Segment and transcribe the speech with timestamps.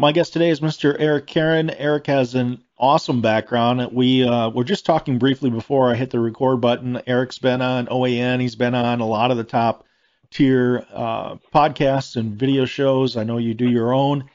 [0.00, 0.94] My guest today is Mr.
[0.96, 1.70] Eric Caron.
[1.70, 3.90] Eric has an awesome background.
[3.92, 7.02] We uh, were just talking briefly before I hit the record button.
[7.08, 8.40] Eric's been on OAN.
[8.40, 9.84] He's been on a lot of the top
[10.30, 13.16] tier uh, podcasts and video shows.
[13.16, 14.30] I know you do your own.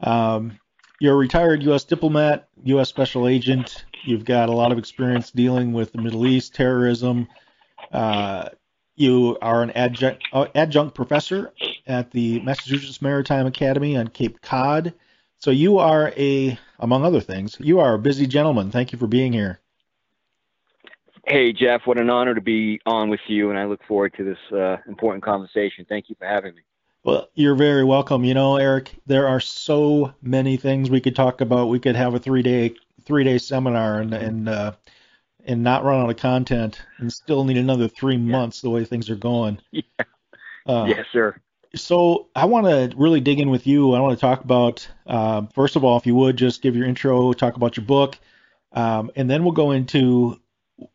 [0.00, 0.58] Um,
[0.98, 1.84] you're a retired U.S.
[1.84, 2.88] diplomat, U.S.
[2.88, 3.84] special agent.
[4.02, 7.28] You've got a lot of experience dealing with the Middle East, terrorism.
[7.92, 8.48] Uh,
[8.96, 11.52] you are an adjunct, uh, adjunct professor
[11.86, 14.92] at the Massachusetts Maritime Academy on Cape Cod.
[15.44, 18.70] So you are a, among other things, you are a busy gentleman.
[18.70, 19.60] Thank you for being here.
[21.26, 24.24] Hey, Jeff, what an honor to be on with you, and I look forward to
[24.24, 25.84] this uh, important conversation.
[25.86, 26.62] Thank you for having me.
[27.02, 28.24] Well, you're very welcome.
[28.24, 31.68] You know, Eric, there are so many things we could talk about.
[31.68, 34.72] We could have a three day three day seminar and and uh,
[35.44, 38.32] and not run out of content, and still need another three yeah.
[38.32, 39.58] months the way things are going.
[39.72, 39.82] Yeah.
[40.66, 41.36] Uh, yes, sir.
[41.76, 43.94] So I want to really dig in with you.
[43.94, 46.86] I want to talk about uh, first of all, if you would just give your
[46.86, 48.18] intro, talk about your book,
[48.72, 50.40] um, and then we'll go into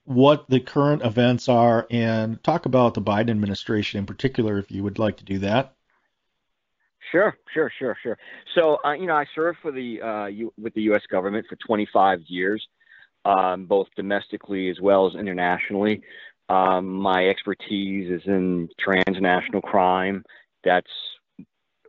[0.03, 4.83] what the current events are and talk about the Biden administration in particular, if you
[4.83, 5.73] would like to do that.
[7.11, 8.17] Sure, sure, sure, sure.
[8.55, 11.02] So, uh, you know, I served for the uh, U- with the U.S.
[11.09, 12.67] government for 25 years,
[13.25, 16.02] um, both domestically as well as internationally.
[16.49, 20.23] Um, my expertise is in transnational crime.
[20.64, 20.92] That's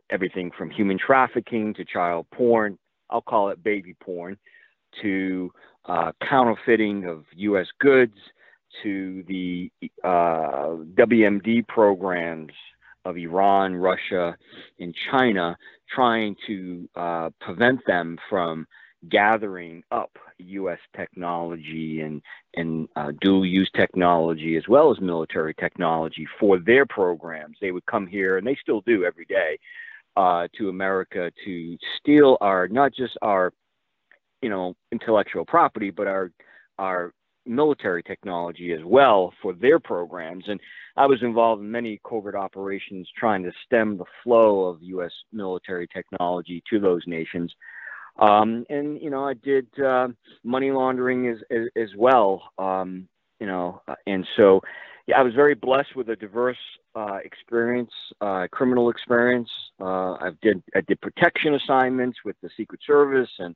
[0.09, 2.77] everything from human trafficking to child porn.
[3.09, 4.37] I'll call it baby porn
[5.01, 5.51] to
[5.85, 7.67] uh, counterfeiting of U.S.
[7.79, 8.15] goods
[8.83, 9.71] to the
[10.03, 12.53] uh, WMD programs
[13.03, 14.35] of Iran, Russia,
[14.79, 15.57] and China,
[15.93, 18.67] trying to uh, prevent them from
[19.09, 20.79] gathering up U.S.
[20.95, 22.21] technology and
[22.55, 27.57] and uh, dual use technology as well as military technology for their programs.
[27.61, 29.57] They would come here, and they still do every day,
[30.17, 33.53] uh, to America to steal our not just our
[34.41, 36.31] you know intellectual property, but our
[36.77, 37.13] our
[37.45, 40.45] military technology as well for their programs.
[40.47, 40.59] And
[40.95, 45.11] I was involved in many covert operations trying to stem the flow of U.S.
[45.31, 47.53] military technology to those nations.
[48.19, 50.09] Um, and you know, I did uh,
[50.43, 52.43] money laundering as as, as well.
[52.57, 53.07] Um,
[53.39, 54.61] you know, and so
[55.07, 56.57] yeah, I was very blessed with a diverse
[56.95, 59.49] uh, experience, uh, criminal experience.
[59.79, 63.55] Uh, I did I did protection assignments with the Secret Service and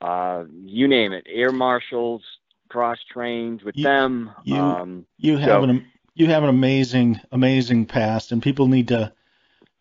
[0.00, 2.22] uh, you name it, air marshals,
[2.68, 4.30] cross trained with you, them.
[4.44, 8.88] You um, you have so, an you have an amazing amazing past, and people need
[8.88, 9.12] to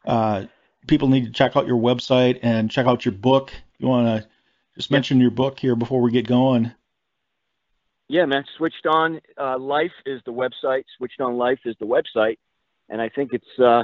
[0.05, 0.45] uh,
[0.87, 3.51] people need to check out your website and check out your book.
[3.83, 4.29] You want to
[4.77, 6.71] just mention your book here before we get going?
[8.07, 8.45] Yeah, man.
[8.55, 10.85] Switched on uh, life is the website.
[10.95, 12.37] Switched on life is the website,
[12.87, 13.83] and I think it's uh,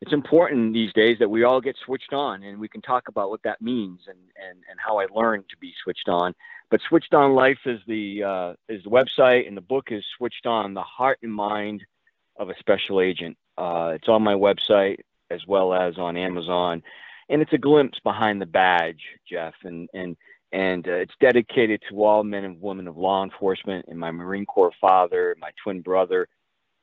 [0.00, 3.28] it's important these days that we all get switched on and we can talk about
[3.28, 6.34] what that means and, and, and how I learned to be switched on.
[6.70, 10.46] But Switched On Life is the uh, is the website and the book is Switched
[10.46, 11.84] On the Heart and Mind
[12.36, 13.36] of a Special Agent.
[13.58, 16.82] Uh, it's on my website as well as on Amazon,
[17.28, 20.16] and it's a glimpse behind the badge, Jeff, and and
[20.52, 24.46] and uh, it's dedicated to all men and women of law enforcement and my Marine
[24.46, 26.28] Corps father, my twin brother,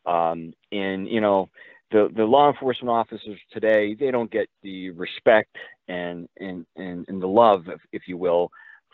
[0.05, 1.49] um, and you know
[1.91, 5.55] the the law enforcement officers today they don't get the respect
[5.87, 8.51] and and and, and the love, if, if you will,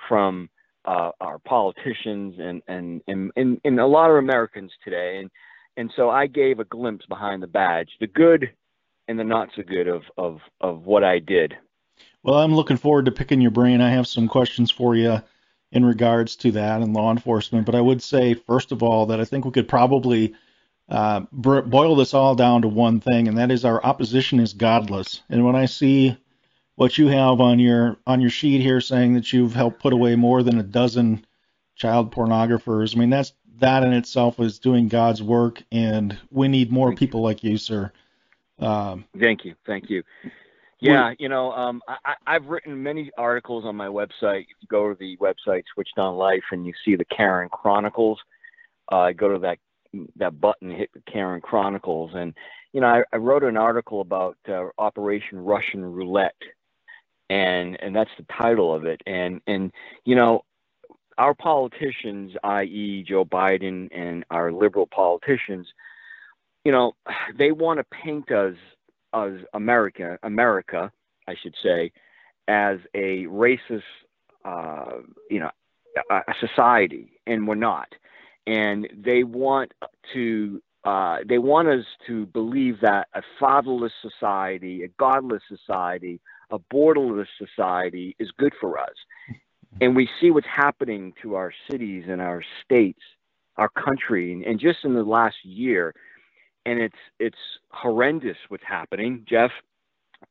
[0.07, 0.49] from
[0.85, 5.19] uh, our politicians and, and and, and and a lot of Americans today.
[5.19, 5.31] And
[5.77, 8.51] and so I gave a glimpse behind the badge, the good
[9.09, 11.57] and the not so good of of of what I did.
[12.23, 13.81] Well, I'm looking forward to picking your brain.
[13.81, 15.21] I have some questions for you
[15.71, 19.19] in regards to that and law enforcement, but I would say first of all that
[19.19, 20.35] I think we could probably
[20.87, 25.21] uh, boil this all down to one thing, and that is our opposition is godless.
[25.29, 26.17] And when I see
[26.75, 30.15] what you have on your on your sheet here saying that you've helped put away
[30.15, 31.25] more than a dozen
[31.75, 36.71] child pornographers, I mean that's that in itself is doing God's work, and we need
[36.71, 37.91] more people like you, sir.
[38.59, 40.03] Um, Thank you, thank you.
[40.81, 44.41] Yeah, you know, um, I, I've written many articles on my website.
[44.43, 48.17] If you go to the website Switched On Life and you see the Caron Chronicles,
[48.89, 49.57] uh, go to that
[50.15, 52.33] that button hit Caron Chronicles, and
[52.71, 56.41] you know I, I wrote an article about uh, Operation Russian Roulette,
[57.29, 59.01] and and that's the title of it.
[59.05, 59.73] And and
[60.05, 60.45] you know
[61.17, 65.67] our politicians, i.e., Joe Biden and our liberal politicians,
[66.63, 66.93] you know
[67.37, 68.55] they want to paint us
[69.13, 70.91] as America, America,
[71.27, 71.91] I should say,
[72.47, 73.81] as a racist,
[74.45, 75.49] uh, you know,
[76.11, 77.87] a, a society, and we're not
[78.49, 79.71] and they want
[80.13, 86.19] to uh, they want us to believe that a fatherless society, a godless society,
[86.51, 88.95] a borderless society is good for us.
[89.81, 93.01] And we see what's happening to our cities and our states,
[93.57, 95.93] our country, and, and just in the last year,
[96.69, 97.37] and it's it's
[97.71, 99.51] horrendous what's happening, Jeff.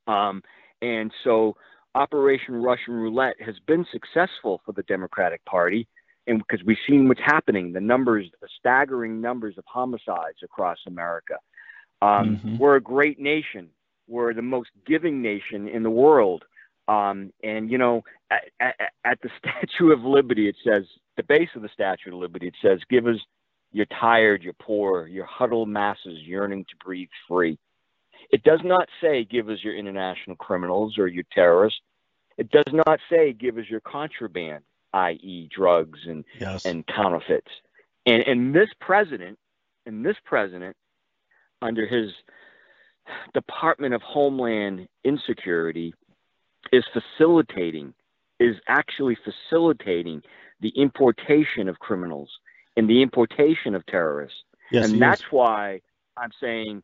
[0.06, 0.42] Um,
[0.80, 1.56] and so
[1.94, 5.88] Operation Russian Roulette has been successful for the Democratic Party
[6.28, 11.34] and because we've seen what's happening, the numbers, the staggering numbers of homicides across America.
[12.02, 12.58] Um, mm-hmm.
[12.58, 13.70] We're a great nation.
[14.06, 16.44] We're the most giving nation in the world.
[16.86, 18.74] Um, and you know, at, at,
[19.04, 20.84] at, the Statue of Liberty, it says
[21.16, 23.18] the base of the Statue of Liberty, it says, "Give us
[23.72, 27.58] you're tired, you're poor, your huddled masses yearning to breathe free."
[28.30, 31.80] It does not say, "Give us your international criminals or your terrorists."
[32.36, 36.64] It does not say, "Give us your contraband." i.e., drugs and yes.
[36.64, 37.50] and counterfeits.
[38.06, 39.38] And and this president,
[39.86, 40.76] and this president,
[41.62, 42.12] under his
[43.34, 45.94] Department of Homeland Insecurity,
[46.72, 47.94] is facilitating,
[48.38, 50.22] is actually facilitating
[50.60, 52.30] the importation of criminals
[52.78, 54.38] and the importation of terrorists.
[54.70, 55.26] Yes, and that's is.
[55.30, 55.80] why
[56.16, 56.82] I'm saying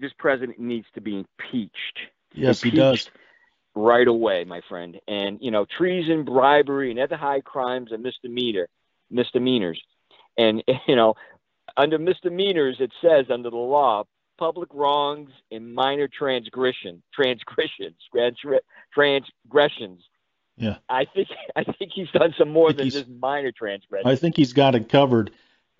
[0.00, 1.98] this president needs to be impeached.
[2.32, 3.10] Yes, impeached he does
[3.74, 4.98] right away, my friend.
[5.08, 8.68] And you know, treason, bribery, and other high crimes and misdemeanor
[9.10, 9.80] misdemeanors.
[10.38, 11.14] And you know,
[11.76, 14.04] under misdemeanors, it says under the law,
[14.38, 17.96] public wrongs and minor transgression, transgressions,
[18.94, 20.02] transgressions.
[20.56, 24.10] Yeah, I think I think he's done some more than just minor transgressions.
[24.10, 25.30] I think he's got it covered.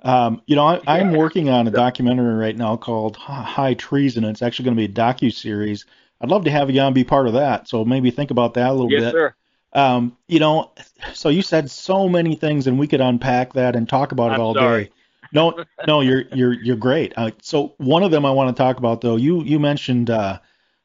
[0.03, 4.25] Um, you know, I, am working on a documentary right now called High Treason.
[4.25, 5.87] It's actually going to be a docu series
[6.21, 7.69] I'd love to have you on be part of that.
[7.69, 9.05] So maybe think about that a little yes, bit.
[9.05, 9.35] Yes, sir.
[9.73, 10.73] Um, you know,
[11.13, 14.41] so you said so many things, and we could unpack that and talk about I'm
[14.41, 14.85] it all sorry.
[14.85, 14.91] day.
[15.33, 17.13] No, no, you're you're you're great.
[17.17, 19.17] Uh, so one of them I want to talk about though.
[19.17, 20.39] You you mentioned uh,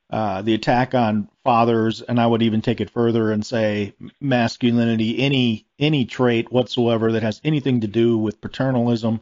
[0.09, 5.19] uh, the attack on fathers, and I would even take it further and say masculinity,
[5.19, 9.21] any any trait whatsoever that has anything to do with paternalism,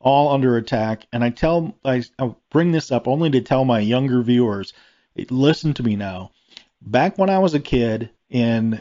[0.00, 1.06] all under attack.
[1.12, 4.72] And I tell I, I bring this up only to tell my younger viewers
[5.30, 6.30] listen to me now.
[6.80, 8.80] Back when I was a kid in,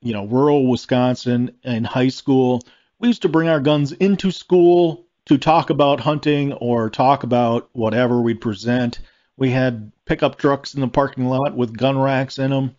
[0.00, 2.62] you know, rural Wisconsin in high school,
[2.98, 7.68] we used to bring our guns into school to talk about hunting or talk about
[7.72, 9.00] whatever we'd present.
[9.36, 12.76] We had pickup trucks in the parking lot with gun racks in them.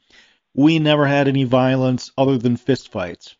[0.54, 3.36] We never had any violence other than fistfights.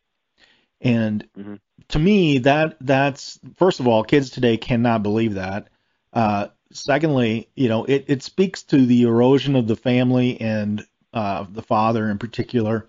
[0.82, 1.56] And mm-hmm.
[1.90, 5.70] to me, that that's first of all, kids today cannot believe that.
[6.14, 11.46] Uh, secondly, you know, it, it speaks to the erosion of the family and uh,
[11.50, 12.88] the father in particular.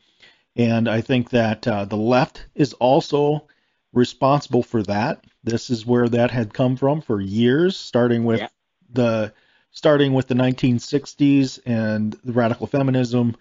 [0.56, 3.46] And I think that uh, the left is also
[3.92, 5.24] responsible for that.
[5.44, 8.48] This is where that had come from for years, starting with yeah.
[8.90, 9.32] the
[9.78, 13.36] starting with the 1960s and the radical feminism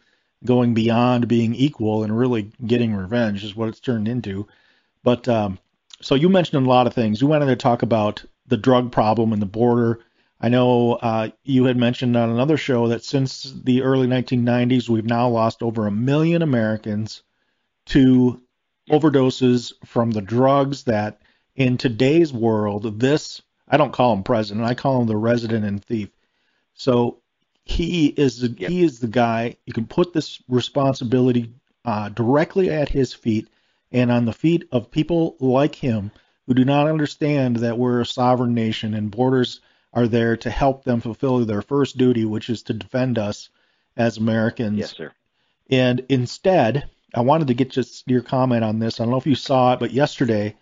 [0.46, 4.48] going beyond being equal and really getting revenge is what it's turned into.
[5.03, 5.60] But um,
[6.00, 7.20] so you mentioned a lot of things.
[7.20, 10.00] You wanted to talk about the drug problem and the border
[10.39, 15.06] I know uh, you had mentioned on another show that since the early 1990s, we've
[15.06, 17.24] now lost over a million Americans
[17.88, 18.41] to
[18.89, 21.22] overdoses from the drugs that
[21.56, 25.84] in today's world, this, I don't call him president, I call him the resident and
[25.84, 26.10] thief.
[26.77, 27.17] So
[27.65, 28.69] he is the, yep.
[28.69, 29.57] he is the guy.
[29.65, 31.53] You can put this responsibility
[31.84, 33.50] uh, directly at his feet
[33.91, 36.12] and on the feet of people like him
[36.46, 39.60] who do not understand that we're a sovereign nation and borders
[39.93, 43.50] are there to help them fulfill their first duty, which is to defend us
[43.96, 44.77] as Americans.
[44.77, 45.12] Yes, sir.
[45.69, 49.00] And instead, I wanted to get just your comment on this.
[49.00, 50.55] I don't know if you saw it, but yesterday,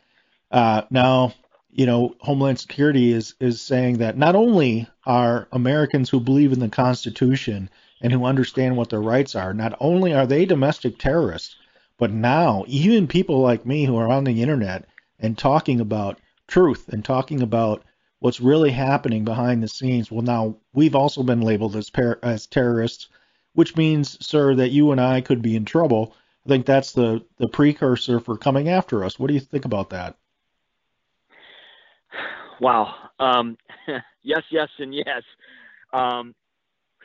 [0.51, 1.33] uh, now
[1.71, 6.59] you know Homeland Security is is saying that not only are Americans who believe in
[6.59, 7.69] the Constitution
[8.01, 11.55] and who understand what their rights are, not only are they domestic terrorists,
[11.97, 14.85] but now even people like me who are on the internet
[15.19, 17.83] and talking about truth and talking about
[18.19, 20.11] what's really happening behind the scenes.
[20.11, 23.07] Well, now we've also been labeled as par- as terrorists,
[23.53, 26.15] which means, sir, that you and I could be in trouble.
[26.45, 29.17] I think that's the the precursor for coming after us.
[29.17, 30.17] What do you think about that?
[32.59, 32.93] Wow.
[33.19, 33.57] Um,
[34.23, 35.23] yes, yes, and yes.
[35.93, 36.33] Um,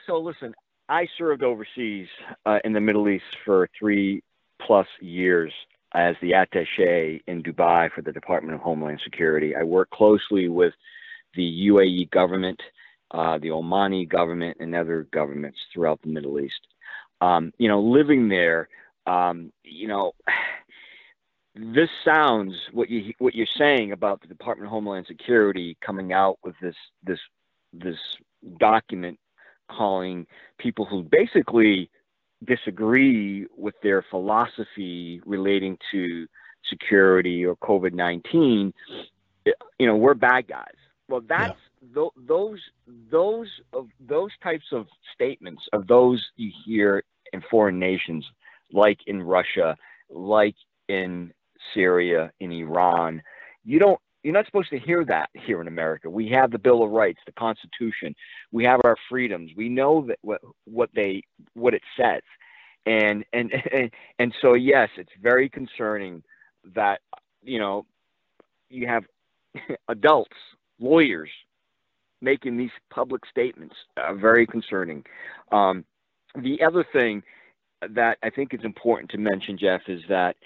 [0.06, 0.54] so listen,
[0.88, 2.08] I served overseas
[2.46, 4.22] uh, in the Middle East for three
[4.60, 5.52] plus years
[5.94, 9.54] as the attaché in Dubai for the Department of Homeland Security.
[9.56, 10.72] I worked closely with
[11.34, 12.60] the UAE government,
[13.10, 16.60] uh, the Omani government, and other governments throughout the Middle East.
[17.20, 18.68] Um, you know, living there,
[19.06, 20.12] um, you know,
[21.54, 26.38] this sounds what you what you're saying about the Department of Homeland Security coming out
[26.44, 27.18] with this this
[27.72, 27.98] this
[28.58, 29.18] document
[29.70, 30.26] calling
[30.58, 31.90] people who basically
[32.44, 36.26] disagree with their philosophy relating to
[36.68, 38.72] security or COVID nineteen,
[39.44, 40.66] you know, we're bad guys.
[41.08, 41.94] Well, that's yeah.
[41.94, 42.60] th- those
[43.10, 47.02] those of those types of statements of those you hear
[47.32, 48.24] in foreign nations,
[48.72, 49.76] like in Russia,
[50.08, 50.54] like
[50.88, 51.32] in
[51.74, 53.22] Syria, in Iran.
[53.64, 56.10] You don't you're not supposed to hear that here in America.
[56.10, 58.14] We have the Bill of Rights, the Constitution.
[58.52, 59.50] We have our freedoms.
[59.56, 61.22] We know that what what they
[61.54, 62.22] what it says.
[62.86, 66.22] And and and, and so yes, it's very concerning
[66.74, 67.00] that
[67.42, 67.86] you know
[68.68, 69.04] you have
[69.88, 70.36] adults,
[70.78, 71.30] lawyers
[72.22, 73.74] making these public statements.
[73.96, 75.04] Uh, very concerning.
[75.52, 75.84] Um,
[76.34, 77.22] the other thing
[77.88, 80.36] that I think is important to mention, Jeff, is that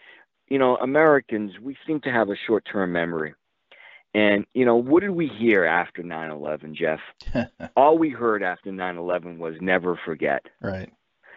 [0.49, 3.35] you know, Americans, we seem to have a short term memory.
[4.15, 7.01] And, you know, what did we hear after 9 11, Jeff?
[7.77, 10.47] All we heard after 9 11 was never forget.
[10.61, 10.93] Right.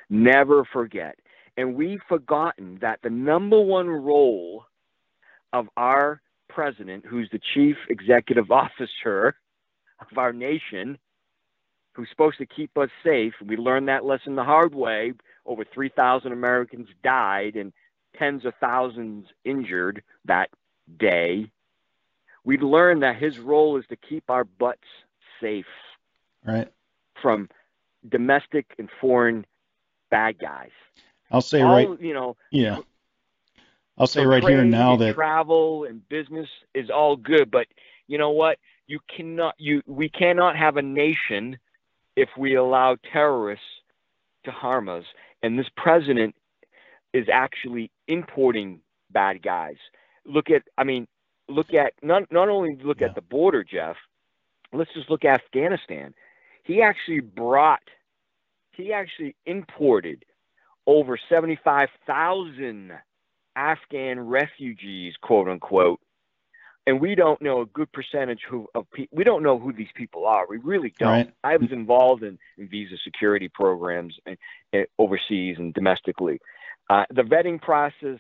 [0.10, 1.18] Never forget.
[1.58, 4.66] And we've forgotten that the number one role
[5.54, 9.36] of our president, who's the chief executive officer
[10.00, 11.00] of our nation,
[11.94, 15.14] who's supposed to keep us safe, we learned that lesson the hard way.
[15.48, 17.74] Over 3,000 Americans died, and
[18.18, 20.50] tens of thousands injured that
[21.00, 21.52] day,
[22.44, 24.88] we learned that his role is to keep our butts
[25.42, 25.66] safe.
[26.46, 26.72] Right.
[27.22, 27.50] From
[28.08, 29.46] domestic and foreign
[30.10, 30.70] bad guys.
[31.32, 32.02] I'll say All, right.
[32.02, 32.38] You know.
[32.52, 32.80] Yeah.
[33.98, 37.66] I'll say right here now that travel and business is all good, but
[38.08, 38.60] you know what?
[38.86, 39.56] You cannot.
[39.58, 41.58] You we cannot have a nation
[42.16, 43.66] if we allow terrorists
[44.46, 45.04] to harm us.
[45.44, 46.36] And this president
[47.18, 49.78] is actually importing bad guys.
[50.26, 51.08] Look at, I mean,
[51.48, 53.08] look at not not only look yeah.
[53.08, 53.98] at the border, Jeff.
[54.74, 56.14] Let's just look at Afghanistan.
[56.64, 57.88] He actually brought,
[58.74, 60.26] he actually imported
[60.86, 62.92] over seventy-five thousand
[63.56, 66.02] Afghan refugees, quote unquote,
[66.86, 69.94] and we don't know a good percentage who of pe- we don't know who these
[69.96, 70.46] people are.
[70.48, 71.10] We really don't.
[71.10, 71.34] Right.
[71.44, 74.38] I was involved in, in visa security programs in,
[74.74, 76.40] in, overseas and domestically,
[76.90, 78.20] uh, the vetting process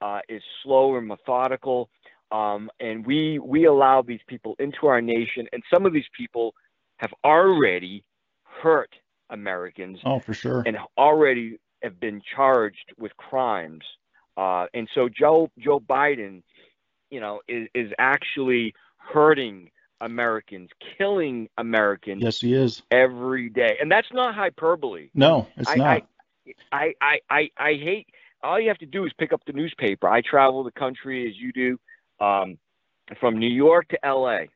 [0.00, 1.88] uh, is slow and methodical,
[2.32, 6.54] um, and we we allow these people into our nation, and some of these people
[6.98, 8.04] have already
[8.62, 8.90] hurt
[9.30, 9.98] Americans.
[10.04, 10.62] Oh, for sure.
[10.66, 13.84] And already have been charged with crimes.
[14.36, 16.42] Uh, and so Joe Joe Biden,
[17.10, 19.70] you know, is, is actually hurting
[20.00, 20.68] Americans,
[20.98, 22.22] killing Americans.
[22.22, 25.10] Yes, he is every day, and that's not hyperbole.
[25.14, 25.86] No, it's I, not.
[25.86, 26.02] I,
[26.72, 28.08] I, I, I, I hate.
[28.42, 30.08] All you have to do is pick up the newspaper.
[30.08, 31.78] I travel the country as you do,
[32.24, 32.58] um,
[33.18, 34.48] from New York to L.A.,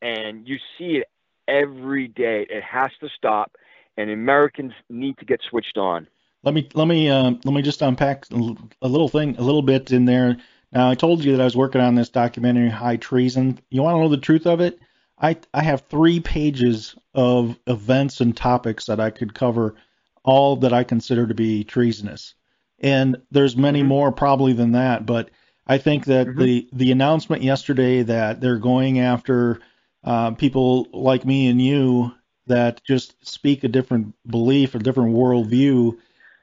[0.00, 1.08] and you see it
[1.48, 2.46] every day.
[2.48, 3.56] It has to stop,
[3.96, 6.06] and Americans need to get switched on.
[6.44, 9.90] Let me let me uh, let me just unpack a little thing, a little bit
[9.90, 10.36] in there.
[10.72, 13.58] Now I told you that I was working on this documentary, High Treason.
[13.70, 14.78] You want to know the truth of it?
[15.20, 19.74] I I have three pages of events and topics that I could cover
[20.28, 22.34] all that I consider to be treasonous.
[22.78, 23.88] And there's many mm-hmm.
[23.88, 25.30] more probably than that, but
[25.66, 26.40] I think that mm-hmm.
[26.40, 29.60] the the announcement yesterday that they're going after
[30.04, 32.12] uh, people like me and you
[32.46, 35.96] that just speak a different belief, a different worldview.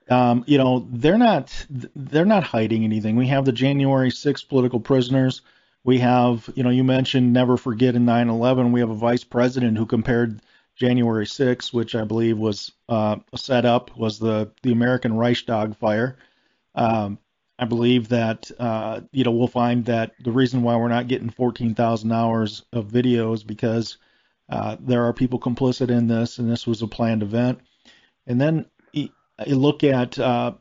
[0.10, 3.16] Um, you know, they're not they're not hiding anything.
[3.16, 5.42] We have the January 6th political prisoners.
[5.84, 8.72] We have, you know, you mentioned never forget in 9/11.
[8.72, 10.42] We have a vice president who compared
[10.76, 16.18] January 6th, which I believe was uh, set up, was the the American Reichstag fire.
[16.76, 17.20] Um,
[17.58, 21.30] I believe that uh, you know we'll find that the reason why we're not getting
[21.30, 23.98] 14,000 hours of videos because
[24.50, 27.60] uh, there are people complicit in this, and this was a planned event.
[28.28, 30.54] And then you look at uh,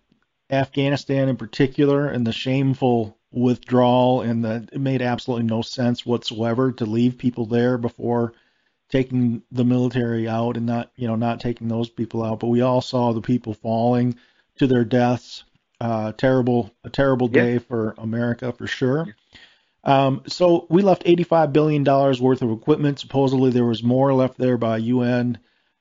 [0.51, 6.87] Afghanistan in particular and the shameful withdrawal, and it made absolutely no sense whatsoever to
[6.87, 8.35] leave people there before
[8.95, 12.61] taking the military out and not you know not taking those people out, but we
[12.61, 14.17] all saw the people falling
[14.57, 15.43] to their deaths.
[15.81, 17.59] Uh, terrible, a terrible day yeah.
[17.59, 19.17] for America for sure.
[19.83, 23.01] Um, so we left 85 billion dollars worth of equipment.
[23.01, 25.39] Supposedly there was more left there by UN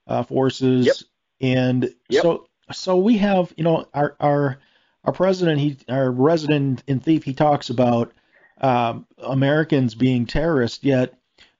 [0.07, 0.95] uh, forces, yep.
[1.39, 2.23] and yep.
[2.23, 4.57] so so we have you know our our
[5.03, 8.11] our president he our resident in thief he talks about
[8.59, 11.13] um, Americans being terrorists, yet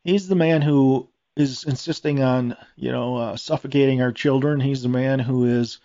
[0.04, 4.60] he's the man who is insisting on, you know, uh, suffocating our children.
[4.60, 5.80] He's the man who is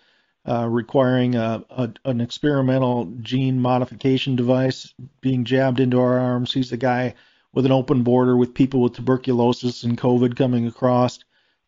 [0.47, 6.53] uh, requiring a, a, an experimental gene modification device being jabbed into our arms.
[6.53, 7.15] He's the guy
[7.53, 11.19] with an open border with people with tuberculosis and COVID coming across.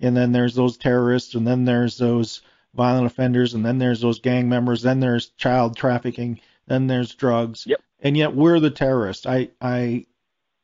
[0.01, 2.41] And then there's those terrorists, and then there's those
[2.75, 7.65] violent offenders, and then there's those gang members, then there's child trafficking, then there's drugs.
[7.67, 7.83] Yep.
[8.01, 9.27] And yet we're the terrorists.
[9.27, 10.07] I, I,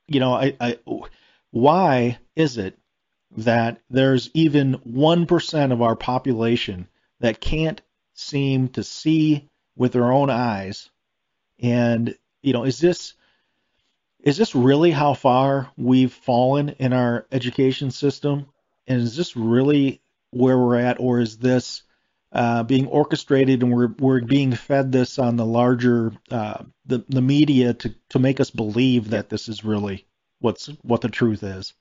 [0.06, 0.78] you know, I, I,
[1.50, 2.78] why is it
[3.36, 6.88] that there's even one percent of our population
[7.20, 7.80] that can't
[8.14, 10.90] seem to see with their own eyes?
[11.60, 13.14] And you know, is this
[14.20, 18.46] is this really how far we've fallen in our education system?
[18.86, 20.00] And is this really
[20.30, 21.82] where we're at, or is this
[22.32, 27.22] uh, being orchestrated and we're we're being fed this on the larger uh, the the
[27.22, 30.06] media to to make us believe that this is really
[30.40, 31.72] what's what the truth is?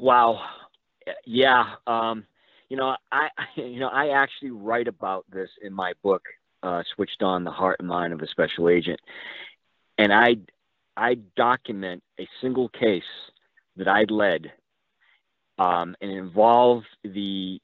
[0.00, 0.40] Wow,
[1.26, 1.74] yeah.
[1.86, 2.24] Um,
[2.70, 6.22] you know, I you know I actually write about this in my book,
[6.62, 8.98] uh, "Switched On: The Heart and Mind of a Special Agent,"
[9.98, 10.36] and I
[10.96, 13.02] I document a single case
[13.76, 14.50] that I led,
[15.58, 17.60] um, and involved the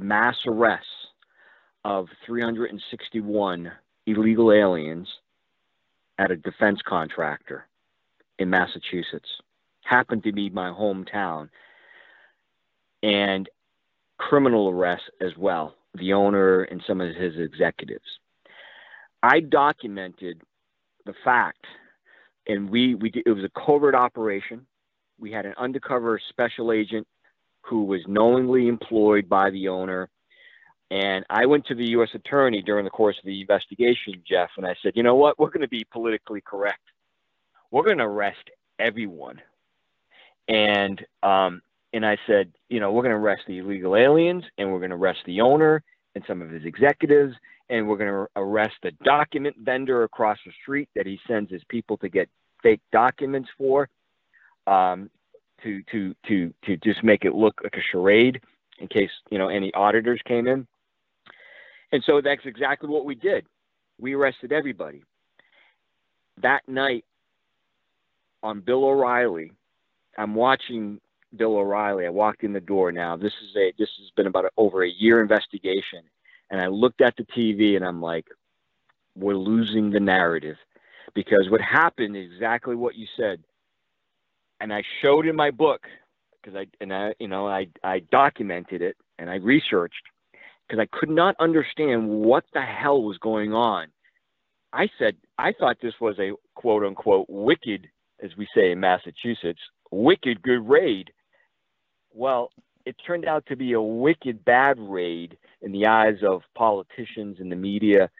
[0.00, 0.86] mass arrests
[1.84, 3.70] of 361
[4.06, 5.08] illegal aliens
[6.18, 7.66] at a defense contractor
[8.38, 9.28] in Massachusetts.
[9.84, 11.48] Happened to be my hometown,
[13.02, 13.48] and
[14.18, 15.74] criminal arrests as well.
[15.94, 18.04] The owner and some of his executives.
[19.22, 20.42] I documented
[21.06, 21.64] the fact,
[22.48, 24.66] and we we it was a covert operation.
[25.18, 27.06] We had an undercover special agent
[27.62, 30.08] who was knowingly employed by the owner.
[30.90, 32.10] And I went to the U.S.
[32.14, 35.38] attorney during the course of the investigation, Jeff, and I said, you know what?
[35.38, 36.82] We're going to be politically correct.
[37.70, 39.40] We're going to arrest everyone.
[40.48, 44.70] And um, and I said, you know, we're going to arrest the illegal aliens, and
[44.70, 45.82] we're going to arrest the owner
[46.14, 47.34] and some of his executives,
[47.70, 51.62] and we're going to arrest the document vendor across the street that he sends his
[51.68, 52.28] people to get
[52.62, 53.88] fake documents for,
[54.66, 55.08] um,
[55.62, 58.40] to to to to just make it look like a charade
[58.78, 60.66] in case you know any auditors came in.
[61.92, 63.46] And so that's exactly what we did.
[64.00, 65.04] We arrested everybody.
[66.42, 67.04] That night
[68.42, 69.52] on Bill O'Reilly,
[70.18, 71.00] I'm watching
[71.36, 72.06] Bill O'Reilly.
[72.06, 73.16] I walked in the door now.
[73.16, 76.02] This is a this has been about a, over a year investigation
[76.50, 78.26] and I looked at the TV and I'm like,
[79.16, 80.56] we're losing the narrative
[81.14, 83.42] because what happened is exactly what you said.
[84.60, 85.82] And I showed in my book
[86.40, 90.02] because I and I you know I I documented it and I researched
[90.66, 93.88] because I could not understand what the hell was going on.
[94.72, 97.88] I said I thought this was a quote unquote wicked,
[98.22, 101.12] as we say in Massachusetts, wicked good raid.
[102.12, 102.50] Well,
[102.86, 107.50] it turned out to be a wicked bad raid in the eyes of politicians and
[107.50, 108.10] the media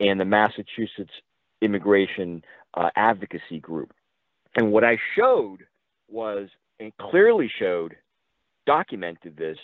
[0.00, 1.12] and the Massachusetts
[1.60, 2.42] immigration
[2.74, 3.92] uh, advocacy group.
[4.56, 5.66] And what I showed
[6.08, 6.48] was,
[6.80, 7.96] and clearly showed,
[8.66, 9.58] documented this,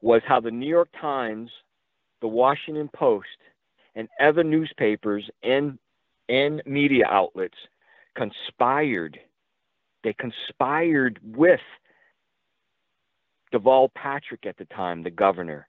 [0.00, 1.50] was how the New York Times,
[2.20, 3.26] the Washington Post,
[3.94, 5.78] and other newspapers and
[6.28, 7.58] and media outlets
[8.16, 9.18] conspired.
[10.04, 11.60] They conspired with
[13.52, 15.66] Deval Patrick at the time, the governor,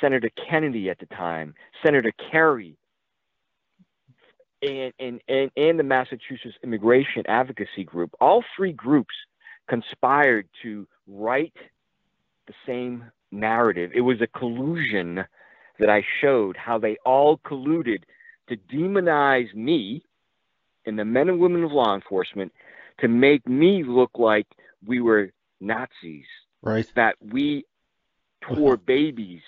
[0.00, 2.78] Senator Kennedy at the time, Senator Kerry,
[4.62, 8.10] and, and, and, and the Massachusetts Immigration Advocacy Group.
[8.20, 9.14] All three groups
[9.68, 11.56] conspired to write
[12.46, 13.90] the same narrative.
[13.94, 15.24] It was a collusion
[15.80, 18.04] that I showed how they all colluded
[18.48, 20.02] to demonize me
[20.86, 22.52] and the men and women of law enforcement
[23.00, 24.46] to make me look like
[24.84, 25.30] we were
[25.60, 26.26] Nazis
[26.66, 26.86] right?
[26.94, 27.64] That we
[28.42, 28.82] tore uh-huh.
[28.84, 29.42] babies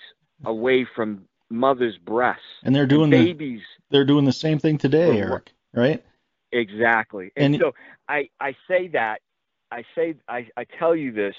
[0.45, 2.43] away from mother's breasts.
[2.63, 3.61] And they're doing the babies.
[3.89, 5.51] The, they're doing the same thing today, Eric.
[5.73, 6.03] Right?
[6.51, 7.31] Exactly.
[7.35, 7.73] And, and so
[8.07, 9.21] I I say that
[9.71, 11.35] I say I, I tell you this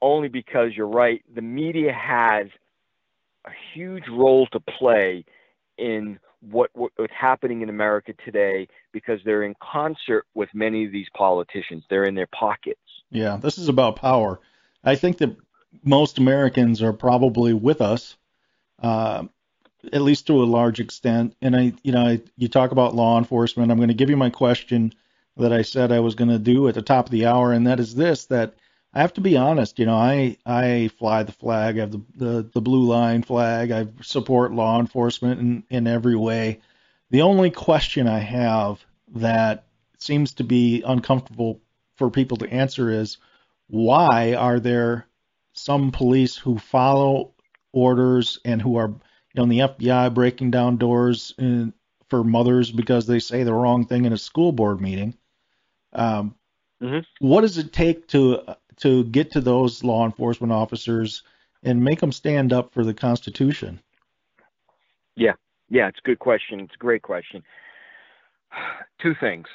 [0.00, 1.22] only because you're right.
[1.34, 2.46] The media has
[3.46, 5.24] a huge role to play
[5.76, 6.18] in
[6.50, 11.08] what, what, what's happening in America today because they're in concert with many of these
[11.16, 11.84] politicians.
[11.88, 12.80] They're in their pockets.
[13.10, 14.40] Yeah, this is about power.
[14.82, 15.36] I think that
[15.82, 18.16] most Americans are probably with us,
[18.82, 19.24] uh,
[19.92, 21.36] at least to a large extent.
[21.42, 23.70] And I, you know, I, you talk about law enforcement.
[23.70, 24.92] I'm going to give you my question
[25.36, 27.66] that I said I was going to do at the top of the hour, and
[27.66, 28.54] that is this: that
[28.94, 29.78] I have to be honest.
[29.78, 31.76] You know, I I fly the flag.
[31.76, 33.72] I have the the, the blue line flag.
[33.72, 36.60] I support law enforcement in in every way.
[37.10, 39.66] The only question I have that
[39.98, 41.60] seems to be uncomfortable
[41.96, 43.18] for people to answer is
[43.68, 45.06] why are there
[45.52, 47.32] some police who follow
[47.72, 48.96] orders and who are, you
[49.36, 51.72] know, in the FBI breaking down doors in,
[52.08, 55.14] for mothers because they say the wrong thing in a school board meeting.
[55.92, 56.34] Um,
[56.82, 57.00] mm-hmm.
[57.26, 61.22] What does it take to to get to those law enforcement officers
[61.62, 63.80] and make them stand up for the Constitution?
[65.16, 65.34] Yeah,
[65.68, 66.60] yeah, it's a good question.
[66.60, 67.42] It's a great question.
[69.02, 69.46] Two things.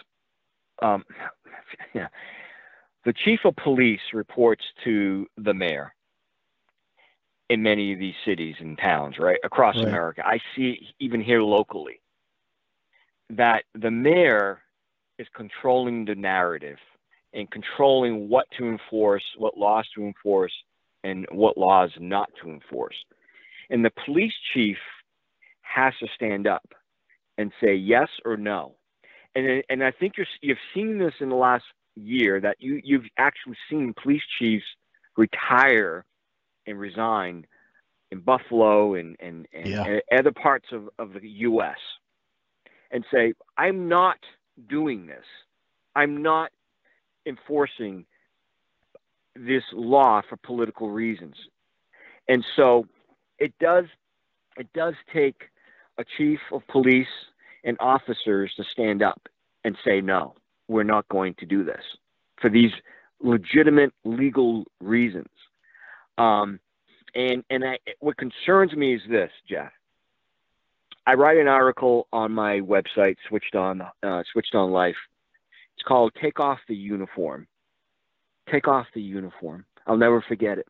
[0.82, 1.04] Um,
[1.94, 2.08] yeah.
[3.06, 5.94] The chief of police reports to the mayor
[7.50, 9.88] in many of these cities and towns, right, across right.
[9.88, 10.22] America.
[10.26, 12.02] I see even here locally
[13.32, 14.62] that the mayor
[15.18, 16.78] is controlling the narrative
[17.34, 20.54] and controlling what to enforce, what laws to enforce,
[21.04, 22.96] and what laws not to enforce.
[23.70, 24.78] And the police chief
[25.62, 26.68] has to stand up
[27.38, 28.76] and say yes or no.
[29.36, 31.64] And and I think you're, you've seen this in the last
[31.96, 34.66] year that you you've actually seen police chiefs
[35.18, 36.06] retire
[36.66, 37.46] and resign
[38.12, 39.84] in Buffalo and and, and, yeah.
[39.84, 41.78] and other parts of, of the U.S.
[42.92, 44.18] and say I'm not
[44.68, 45.26] doing this.
[45.96, 46.52] I'm not
[47.26, 48.06] enforcing
[49.36, 51.36] this law for political reasons.
[52.28, 52.86] And so
[53.38, 53.86] it does
[54.58, 55.44] it does take
[55.98, 57.08] a chief of police
[57.64, 59.22] and officers to stand up
[59.64, 60.36] and say no,
[60.68, 61.84] we're not going to do this
[62.42, 62.72] for these
[63.22, 65.28] legitimate legal reasons.
[66.18, 66.60] Um,
[67.16, 69.72] and and I, what concerns me is this, Jeff.
[71.08, 74.96] I write an article on my website, Switched On uh, Switched On Life.
[75.90, 77.48] Called "Take Off the Uniform."
[78.52, 79.66] Take off the uniform.
[79.88, 80.68] I'll never forget it.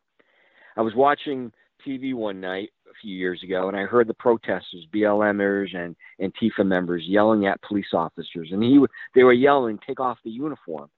[0.78, 1.52] I was watching
[1.86, 6.64] TV one night a few years ago, and I heard the protesters, BLMers and Antifa
[6.64, 8.82] members, yelling at police officers, and he
[9.14, 10.88] they were yelling, "Take off the uniform."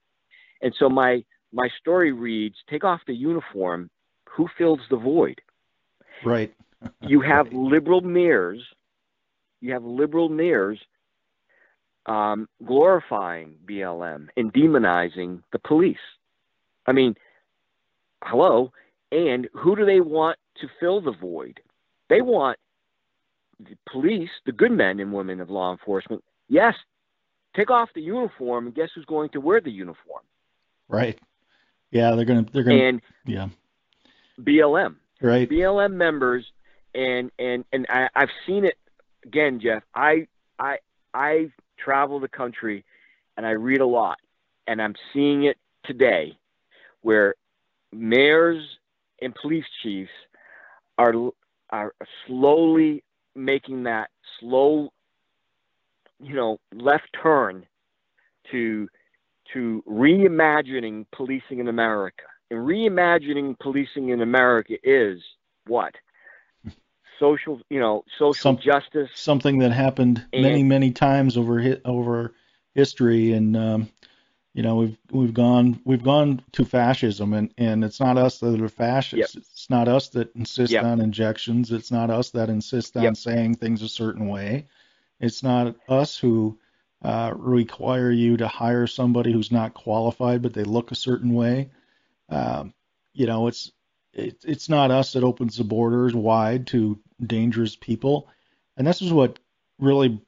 [0.61, 3.89] And so my my story reads, "Take off the uniform.
[4.29, 5.41] Who fills the void?"
[6.23, 6.55] Right.
[7.01, 8.63] you have liberal mayors.
[9.59, 10.79] You have liberal mayors
[12.05, 15.97] um, glorifying BLM and demonizing the police.
[16.85, 17.15] I mean,
[18.23, 18.71] hello.
[19.11, 21.59] And who do they want to fill the void?
[22.09, 22.57] They want
[23.59, 26.23] the police, the good men and women of law enforcement.
[26.49, 26.75] Yes,
[27.55, 30.23] take off the uniform, and guess who's going to wear the uniform?
[30.87, 31.19] Right.
[31.91, 32.45] Yeah, they're gonna.
[32.51, 32.83] They're gonna.
[32.83, 33.49] And yeah.
[34.41, 34.95] BLM.
[35.21, 35.49] Right.
[35.49, 36.45] BLM members,
[36.93, 38.77] and and and I, I've seen it
[39.23, 39.83] again, Jeff.
[39.93, 40.27] I
[40.59, 40.77] I
[41.13, 42.83] I travel the country,
[43.37, 44.17] and I read a lot,
[44.67, 46.37] and I'm seeing it today
[47.01, 47.35] where
[47.91, 48.63] mayors
[49.21, 50.11] and police chiefs
[50.97, 51.13] are
[51.69, 51.93] are
[52.27, 53.03] slowly
[53.35, 54.09] making that
[54.39, 54.89] slow
[56.19, 57.65] you know left turn
[58.51, 58.87] to
[59.53, 62.23] to reimagining policing in America.
[62.49, 65.19] And reimagining policing in America is
[65.67, 65.93] what?
[67.23, 69.09] Social, you know, social Some, justice.
[69.15, 72.33] Something that happened and, many, many times over over
[72.75, 73.89] history, and um,
[74.53, 78.61] you know we've we've gone we've gone to fascism and and it's not us that
[78.61, 79.43] are fascists yep.
[79.43, 80.83] it's not us that insist yep.
[80.83, 83.17] on injections it's not us that insist on yep.
[83.17, 84.65] saying things a certain way
[85.19, 86.57] it's not us who
[87.01, 91.69] uh, require you to hire somebody who's not qualified but they look a certain way
[92.29, 92.73] um,
[93.13, 93.71] you know it's
[94.13, 98.27] it, it's not us that opens the borders wide to dangerous people
[98.77, 99.39] and this is what
[99.79, 100.21] really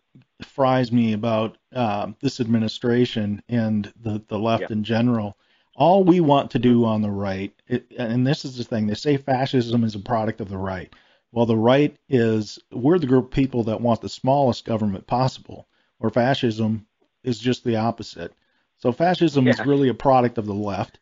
[0.43, 4.71] fries me about uh, this administration and the, the left yeah.
[4.71, 5.37] in general.
[5.75, 8.93] All we want to do on the right, it, and this is the thing, they
[8.93, 10.93] say fascism is a product of the right.
[11.31, 15.67] Well, the right is, we're the group of people that want the smallest government possible,
[15.99, 16.85] or fascism
[17.23, 18.33] is just the opposite.
[18.77, 19.53] So fascism yeah.
[19.53, 20.99] is really a product of the left.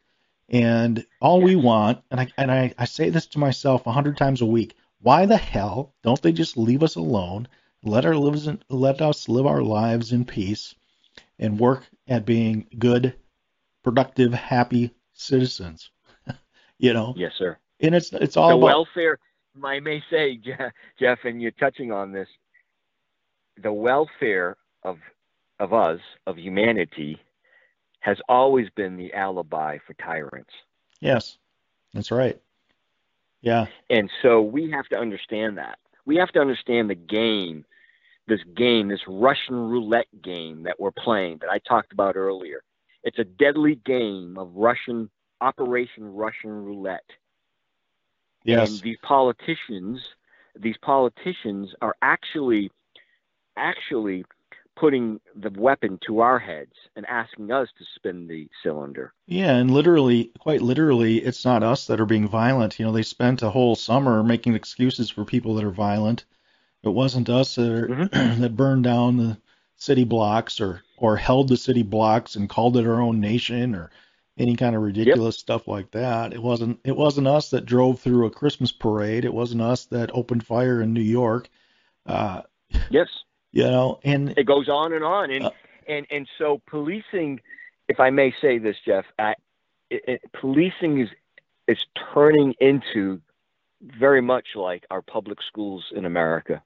[0.49, 4.17] And all we want, and I and I, I say this to myself a hundred
[4.17, 7.47] times a week, why the hell don't they just leave us alone
[7.83, 10.73] let our lives in, let us live our lives in peace
[11.37, 13.15] and work at being good,
[13.83, 15.91] productive, happy citizens.
[16.77, 17.13] you know.
[17.17, 17.57] Yes, sir.
[17.81, 19.19] And it's it's all the about, welfare.
[19.63, 20.39] I may say,
[20.99, 22.27] Jeff, and you're touching on this.
[23.61, 24.97] The welfare of
[25.59, 27.19] of us, of humanity,
[28.03, 30.51] has always been the alibi for tyrants.
[30.99, 31.37] Yes,
[31.93, 32.39] that's right.
[33.41, 33.65] Yeah.
[33.89, 35.79] And so we have to understand that.
[36.05, 37.65] We have to understand the game
[38.27, 42.63] this game, this Russian roulette game that we're playing that I talked about earlier.
[43.03, 45.09] It's a deadly game of Russian
[45.41, 47.09] Operation Russian Roulette.
[48.45, 48.71] Yes.
[48.71, 50.01] And these politicians,
[50.55, 52.71] these politicians are actually,
[53.57, 54.23] actually
[54.75, 59.13] putting the weapon to our heads and asking us to spin the cylinder.
[59.27, 62.79] Yeah, and literally, quite literally, it's not us that are being violent.
[62.79, 66.25] You know, they spent a whole summer making excuses for people that are violent.
[66.83, 68.41] It wasn't us that, are, mm-hmm.
[68.41, 69.37] that burned down the
[69.75, 73.91] city blocks or or held the city blocks and called it our own nation or
[74.37, 75.39] any kind of ridiculous yep.
[75.39, 76.33] stuff like that.
[76.33, 79.25] It wasn't it wasn't us that drove through a Christmas parade.
[79.25, 81.49] It wasn't us that opened fire in New York.
[82.05, 82.41] Uh,
[82.89, 83.07] yes.
[83.53, 85.51] You know, and it goes on and on, and uh,
[85.87, 87.39] and and so policing,
[87.87, 89.35] if I may say this, Jeff, I,
[89.91, 91.09] it, it, policing is
[91.67, 91.77] is
[92.15, 93.21] turning into
[93.81, 96.63] very much like our public schools in America.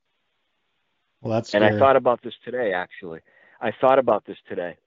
[1.21, 1.65] Well, that's and.
[1.65, 2.71] I thought about this today.
[2.71, 3.19] Actually,
[3.60, 4.78] I thought about this today.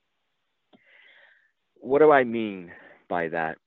[1.75, 2.73] What do I mean
[3.09, 3.59] by that?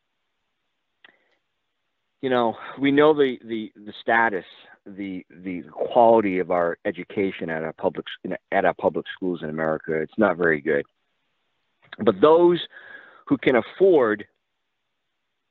[2.20, 4.46] You know, we know the the the status
[4.86, 8.06] the the quality of our education at our public
[8.52, 9.94] at our public schools in America.
[9.94, 10.86] It's not very good.
[12.00, 12.60] But those
[13.28, 14.26] who can afford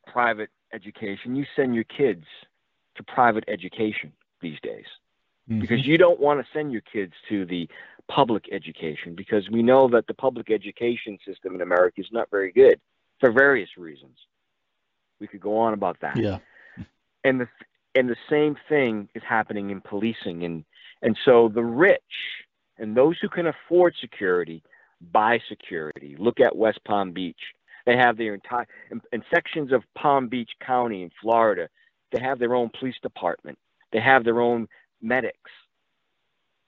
[0.06, 2.24] private education, you send your kids
[2.96, 4.84] to private education these days.
[5.48, 5.60] Mm-hmm.
[5.60, 7.68] Because you don't want to send your kids to the
[8.08, 12.52] public education because we know that the public education system in America is not very
[12.52, 12.80] good
[13.20, 14.16] for various reasons.
[15.20, 16.16] We could go on about that.
[16.16, 16.38] Yeah.
[17.24, 17.48] And the
[17.94, 20.44] and the same thing is happening in policing.
[20.44, 20.64] And
[21.02, 22.00] and so the rich
[22.78, 24.62] and those who can afford security
[25.12, 26.16] buy security.
[26.18, 27.40] Look at west palm beach.
[27.86, 31.68] They have their entire in, in sections of palm beach county in florida
[32.12, 33.58] they have their own police department.
[33.92, 34.68] They have their own
[35.00, 35.50] medics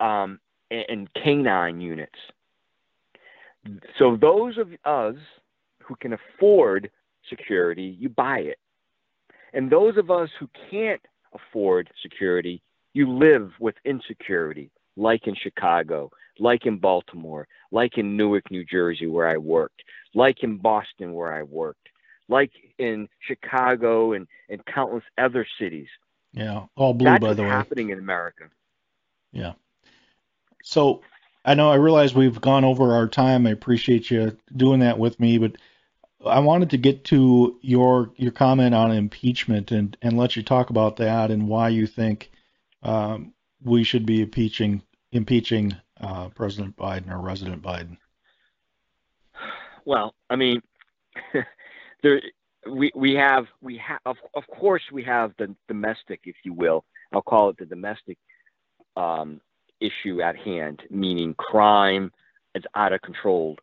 [0.00, 2.18] um, and, and canine units.
[3.98, 5.16] So those of us
[5.82, 6.90] who can afford
[7.28, 8.58] security you buy it.
[9.52, 11.00] And those of us who can't
[11.34, 18.50] afford security, you live with insecurity, like in Chicago, like in Baltimore, like in Newark,
[18.50, 19.82] New Jersey, where I worked,
[20.14, 21.88] like in Boston, where I worked,
[22.28, 25.88] like in Chicago and, and countless other cities.
[26.32, 27.48] Yeah, all blue, That's by the way.
[27.48, 28.44] happening in America.
[29.32, 29.52] Yeah.
[30.62, 31.02] So
[31.44, 33.46] I know I realize we've gone over our time.
[33.46, 35.56] I appreciate you doing that with me, but
[36.26, 40.70] I wanted to get to your your comment on impeachment and and let you talk
[40.70, 42.30] about that and why you think
[42.82, 43.32] um,
[43.62, 44.82] we should be impeaching
[45.12, 47.96] impeaching uh, President Biden or President Biden.
[49.84, 50.62] Well, I mean,
[52.02, 52.20] there
[52.70, 56.84] we we have we have of, of course we have the domestic, if you will.
[57.12, 58.18] I'll call it the domestic
[58.96, 59.40] um,
[59.80, 62.10] issue at hand, meaning crime
[62.54, 63.56] is out of control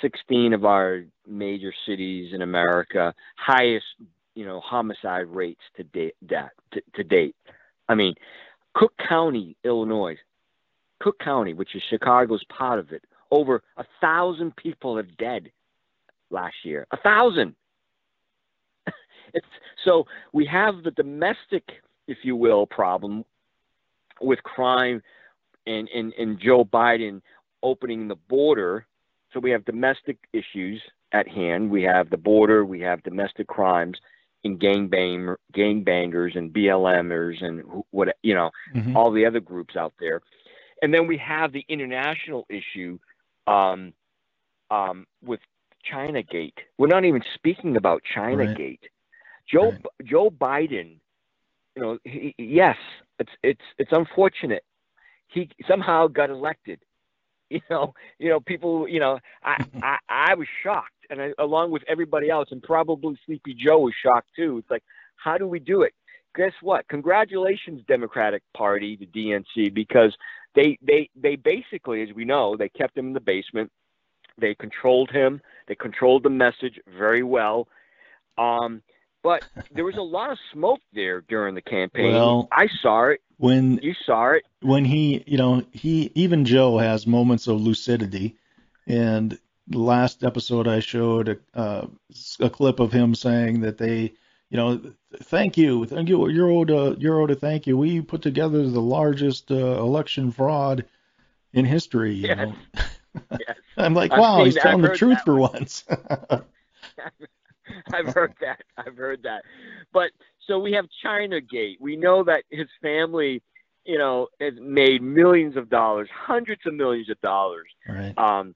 [0.00, 3.86] 16 of our major cities in America, highest,
[4.34, 6.14] you know, homicide rates to date.
[6.72, 7.34] To, to date,
[7.88, 8.14] I mean,
[8.74, 10.16] Cook County, Illinois,
[11.00, 15.50] Cook County, which is Chicago's part of it, over a thousand people have dead
[16.30, 16.86] last year.
[16.92, 17.54] A thousand.
[19.84, 21.64] so we have the domestic,
[22.06, 23.24] if you will, problem
[24.20, 25.02] with crime
[25.66, 27.22] and, and, and Joe Biden
[27.62, 28.86] opening the border
[29.32, 30.80] so we have domestic issues
[31.12, 31.70] at hand.
[31.70, 32.64] We have the border.
[32.64, 33.98] We have domestic crimes
[34.42, 38.96] in gangbang gangbangers and BLMers and what you know mm-hmm.
[38.96, 40.22] all the other groups out there,
[40.82, 42.98] and then we have the international issue
[43.46, 43.92] um,
[44.70, 45.40] um, with
[45.84, 46.58] China Gate.
[46.78, 48.56] We're not even speaking about China right.
[48.56, 48.84] Gate.
[49.50, 49.84] Joe right.
[50.04, 50.96] Joe Biden,
[51.76, 52.76] you know, he, yes,
[53.18, 54.64] it's it's it's unfortunate.
[55.28, 56.80] He somehow got elected,
[57.54, 61.72] you know, you know, people, you know, I, I, I was shocked, and I, along
[61.72, 64.58] with everybody else, and probably Sleepy Joe was shocked too.
[64.58, 64.84] It's like,
[65.16, 65.92] how do we do it?
[66.36, 66.86] Guess what?
[66.88, 70.16] Congratulations, Democratic Party, the DNC, because
[70.54, 73.70] they, they, they basically, as we know, they kept him in the basement.
[74.38, 75.42] They controlled him.
[75.66, 77.66] They controlled the message very well.
[78.38, 78.80] Um,
[79.22, 82.12] but there was a lot of smoke there during the campaign.
[82.12, 83.20] Well, I saw it.
[83.36, 88.36] When you saw it, when he, you know, he even Joe has moments of lucidity,
[88.86, 91.86] and the last episode I showed a, uh,
[92.40, 94.12] a clip of him saying that they,
[94.50, 94.80] you know,
[95.22, 97.78] thank you, thank you, you're owed a, you're owed a thank you.
[97.78, 100.84] We put together the largest uh, election fraud
[101.52, 102.14] in history.
[102.14, 102.36] You yes.
[102.36, 102.54] know,
[103.32, 103.56] yes.
[103.78, 105.84] I'm like, wow, he's telling the truth for once.
[107.92, 108.60] I've heard that.
[108.76, 109.42] I've heard that.
[109.92, 110.10] But
[110.46, 111.78] so we have China Gate.
[111.80, 113.42] We know that his family,
[113.84, 117.68] you know, has made millions of dollars, hundreds of millions of dollars.
[117.88, 118.16] Right.
[118.18, 118.54] Um,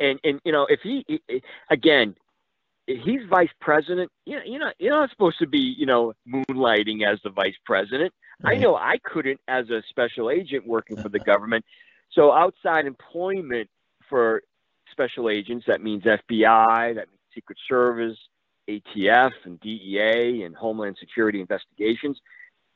[0.00, 2.14] and and you know, if he, he again,
[2.86, 4.10] he's vice president.
[4.26, 7.56] You know, you're not you're not supposed to be, you know, moonlighting as the vice
[7.64, 8.12] president.
[8.42, 8.56] Right.
[8.56, 11.64] I know I couldn't as a special agent working for the government.
[12.12, 13.70] So outside employment
[14.08, 14.42] for
[14.92, 15.64] special agents.
[15.66, 18.18] That means FBI, that means Secret Service,
[18.68, 22.20] ATF, and DEA, and Homeland Security investigations.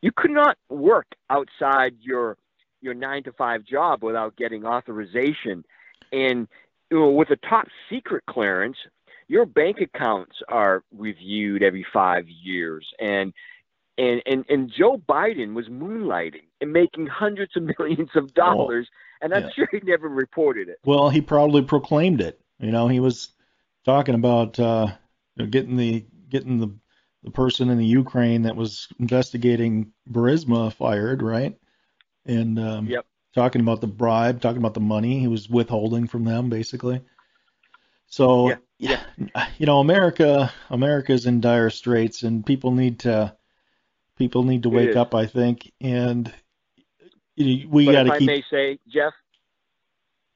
[0.03, 2.37] You could not work outside your
[2.83, 5.65] your nine to five job without getting authorization.
[6.13, 6.49] And
[6.91, 8.77] you know, with a top secret clearance,
[9.29, 12.87] your bank accounts are reviewed every five years.
[13.01, 13.33] And
[13.99, 19.25] and and, and Joe Biden was moonlighting and making hundreds of millions of dollars, oh,
[19.25, 19.51] and I'm yeah.
[19.55, 20.79] sure he never reported it.
[20.85, 22.41] Well, he probably proclaimed it.
[22.59, 23.31] You know, he was
[23.85, 24.89] talking about uh,
[25.45, 26.75] getting the getting the
[27.23, 31.59] the person in the Ukraine that was investigating Burisma fired, right?
[32.25, 33.05] And um, yep.
[33.35, 37.01] talking about the bribe, talking about the money he was withholding from them, basically.
[38.07, 39.03] So, yeah.
[39.19, 39.49] yeah.
[39.59, 43.37] you know, America, America's in dire straits, and people need to
[44.17, 45.15] people need to wake up.
[45.15, 46.33] I think, and
[47.35, 48.31] you know, we got to keep.
[48.31, 49.13] I may say, Jeff,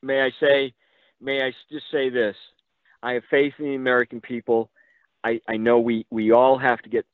[0.02, 0.74] may I say,
[1.20, 2.36] may I just say this?
[3.02, 4.70] I have faith in the American people.
[5.22, 7.06] I, I know we, we all have to get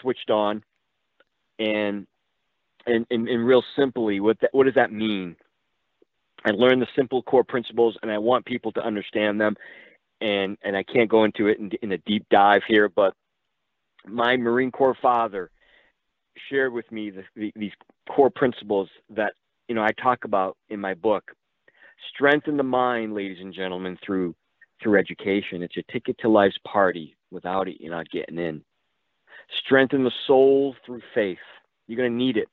[0.00, 0.62] switched on,
[1.58, 2.06] and
[2.86, 5.36] and, and, and real simply, what that, what does that mean?
[6.44, 9.56] I learned the simple core principles, and I want people to understand them.
[10.20, 13.14] And and I can't go into it in, in a deep dive here, but
[14.06, 15.50] my Marine Corps father
[16.50, 17.72] shared with me the, the, these
[18.08, 19.34] core principles that
[19.68, 21.30] you know I talk about in my book.
[22.14, 24.34] Strengthen the mind, ladies and gentlemen, through
[24.82, 25.62] through education.
[25.62, 27.16] It's a ticket to life's party.
[27.30, 28.62] Without it, you're not getting in.
[29.64, 31.38] Strengthen the soul through faith.
[31.86, 32.48] You're going to need it.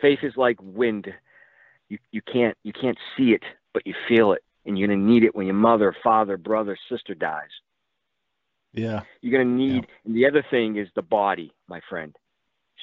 [0.00, 1.12] Faith is like wind.
[1.88, 3.42] You, you can't you can't see it,
[3.72, 6.76] but you feel it, and you're going to need it when your mother, father, brother,
[6.88, 7.50] sister dies.
[8.72, 9.02] Yeah.
[9.22, 9.84] You're going to need.
[9.84, 9.94] Yeah.
[10.04, 12.14] And the other thing is the body, my friend.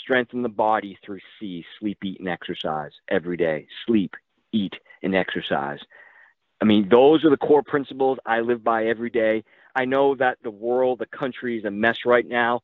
[0.01, 3.67] Strengthen the body through C, sleep, eat, and exercise every day.
[3.85, 4.15] Sleep,
[4.51, 5.79] eat, and exercise.
[6.61, 9.43] I mean, those are the core principles I live by every day.
[9.75, 12.61] I know that the world, the country is a mess right now,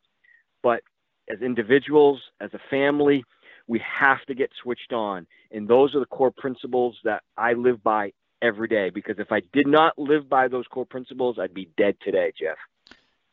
[0.62, 0.82] but
[1.30, 3.24] as individuals, as a family,
[3.67, 5.28] we have to get switched on.
[5.52, 9.41] And those are the core principles that I live by every day because if I
[9.54, 12.58] did not live by those core principles, I'd be dead today, Jeff.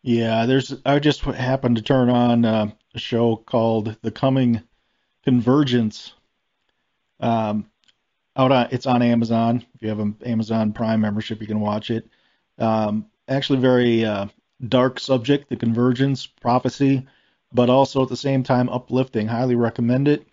[0.03, 4.62] Yeah, there's I just happened to turn on uh, a show called The Coming
[5.25, 6.12] Convergence.
[7.19, 7.71] Um,
[8.37, 9.65] out on it's on Amazon.
[9.75, 12.09] If you have an Amazon Prime membership, you can watch it.
[12.59, 14.27] Um, actually, very uh,
[14.69, 17.07] dark subject, the convergence prophecy,
[17.53, 19.27] but also at the same time uplifting.
[19.27, 20.27] Highly recommend it.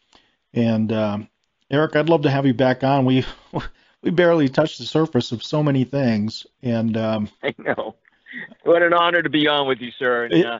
[0.53, 1.29] And um,
[1.71, 3.05] Eric, I'd love to have you back on.
[3.05, 3.25] We
[4.01, 7.95] we barely touched the surface of so many things, and um, I know.
[8.63, 10.25] What an honor to be on with you, sir.
[10.25, 10.59] And, uh,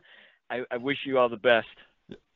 [0.50, 1.68] I, I wish you all the best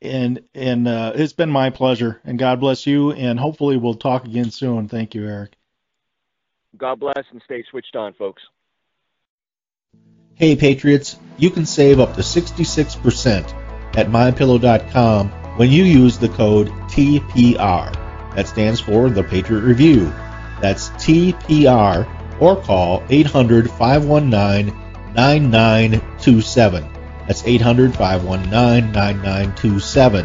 [0.00, 2.20] and and uh, it's been my pleasure.
[2.24, 3.12] And God bless you.
[3.12, 4.88] And hopefully we'll talk again soon.
[4.88, 5.52] Thank you, Eric.
[6.76, 8.42] God bless and stay switched on, folks.
[10.38, 11.18] Hey, Patriots!
[11.36, 17.92] You can save up to 66% at mypillow.com when you use the code TPR.
[18.36, 20.12] That stands for the Patriot Review.
[20.60, 24.66] That's TPR or call 800 519
[25.12, 26.88] 9927.
[27.26, 30.24] That's 800 519 9927.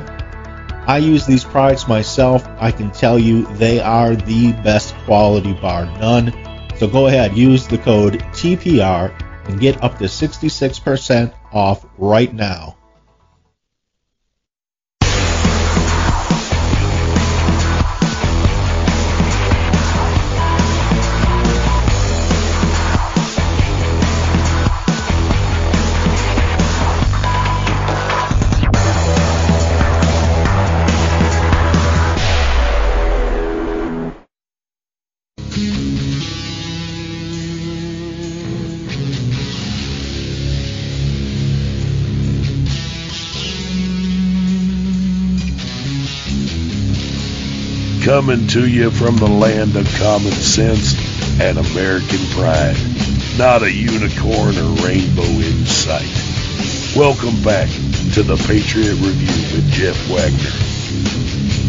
[0.85, 2.47] I use these products myself.
[2.59, 6.31] I can tell you they are the best quality bar none.
[6.77, 9.11] So go ahead, use the code TPR
[9.47, 12.77] and get up to 66% off right now.
[48.25, 50.95] Coming to you from the land of common sense
[51.41, 52.77] and American pride.
[53.37, 56.07] Not a unicorn or rainbow in sight.
[56.95, 57.67] Welcome back
[58.13, 61.62] to the Patriot Review with Jeff Wagner.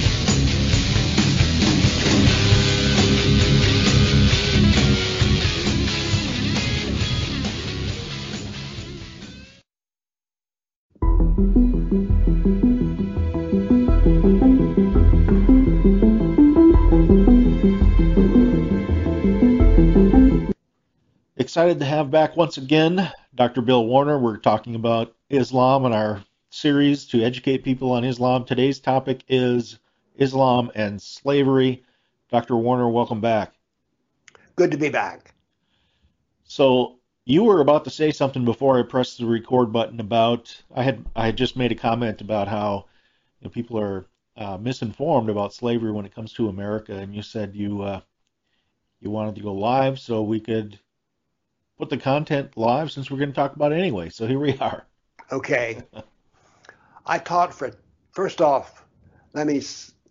[21.55, 23.63] Excited to have back once again Dr.
[23.63, 24.19] Bill Warner.
[24.19, 28.45] We're talking about Islam in our series to educate people on Islam.
[28.45, 29.79] Today's topic is
[30.17, 31.85] Islam and slavery.
[32.29, 32.57] Dr.
[32.57, 33.55] Warner, welcome back.
[34.57, 35.33] Good to be back.
[36.43, 40.83] So you were about to say something before I pressed the record button about I
[40.83, 42.87] had I had just made a comment about how
[43.41, 47.23] you know, people are uh, misinformed about slavery when it comes to America, and you
[47.23, 48.01] said you uh,
[48.99, 50.81] you wanted to go live so we could
[51.79, 54.09] put the content live since we're going to talk about it anyway.
[54.09, 54.87] So here we are.
[55.33, 55.83] Okay.
[57.07, 57.73] I taught for,
[58.13, 58.85] first off,
[59.33, 59.61] let me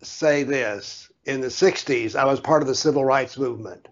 [0.02, 1.10] say this.
[1.26, 3.88] In the 60s, I was part of the civil rights movement.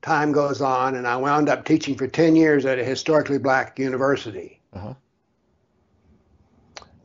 [0.00, 3.78] Time goes on, and I wound up teaching for 10 years at a historically black
[3.78, 4.60] university.
[4.72, 4.94] Uh-huh.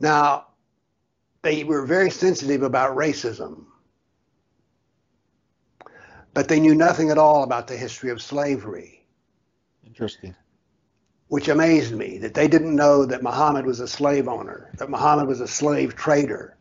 [0.00, 0.46] Now,
[1.42, 3.64] they were very sensitive about racism,
[6.32, 8.99] but they knew nothing at all about the history of slavery.
[9.90, 10.34] Interesting.
[11.28, 15.28] which amazed me that they didn't know that Muhammad was a slave owner, that Muhammad
[15.28, 16.56] was a slave trader,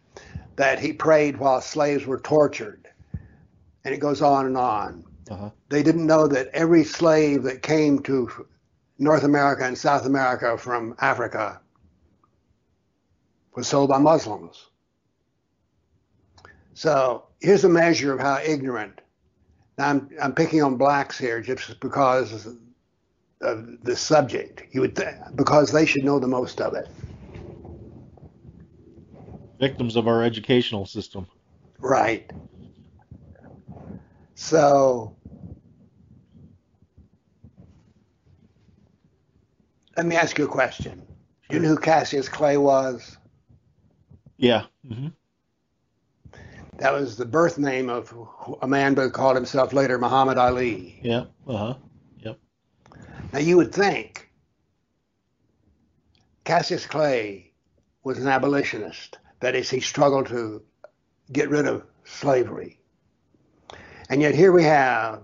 [0.58, 2.88] that he prayed while slaves were tortured.
[3.84, 5.06] And it goes on and on.
[5.32, 5.50] Uh-huh.
[5.70, 8.46] They didn't know that every slave that came to
[9.00, 11.62] North America and South America from Africa
[13.56, 14.70] was sold by Muslims.
[16.74, 19.02] So here's a measure of how ignorant.
[19.78, 22.48] Now I'm, I'm picking on blacks here just because
[23.42, 24.64] of the subject.
[24.72, 26.88] You would th- because they should know the most of it.
[29.60, 31.28] Victims of our educational system.
[31.80, 32.30] Right.
[34.36, 35.16] So
[39.98, 41.02] let me ask you a question.
[41.50, 43.18] Do you know who Cassius Clay was?
[44.38, 44.66] Yeah.
[44.88, 45.08] hmm
[46.78, 48.14] That was the birth name of
[48.62, 51.00] a man who called himself later Muhammad Ali.
[51.04, 51.26] Yeah.
[51.48, 51.76] Uh-huh.
[53.32, 54.32] Now you would think
[56.46, 57.54] Cassius Clay
[58.04, 59.20] was an abolitionist.
[59.40, 60.64] That is, he struggled to
[61.32, 62.80] get rid of slavery.
[64.10, 65.22] And yet here we have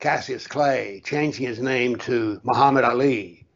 [0.00, 3.46] Cassius Clay changing his name to Muhammad Ali.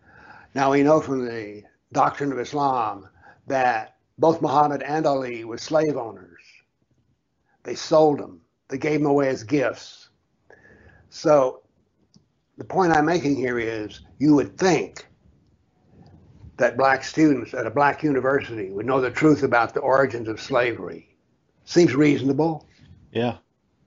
[0.54, 3.08] Now we know from the doctrine of Islam
[3.48, 6.40] that both Muhammad and Ali were slave owners.
[7.64, 8.42] They sold them.
[8.68, 10.08] They gave them away as gifts.
[11.10, 11.62] So
[12.58, 15.06] the point I'm making here is you would think
[16.58, 20.40] that black students at a black university would know the truth about the origins of
[20.40, 21.16] slavery.
[21.64, 22.66] Seems reasonable.
[23.12, 23.36] Yeah.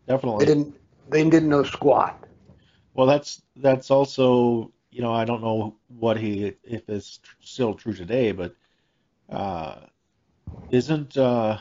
[0.08, 0.46] definitely.
[0.46, 0.76] They didn't
[1.10, 2.24] they didn't know squat.
[2.94, 7.74] Well, that's that's also you know I don't know what he if it's tr- still
[7.74, 8.56] true today, but
[9.30, 9.76] uh,
[10.70, 11.58] isn't uh,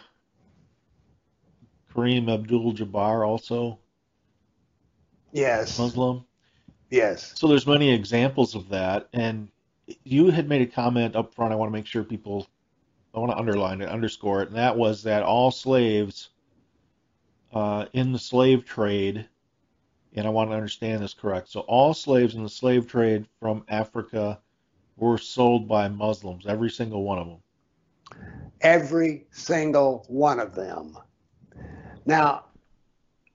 [1.93, 3.81] Kareem Abdul-Jabbar also
[5.33, 5.79] Yes.
[5.79, 6.25] Muslim?
[6.91, 7.33] Yes.
[7.37, 9.49] So there's many examples of that, and
[10.05, 11.53] you had made a comment up front.
[11.53, 12.49] I want to make sure people,
[13.15, 16.31] I want to underline it, underscore it, and that was that all slaves
[17.53, 19.27] uh, in the slave trade,
[20.15, 21.49] and I want to understand this correct.
[21.49, 24.41] So all slaves in the slave trade from Africa
[24.97, 27.39] were sold by Muslims, every single one of them.
[28.61, 30.99] Every single one of them.
[32.05, 32.45] Now,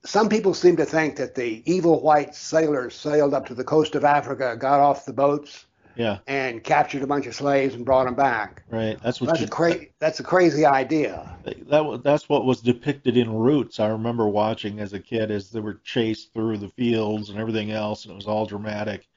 [0.06, 3.96] some people seem to think that the evil white sailors sailed up to the coast
[3.96, 8.06] of Africa, got off the boats, Yeah, and captured a bunch of slaves and brought
[8.06, 8.64] them back.
[8.70, 8.98] right.
[9.04, 11.38] That's what That's you, a cra- that's a crazy idea.
[11.44, 13.80] that that's what was depicted in Roots.
[13.80, 17.72] I remember watching as a kid as they were chased through the fields and everything
[17.72, 19.08] else, and it was all dramatic,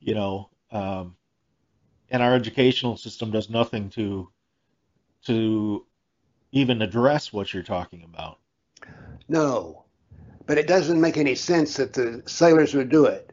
[0.00, 0.50] you know.
[0.70, 1.16] Um,
[2.10, 4.30] and our educational system does nothing to
[5.26, 5.86] to
[6.52, 8.38] even address what you're talking about.
[9.28, 9.85] No,
[10.46, 13.32] but it doesn't make any sense that the sailors would do it.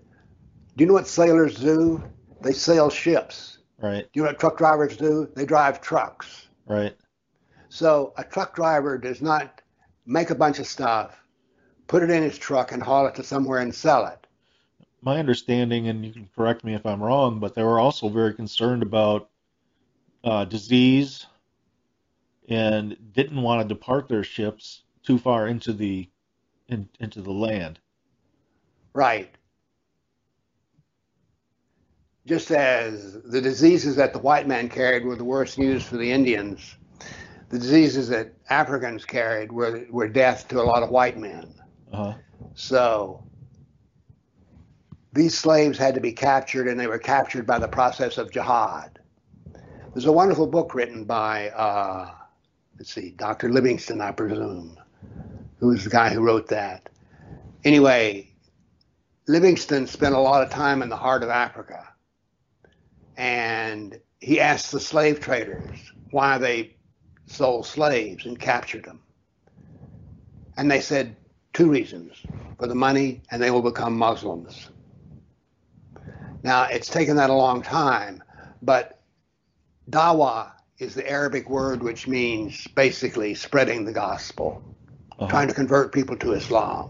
[0.76, 2.04] Do you know what sailors do?
[2.42, 3.60] They sail ships.
[3.80, 5.28] Right, Do you know what truck drivers do?
[5.36, 6.48] They drive trucks.
[6.68, 6.96] right,
[7.70, 9.62] So a truck driver does not
[10.06, 11.18] make a bunch of stuff,
[11.88, 14.26] put it in his truck, and haul it to somewhere and sell it.
[15.02, 18.34] my understanding, and you can correct me if I'm wrong, but they were also very
[18.34, 19.30] concerned about
[20.24, 21.26] uh, disease
[22.48, 26.10] and didn't want to depart their ships too far into the
[26.68, 27.80] in, into the land.
[28.94, 29.30] Right.
[32.26, 36.10] Just as the diseases that the white man carried were the worst news for the
[36.10, 36.76] Indians,
[37.50, 41.54] the diseases that Africans carried were, were death to a lot of white men.
[41.92, 42.14] Uh-huh.
[42.56, 43.24] So
[45.12, 49.00] these slaves had to be captured, and they were captured by the process of jihad.
[49.94, 52.10] There's a wonderful book written by, uh,
[52.80, 53.52] let's see, Dr.
[53.52, 54.78] Livingstone, I presume,
[55.64, 56.90] who was the guy who wrote that.
[57.64, 58.30] Anyway,
[59.30, 61.88] Livingstone spent a lot of time in the heart of Africa,
[63.16, 66.76] and he asked the slave traders why they
[67.28, 69.00] sold slaves and captured them.
[70.58, 71.16] And they said
[71.54, 72.18] two reasons
[72.60, 74.70] for the money, and they will become Muslims.
[76.44, 78.22] Now, it's taken that a long time,
[78.62, 79.00] but
[79.90, 84.62] dawa is the Arabic word which means basically spreading the gospel,
[85.20, 85.28] Uh-huh.
[85.30, 86.90] trying to convert people to Islam.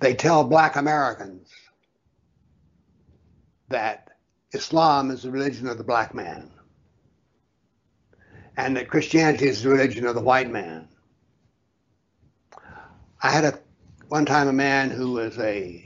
[0.00, 1.50] They tell black Americans
[3.68, 4.10] that
[4.52, 6.50] Islam is the religion of the black man
[8.56, 10.88] and that Christianity is the religion of the white man.
[13.22, 13.58] I had a
[14.08, 15.82] one time a man who was a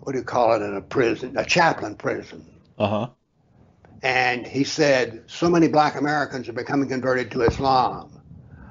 [0.00, 2.44] what do you call it in a prison, a chaplain prison,
[2.78, 3.08] Uh huh.
[4.04, 8.20] And he said so many black Americans are becoming converted to Islam.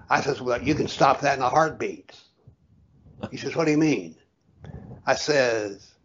[0.09, 2.15] I says, well, you can stop that in a heartbeat.
[3.31, 4.15] He says, what do you mean?
[5.07, 5.95] I says,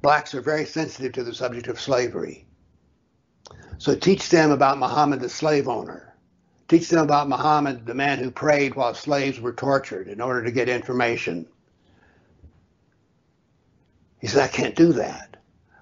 [0.00, 2.46] blacks are very sensitive to the subject of slavery.
[3.76, 6.14] So teach them about Muhammad, the slave owner.
[6.68, 10.50] Teach them about Muhammad, the man who prayed while slaves were tortured in order to
[10.50, 11.46] get information.
[14.22, 15.33] He said, I can't do that.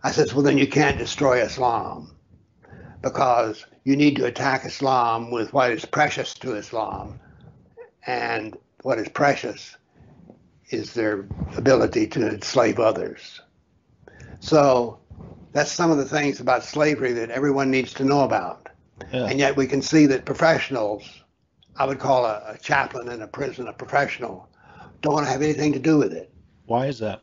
[0.04, 2.16] I says, well, then you can't destroy Islam
[3.02, 7.20] because you need to attack Islam with what is precious to Islam.
[8.06, 9.76] And what is precious
[10.70, 11.26] is their
[11.56, 13.40] ability to enslave others.
[14.40, 14.98] So
[15.52, 18.68] that's some of the things about slavery that everyone needs to know about.
[19.12, 19.26] Yeah.
[19.26, 21.04] And yet we can see that professionals,
[21.76, 24.48] I would call a, a chaplain in a prison a professional,
[25.00, 26.32] don't want to have anything to do with it.
[26.66, 27.22] Why is that?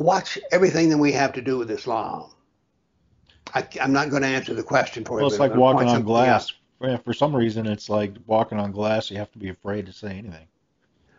[0.00, 2.30] Watch everything that we have to do with Islam.
[3.52, 5.24] I, am not going to answer the question for you.
[5.24, 6.54] Well, it's like walking on glass.
[6.80, 9.10] Yeah, For some reason, it's like walking on glass.
[9.10, 10.46] You have to be afraid to say anything.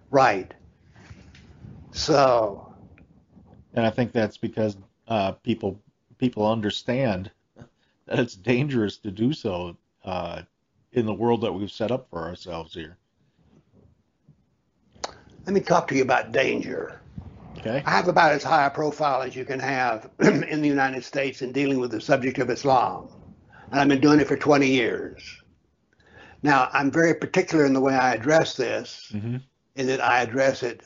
[0.09, 0.51] Right.
[1.91, 2.73] So,
[3.75, 4.77] And I think that's because
[5.07, 5.79] uh, people
[6.17, 7.29] people understand
[8.07, 10.41] that it's dangerous to do so uh,
[10.93, 12.97] in the world that we've set up for ourselves here.
[15.45, 17.00] let me talk to you about danger.
[17.61, 17.83] Okay.
[17.85, 21.41] I have about as high a profile as you can have in the United States
[21.43, 23.09] in dealing with the subject of Islam.
[23.71, 25.21] And I've been doing it for 20 years.
[26.43, 29.37] Now, I'm very particular in the way I address this, hmm
[29.75, 30.83] in that I address it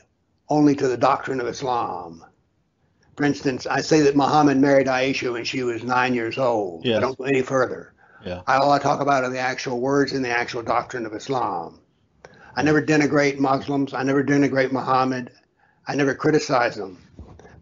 [0.48, 2.24] only to the doctrine of Islam.
[3.16, 6.84] For instance, I say that Muhammad married Aisha when she was nine years old.
[6.84, 6.98] Yes.
[6.98, 7.94] I don't go any further.
[8.24, 8.42] Yeah.
[8.46, 11.80] I, all I talk about are the actual words and the actual doctrine of Islam.
[12.54, 13.92] I never denigrate Muslims.
[13.92, 15.32] I never denigrate Muhammad.
[15.86, 16.98] I never criticize them.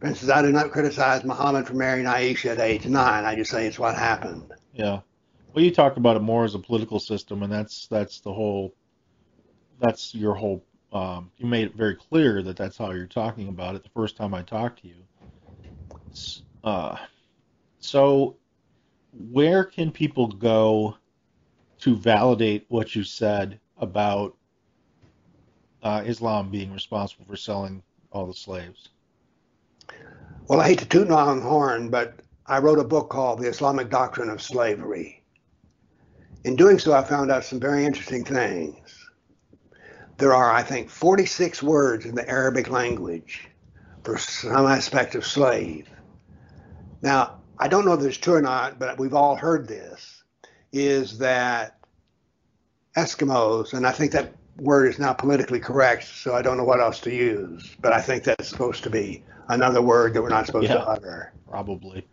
[0.00, 3.24] For instance, I do not criticize Muhammad for marrying Aisha at age nine.
[3.24, 4.52] I just say it's what happened.
[4.72, 5.00] Yeah.
[5.52, 8.74] Well, you talk about it more as a political system, and that's that's the whole.
[9.78, 10.64] That's your whole.
[10.92, 14.16] Um, you made it very clear that that's how you're talking about it the first
[14.16, 15.04] time I talked to you.
[16.62, 16.96] Uh,
[17.78, 18.36] so,
[19.12, 20.96] where can people go
[21.80, 24.36] to validate what you said about
[25.82, 27.82] uh, Islam being responsible for selling
[28.14, 28.88] all the slaves?
[30.48, 33.48] Well, I hate to toot my own horn, but I wrote a book called The
[33.48, 35.22] Islamic Doctrine of Slavery.
[36.44, 39.08] In doing so, I found out some very interesting things.
[40.18, 43.48] There are, I think, 46 words in the Arabic language
[44.04, 45.88] for some aspect of slave.
[47.02, 50.22] Now, I don't know if it's true or not, but we've all heard this,
[50.72, 51.78] is that
[52.96, 56.80] Eskimos, and I think that word is now politically correct, so I don't know what
[56.80, 60.46] else to use, but I think that's supposed to be another word that we're not
[60.46, 60.74] supposed Yeah.
[60.74, 61.32] to utter.
[61.48, 62.06] Probably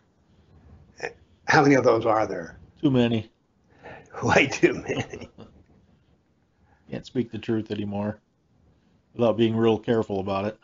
[1.48, 2.58] How many of those are there?
[2.80, 3.30] too many.
[4.22, 5.28] Way too many.
[6.90, 8.20] Can't speak the truth anymore
[9.14, 10.58] without being real careful about it.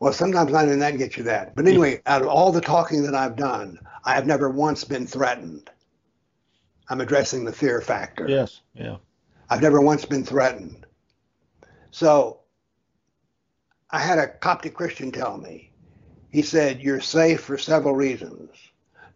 [0.00, 1.54] Well, sometimes not even that gets you that.
[1.54, 5.06] But anyway, out of all the talking that I've done, I have never once been
[5.06, 5.70] threatened.
[6.88, 8.26] I'm addressing the fear factor.
[8.28, 8.62] Yes.
[8.74, 8.96] Yeah.
[9.52, 10.86] I've never once been threatened.
[11.90, 12.40] So
[13.90, 15.70] I had a Coptic Christian tell me,
[16.30, 18.48] he said, You're safe for several reasons.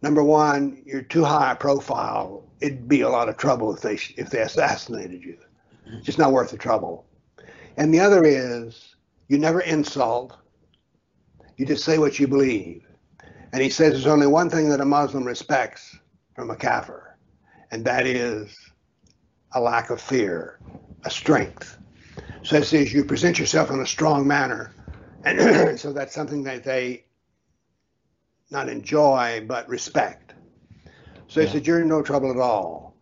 [0.03, 2.43] Number one, you're too high profile.
[2.61, 5.39] It'd be a lot of trouble if they if they assassinated you.
[5.87, 7.07] It's just not worth the trouble.
[7.75, 8.93] And the other is
[9.29, 10.37] you never insult.
[11.55, 12.85] You just say what you believe.
[13.53, 15.97] And he says there's only one thing that a Muslim respects
[16.35, 17.17] from a kafir,
[17.71, 18.55] and that is
[19.57, 20.59] a lack of fear,
[21.05, 21.77] a strength.
[22.43, 24.71] So it says you present yourself in a strong manner.
[25.25, 27.05] And so that's something that they
[28.51, 30.33] not enjoy, but respect.
[31.27, 31.53] So he Yeah.
[31.53, 32.95] said, You're in no trouble at all.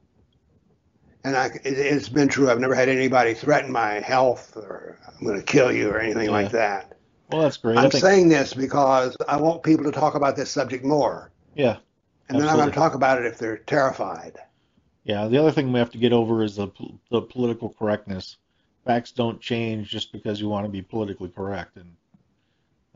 [1.23, 2.49] And I, it, it's been true.
[2.49, 6.27] I've never had anybody threaten my health or I'm going to kill you or anything
[6.27, 6.31] Yeah.
[6.31, 6.97] like that.
[7.29, 7.77] Well, that's great.
[7.77, 11.31] I'm think, saying this because I want people to talk about this subject more.
[11.55, 11.77] yeah,
[12.29, 14.37] And they're not going to talk about it if they're terrified.
[15.05, 15.27] Yeah.
[15.27, 16.67] The other thing we have to get over is the
[17.09, 18.37] the political correctness
[18.85, 21.95] facts don't change just because you want to be politically correct, and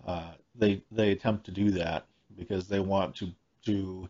[0.05, 2.05] uh, they they attempt to do that
[2.36, 3.30] because they want to
[3.66, 4.10] to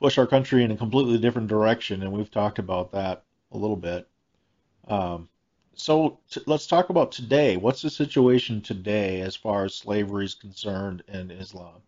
[0.00, 3.22] push our country in a completely different direction, and we've talked about that
[3.52, 4.08] a little bit.
[4.88, 5.28] Um,
[5.74, 7.56] so t- let's talk about today.
[7.56, 11.80] What's the situation today as far as slavery is concerned in Islam?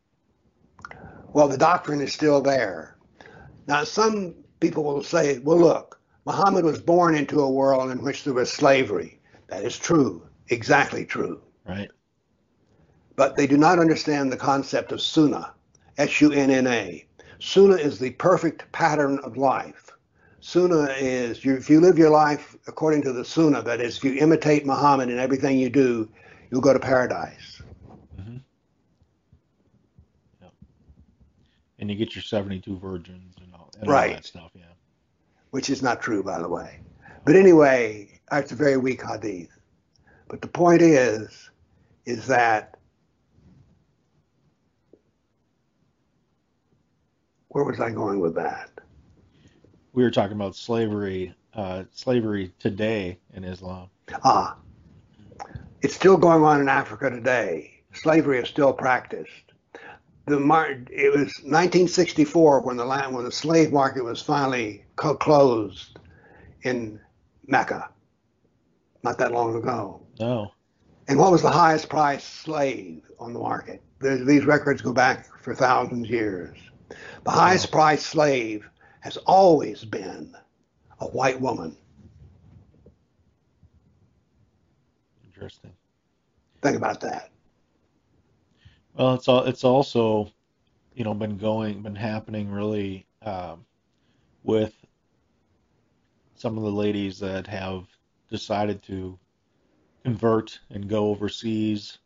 [1.33, 2.97] Well, the doctrine is still there.
[3.67, 8.25] Now, some people will say, well, look, Muhammad was born into a world in which
[8.25, 9.19] there was slavery.
[9.49, 11.41] That is true, exactly true.
[11.67, 11.91] Right.
[13.17, 15.55] But they do not understand the concept of sunnah,
[15.97, 17.07] S U N N A.
[17.41, 19.89] Sunnah is the perfect pattern of life.
[20.41, 24.05] Sunnah is you, if you live your life according to the Sunnah, that is, if
[24.05, 26.09] you imitate Muhammad in everything you do,
[26.51, 27.61] you'll go to paradise.
[28.21, 28.37] Mm-hmm.
[30.43, 30.53] Yep.
[31.81, 33.38] And you get your 72 virgins and all, and
[33.87, 34.25] right.
[34.25, 34.65] stuff, yeah.
[35.51, 36.81] Which is not true, by the way.
[37.25, 39.51] But anyway, it's a very weak hadith.
[40.29, 41.51] But the point is,
[42.05, 42.79] is that
[47.49, 48.71] where was I going with that?
[49.93, 53.89] We were talking about slavery, uh, slavery today in Islam.
[54.23, 54.57] Ah,
[55.83, 57.83] it's still going on in Africa today.
[57.95, 59.48] Slavery is still practiced.
[60.29, 65.17] The mar- it was 1964 when the land when the slave market was finally co-
[65.17, 65.99] closed
[66.63, 67.01] in
[67.47, 67.91] Mecca.
[69.03, 70.03] Not that long ago.
[70.21, 70.53] No.
[71.09, 73.83] And what was the highest priced slave on the market?
[74.01, 76.59] There's, these records go back for thousands of years.
[77.25, 78.69] The highest priced slave
[79.01, 80.35] has always been
[81.01, 81.77] a white woman.
[85.25, 85.73] Interesting.
[86.61, 87.31] Think about that.
[88.99, 90.33] Well, it's all it's also,
[90.95, 93.67] you know, been going, been happening really um,
[94.45, 94.75] with
[96.37, 97.87] some of the ladies that have
[98.31, 99.19] decided to
[100.05, 101.99] convert and go overseas.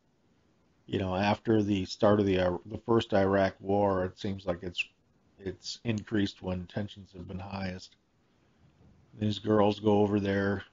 [0.86, 4.84] You know, after the start of the the first Iraq War, it seems like it's
[5.38, 7.96] it's increased when tensions have been highest.
[9.18, 10.64] These girls go over there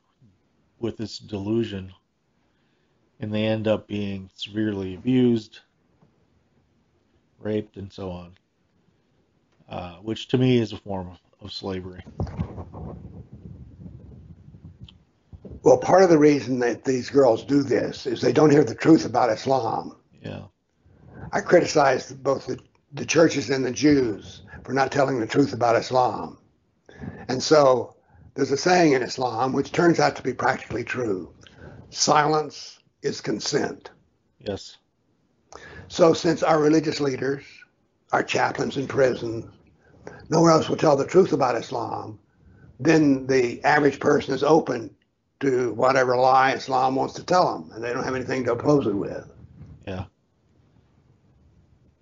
[0.80, 1.94] with this delusion,
[3.20, 5.62] and they end up being severely abused,
[7.40, 8.32] raped, and so on,
[9.70, 12.04] uh, which to me is a form of, of slavery.
[15.64, 18.76] Well, part of the reason that these girls do this is they don't hear the
[18.76, 19.96] truth about Islam.
[20.22, 20.44] Yeah.
[21.32, 22.60] I criticize both the,
[22.94, 26.38] the churches and the Jews for not telling the truth about Islam.
[27.28, 27.96] And so
[28.34, 31.34] there's a saying in Islam which turns out to be practically true
[31.90, 33.90] silence is consent.
[34.40, 34.78] Yes.
[35.92, 37.44] So, since our religious leaders,
[38.12, 39.52] our chaplains in prison,
[40.30, 42.20] nowhere else will tell the truth about Islam,
[42.80, 44.96] then the average person is open
[45.40, 48.86] to whatever lie Islam wants to tell them, and they don't have anything to oppose
[48.86, 49.34] it with.
[49.88, 50.06] Yeah.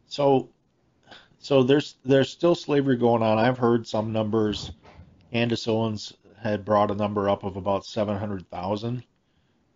[0.07, 0.49] So,
[1.39, 3.37] so there's there's still slavery going on.
[3.37, 4.71] I've heard some numbers.
[5.31, 9.03] Candace Owens had brought a number up of about 700,000.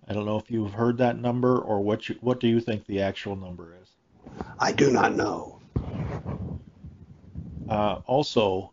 [0.08, 2.86] I don't know if you've heard that number or what you, what do you think
[2.86, 3.90] the actual number is?
[4.60, 5.60] I do not know.
[7.70, 8.72] Uh, also,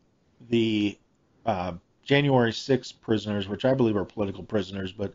[0.49, 0.99] the
[1.47, 1.73] uh,
[2.05, 5.15] January 6 prisoners, which I believe are political prisoners, but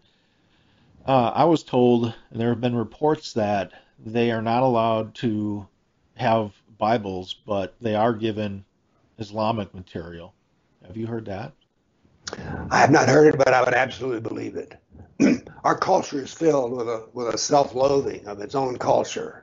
[1.05, 5.67] uh, I was told, and there have been reports that they are not allowed to
[6.15, 8.63] have Bibles, but they are given
[9.19, 10.33] Islamic material.
[10.85, 11.53] Have you heard that?
[12.71, 14.77] I have not heard it, but I would absolutely believe it.
[15.63, 19.42] Our culture is filled with a with a self-loathing of its own culture.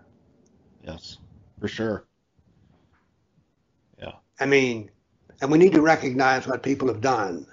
[0.84, 1.18] Yes,
[1.60, 2.06] for sure.
[3.98, 4.12] Yeah.
[4.38, 4.90] I mean,
[5.40, 7.46] and we need to recognize what people have done.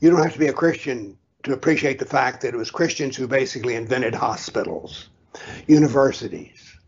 [0.00, 3.16] You don't have to be a Christian to appreciate the fact that it was Christians
[3.16, 5.08] who basically invented hospitals,
[5.66, 6.78] universities,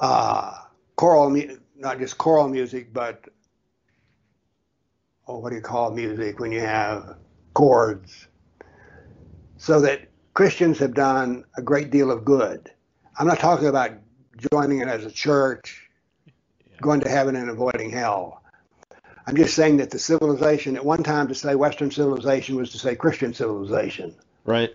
[0.00, 0.52] uh,
[0.96, 1.30] choral,
[1.76, 3.24] not just choral music, but
[5.26, 7.16] oh, what do you call music when you have
[7.54, 8.28] chords?
[9.56, 12.70] So that Christians have done a great deal of good.
[13.18, 13.92] I'm not talking about
[14.52, 15.88] joining it as a church,
[16.80, 18.42] going to heaven and avoiding hell.
[19.26, 22.78] I'm just saying that the civilization, at one time to say Western civilization was to
[22.78, 24.14] say Christian civilization.
[24.44, 24.74] Right.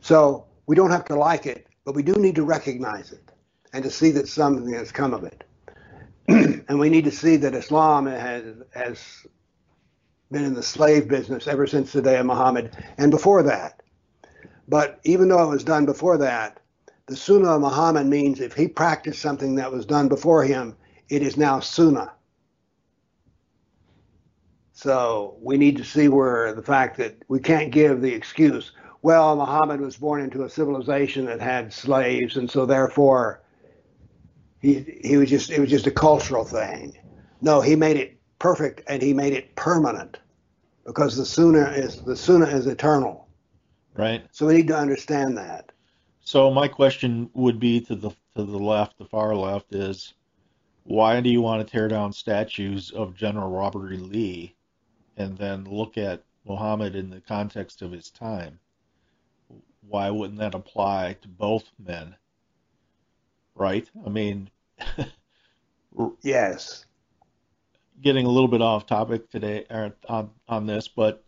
[0.00, 3.30] So we don't have to like it, but we do need to recognize it
[3.72, 5.44] and to see that something has come of it.
[6.28, 9.26] and we need to see that Islam has, has
[10.30, 13.82] been in the slave business ever since the day of Muhammad and before that.
[14.66, 16.60] But even though it was done before that,
[17.08, 20.76] the Sunnah of Muhammad means if he practiced something that was done before him,
[21.08, 22.12] it is now Sunnah.
[24.72, 29.34] So we need to see where the fact that we can't give the excuse, well,
[29.36, 33.42] Muhammad was born into a civilization that had slaves, and so therefore
[34.60, 36.96] he he was just it was just a cultural thing.
[37.40, 40.18] No, he made it perfect and he made it permanent
[40.84, 43.28] because the sunnah is the sunnah is eternal.
[43.96, 44.24] Right.
[44.30, 45.72] So we need to understand that.
[46.28, 50.12] So my question would be to the to the left, the far left, is
[50.84, 53.96] why do you want to tear down statues of General Robert E.
[53.96, 54.54] Lee
[55.16, 58.60] and then look at Muhammad in the context of his time?
[59.80, 62.14] Why wouldn't that apply to both men?
[63.54, 63.90] Right?
[64.04, 64.50] I mean,
[66.20, 66.84] yes.
[68.02, 71.24] Getting a little bit off topic today er, on on this, but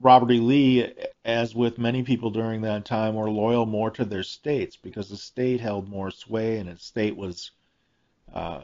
[0.00, 0.40] Robert E.
[0.40, 0.92] Lee,
[1.24, 5.16] as with many people during that time, were loyal more to their states because the
[5.16, 7.50] state held more sway and its state was
[8.32, 8.62] uh,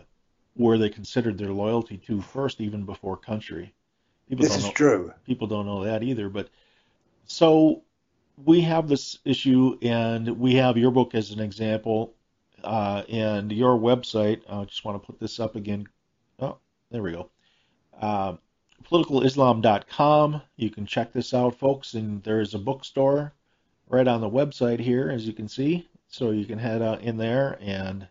[0.55, 3.75] where they considered their loyalty to first, even before country.
[4.29, 5.13] People this is know, true.
[5.27, 6.31] People don't know that either.
[6.31, 6.49] But
[7.27, 7.83] so
[8.43, 12.15] we have this issue, and we have your book as an example,
[12.65, 14.41] uh, and your website.
[14.49, 15.87] I just want to put this up again.
[16.41, 16.57] Oh,
[16.91, 17.31] there we go.
[18.01, 18.37] Uh,
[18.85, 20.43] politicalislam.com.
[20.57, 23.33] You can check this out, folks, and there's a bookstore
[23.89, 25.89] right on the website here, as you can see.
[26.09, 28.07] So you can head in there and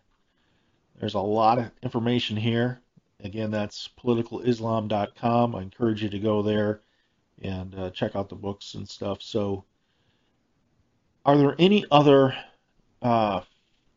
[0.98, 2.80] there's a lot of information here.
[3.22, 5.54] Again, that's politicalislam.com.
[5.54, 6.80] I encourage you to go there
[7.42, 9.22] and uh, check out the books and stuff.
[9.22, 9.64] So,
[11.24, 12.36] are there any other
[13.02, 13.40] uh,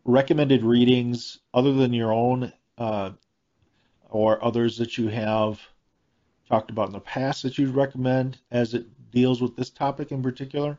[0.03, 3.11] recommended readings other than your own uh,
[4.09, 5.61] or others that you have
[6.49, 10.21] talked about in the past that you'd recommend as it deals with this topic in
[10.21, 10.77] particular?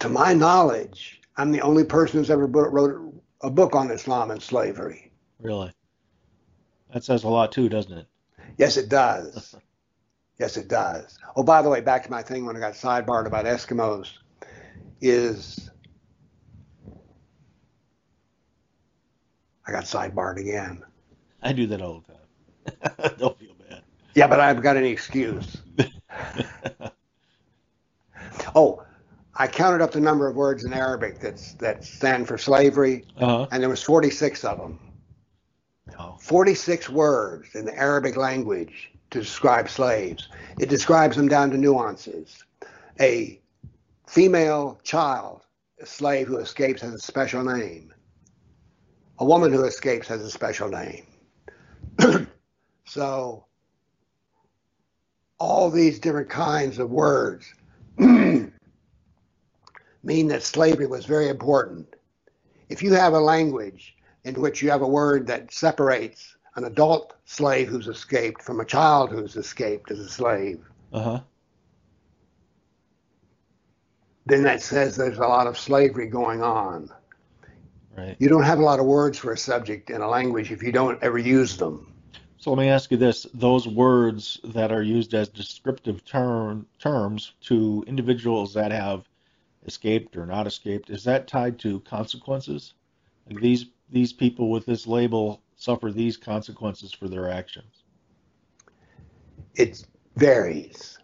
[0.00, 4.42] To my knowledge, I'm the only person who's ever wrote a book on Islam and
[4.42, 5.10] slavery.
[5.40, 5.72] Really?
[6.92, 8.06] That says a lot too, doesn't it?
[8.58, 9.54] Yes, it does.
[10.38, 11.18] yes, it does.
[11.36, 14.10] Oh, by the way, back to my thing when I got sidebarred about Eskimos
[15.00, 15.70] is
[19.66, 20.82] I got sidebarred again.
[21.42, 23.12] I do that all the time.
[24.14, 24.14] Don't feel bad.
[24.14, 25.56] Yeah, but I haven't got any excuse.
[28.54, 28.84] oh,
[29.34, 33.46] I counted up the number of words in Arabic that's that stand for slavery, uh-huh.
[33.50, 34.78] and there was 46 of them.
[35.98, 36.16] Oh.
[36.20, 40.28] 46 words in the Arabic language to describe slaves.
[40.58, 42.44] It describes them down to nuances.
[43.00, 43.40] A
[44.06, 45.46] female child,
[45.80, 47.92] a slave who escapes has a special name.
[49.18, 51.06] A woman who escapes has a special name.
[52.86, 53.44] so
[55.40, 57.52] all these different kinds of words
[57.98, 58.52] mean
[60.04, 61.96] that slavery was very important.
[62.68, 67.14] If you have a language in which you have a word that separates an adult
[67.24, 70.60] slave who's escaped from a child who's escaped as a slave,
[70.92, 71.20] uh-huh.
[74.26, 76.90] then that says there's a lot of slavery going on.
[77.96, 78.14] Right.
[78.18, 80.70] You don't have a lot of words for a subject in a language if you
[80.70, 81.90] don't ever use them.
[82.40, 87.34] So let me ask you this: those words that are used as descriptive term, terms
[87.42, 89.06] to individuals that have
[89.66, 92.72] escaped or not escaped, is that tied to consequences?
[93.28, 97.84] Like these these people with this label suffer these consequences for their actions.
[99.54, 99.84] It
[100.16, 100.98] varies.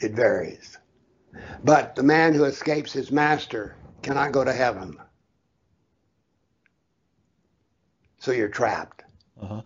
[0.00, 0.78] It varies.
[1.64, 4.96] But the man who escapes his master cannot go to heaven.
[8.18, 9.04] So you're trapped.
[9.40, 9.62] Uh-huh.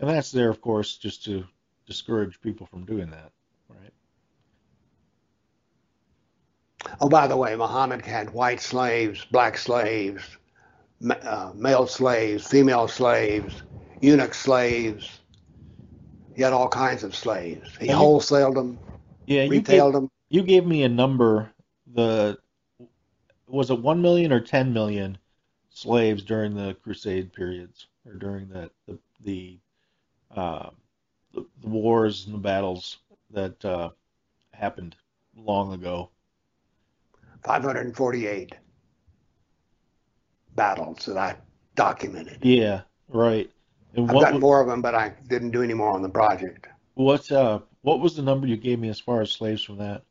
[0.00, 1.44] And that's there, of course, just to
[1.86, 3.32] discourage people from doing that,
[3.68, 3.92] right?
[7.00, 10.22] Oh, by the way, Muhammad had white slaves, black slaves,
[11.22, 13.62] uh, male slaves, female slaves,
[14.00, 15.20] eunuch slaves.
[16.34, 17.76] He had all kinds of slaves.
[17.78, 18.78] He wholesaled them,
[19.26, 20.10] yeah, retailed gave, them.
[20.30, 21.52] You gave me a number.
[21.92, 22.38] The
[23.46, 25.18] was it one million or ten million
[25.68, 29.58] slaves during the Crusade periods, or during the the the,
[30.34, 30.70] uh,
[31.32, 32.98] the, the wars and the battles
[33.30, 33.90] that uh,
[34.52, 34.96] happened
[35.36, 36.10] long ago.
[37.44, 38.54] 548
[40.54, 41.36] battles that I
[41.74, 42.38] documented.
[42.42, 43.50] Yeah, right.
[43.94, 46.68] And I've got more of them, but I didn't do any more on the project.
[46.94, 50.02] What uh, what was the number you gave me as far as slaves from that?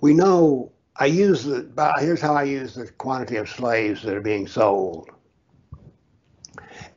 [0.00, 1.68] We know I use the.
[1.98, 5.10] Here's how I use the quantity of slaves that are being sold.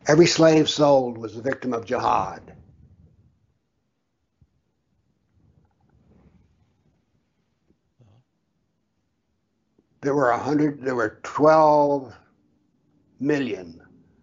[0.08, 2.56] Every slave sold was a victim of jihad.
[10.06, 12.16] there were 100 there were 12
[13.20, 13.82] million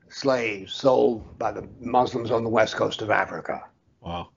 [0.09, 3.65] slaves sold by the Muslims on the west coast of Africa.
[4.01, 4.29] Wow.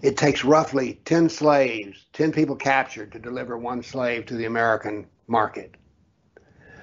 [0.00, 5.06] It takes roughly 10 slaves, 10 people captured to deliver one slave to the American
[5.26, 5.74] market.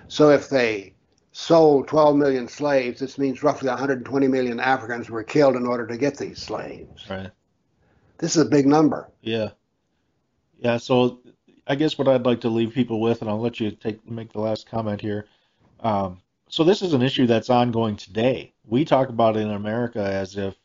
[0.07, 0.93] So if they
[1.32, 5.98] sold 12 million slaves, this means roughly 120 million Africans were killed in order to
[5.98, 7.10] get these slaves.
[7.10, 7.32] Right.
[8.18, 9.10] This is a big number.
[9.22, 9.50] Yeah.
[10.58, 10.78] Yeah.
[10.78, 11.22] So
[11.68, 14.34] I guess what I'd like to leave people with, and I'll let you take make
[14.34, 15.28] the last comment here.
[15.80, 16.20] Um,
[16.50, 18.54] so this is an issue that's ongoing today.
[18.66, 20.56] We talk about it in America as if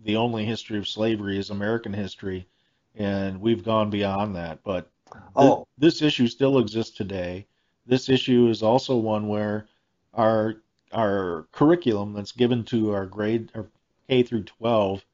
[0.00, 2.46] the only history of slavery is American history,
[2.94, 4.62] and we've gone beyond that.
[4.62, 4.92] But
[5.36, 7.46] Oh, this issue still exists today.
[7.86, 9.66] This issue is also one where
[10.14, 10.56] our
[10.92, 13.70] our curriculum that's given to our grade or
[14.08, 15.04] K through 12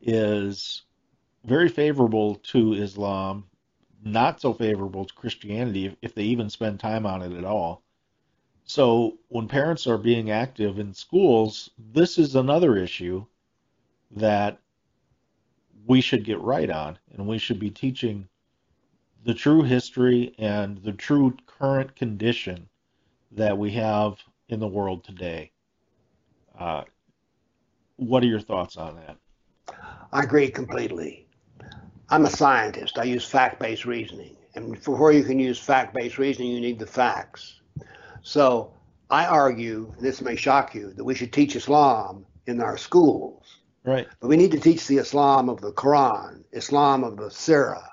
[0.00, 0.82] is
[1.44, 3.44] very favorable to Islam,
[4.04, 7.82] not so favorable to Christianity if, if they even spend time on it at all.
[8.64, 13.24] So when parents are being active in schools, this is another issue
[14.12, 14.58] that
[15.86, 18.28] we should get right on, and we should be teaching
[19.24, 22.68] the true history and the true current condition
[23.32, 25.50] that we have in the world today.
[26.58, 26.82] Uh,
[27.96, 29.16] what are your thoughts on that?
[30.12, 31.26] I agree completely.
[32.10, 32.98] I'm a scientist.
[32.98, 34.36] I use fact based reasoning.
[34.54, 37.60] And before you can use fact based reasoning, you need the facts.
[38.22, 38.74] So
[39.10, 43.60] I argue, and this may shock you, that we should teach Islam in our schools.
[43.84, 44.06] Right.
[44.20, 47.88] But we need to teach the Islam of the Quran, Islam of the Sirah,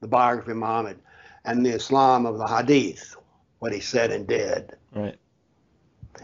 [0.00, 0.98] the biography of Muhammad,
[1.44, 3.16] and the Islam of the Hadith,
[3.58, 4.76] what he said and did.
[4.94, 5.18] Right.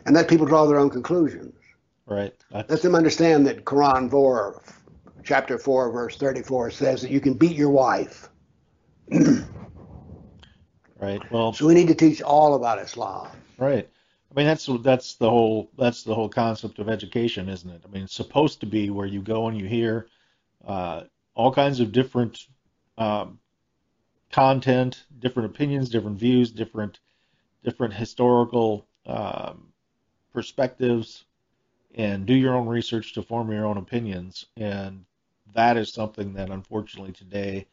[0.05, 1.55] And let people draw their own conclusions.
[2.07, 2.35] Right.
[2.51, 4.63] That's, Let them understand that Quran 4,
[5.25, 8.29] chapter 4, verse 34 says that you can beat your wife.
[11.01, 11.21] right.
[11.33, 13.29] Well, So we need to teach all about Islam.
[13.59, 13.89] Right.
[14.31, 17.83] I mean that's that's the whole that's the whole concept of education, isn't it?
[17.85, 20.09] I mean it's supposed to be where you go and you hear
[20.67, 22.39] uh, all kinds of different
[22.99, 23.39] um,
[24.31, 26.99] content, different opinions, different views, different
[27.65, 29.73] different historical um,
[30.37, 31.25] perspectives,
[31.95, 34.45] and do your own research to form your own opinions.
[34.59, 35.03] And
[35.55, 37.67] that is something that unfortunately today,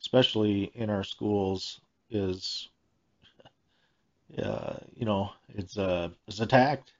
[0.00, 2.68] especially in our schools, is
[4.36, 6.92] uh, you know, it's uh, it's attacked.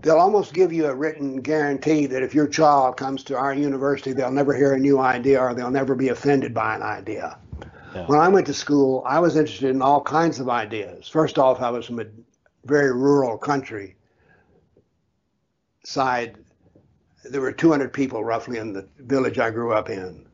[0.00, 4.14] They'll almost give you a written guarantee that if your child comes to our university,
[4.14, 7.38] they'll never hear a new idea or they'll never be offended by an idea.
[7.94, 8.06] Yeah.
[8.06, 11.08] When I went to school, I was interested in all kinds of ideas.
[11.08, 12.06] First off, I was from a
[12.64, 13.96] very rural country
[15.84, 16.36] side.
[17.24, 20.26] There were 200 people roughly in the village I grew up in.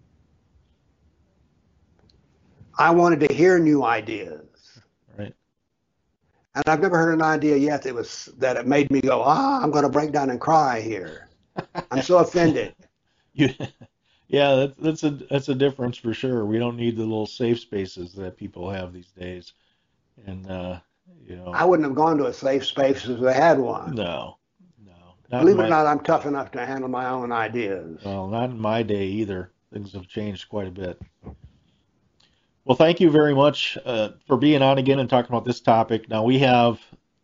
[2.79, 4.47] I wanted to hear new ideas.
[5.19, 5.35] Right.
[6.55, 9.61] And I've never heard an idea yet that was that it made me go, ah,
[9.63, 11.29] I'm going to break down and cry here.
[11.91, 12.75] I'm so offended.
[13.35, 13.51] You,
[14.27, 16.45] yeah, that's that's a that's a difference for sure.
[16.45, 19.53] We don't need the little safe spaces that people have these days,
[20.27, 20.81] and uh,
[21.27, 23.95] you know, I wouldn't have gone to a safe space if I had one.
[23.95, 24.39] no,
[24.87, 28.01] no, Believe in it or not, I'm tough enough to handle my own ideas.
[28.05, 29.53] well, not in my day either.
[29.73, 31.01] Things have changed quite a bit.
[32.65, 36.09] Well, thank you very much uh, for being on again and talking about this topic.
[36.09, 36.79] Now we have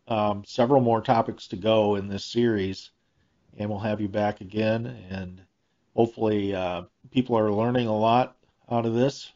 [0.07, 2.91] um, several more topics to go in this series,
[3.57, 4.85] and we'll have you back again.
[5.09, 5.41] And
[5.95, 8.37] hopefully, uh, people are learning a lot
[8.71, 9.31] out of this.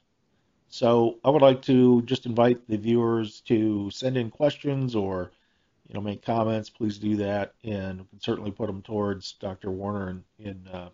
[0.69, 5.31] So I would like to just invite the viewers to send in questions or,
[5.87, 6.69] you know, make comments.
[6.69, 9.71] Please do that, and we can certainly put them towards Dr.
[9.71, 10.89] Warner in, in uh,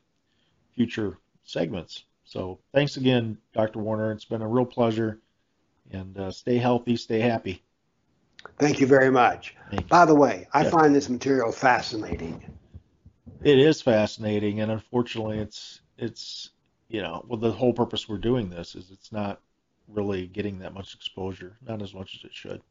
[0.75, 2.05] future segments.
[2.23, 3.79] So thanks again, Dr.
[3.79, 4.11] Warner.
[4.13, 5.19] It's been a real pleasure.
[5.91, 7.61] And uh, stay healthy, stay happy.
[8.57, 9.55] Thank you very much.
[9.71, 9.79] You.
[9.81, 10.69] By the way, I Yeah.
[10.71, 12.43] find this material fascinating.
[13.43, 16.49] It is fascinating, and unfortunately, it's it's
[16.87, 19.41] you know, well, the whole purpose we're doing this is it's not
[19.87, 22.61] really getting that much exposure, not as much as it should.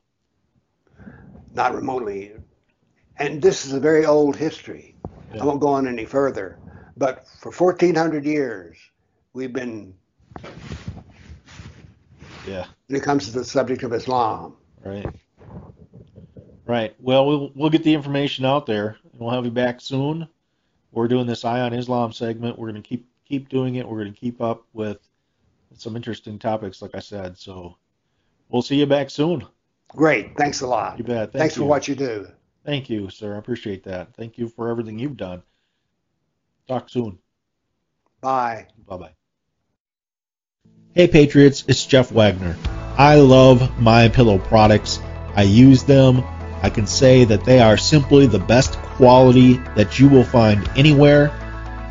[1.54, 2.32] Not remotely.
[3.18, 4.96] And this is a very old history.
[5.32, 5.42] Yeah.
[5.42, 6.58] I won't go on any further.
[6.96, 8.76] But for 1,400 years,
[9.32, 9.94] we've been,
[12.46, 12.66] Yeah.
[12.88, 15.06] when it comes to the subject of Islam, Right.
[16.66, 16.94] Right.
[17.00, 20.28] Well, we'll we'll get the information out there, and we'll have you back soon.
[20.92, 22.58] We're doing this Eye on Islam segment.
[22.58, 23.88] We're going to keep keep doing it.
[23.88, 24.98] We're going to keep up with
[25.76, 27.38] some interesting topics, like I said.
[27.38, 27.76] So
[28.48, 29.46] we'll see you back soon.
[29.88, 30.36] great.
[30.36, 30.98] Thanks a lot.
[30.98, 31.32] You bet.
[31.32, 31.62] Thank Thanks you.
[31.62, 32.26] for what you do.
[32.64, 33.34] Thank you, sir.
[33.34, 34.14] I appreciate that.
[34.16, 35.42] Thank you for everything you've done.
[36.66, 37.18] Talk soon.
[38.20, 38.68] Bye.
[38.88, 39.10] Bye bye.
[40.94, 42.56] Hey Patriots, it's Jeff Wagner.
[42.96, 45.00] I love My Pillow products.
[45.34, 46.22] I use them.
[46.62, 51.32] I can say that they are simply the best quality that you will find anywhere.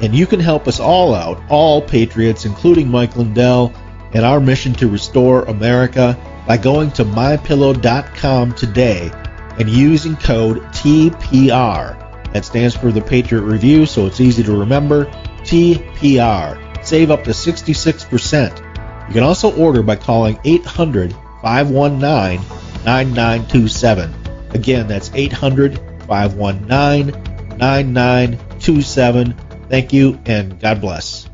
[0.02, 3.74] And you can help us all out, all patriots, including Mike Lindell,
[4.14, 6.18] in our mission to restore America
[6.48, 9.12] by going to mypillow.com today
[9.60, 12.00] and using code TPR.
[12.34, 15.06] That stands for the Patriot Review, so it's easy to remember.
[15.44, 16.86] TPR.
[16.86, 19.08] Save up to 66%.
[19.08, 22.40] You can also order by calling 800 519
[22.86, 24.14] 9927.
[24.52, 25.78] Again, that's 800
[26.08, 29.36] 519 9927.
[29.74, 31.28] Thank you and God bless.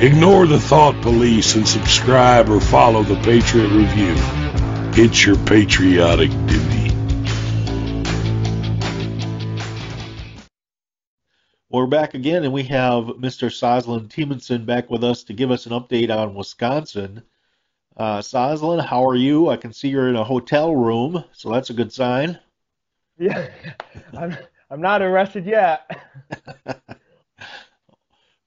[0.00, 4.49] Ignore the thought police and subscribe or follow the Patriot Review.
[4.94, 6.90] It's your patriotic duty.
[11.70, 13.50] We're back again, and we have Mr.
[13.50, 17.22] Soslan Temanson back with us to give us an update on Wisconsin.
[17.96, 19.48] Uh, Soslan, how are you?
[19.48, 22.38] I can see you're in a hotel room, so that's a good sign.
[23.18, 23.48] Yeah,
[24.16, 24.34] I'm,
[24.70, 25.90] I'm not arrested yet.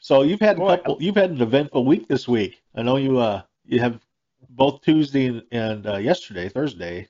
[0.04, 0.98] So you've had a couple.
[1.00, 2.62] You've had an eventful week this week.
[2.76, 3.20] I know you.
[3.20, 4.02] Uh, you have
[4.56, 7.08] both Tuesday and uh, yesterday, Thursday.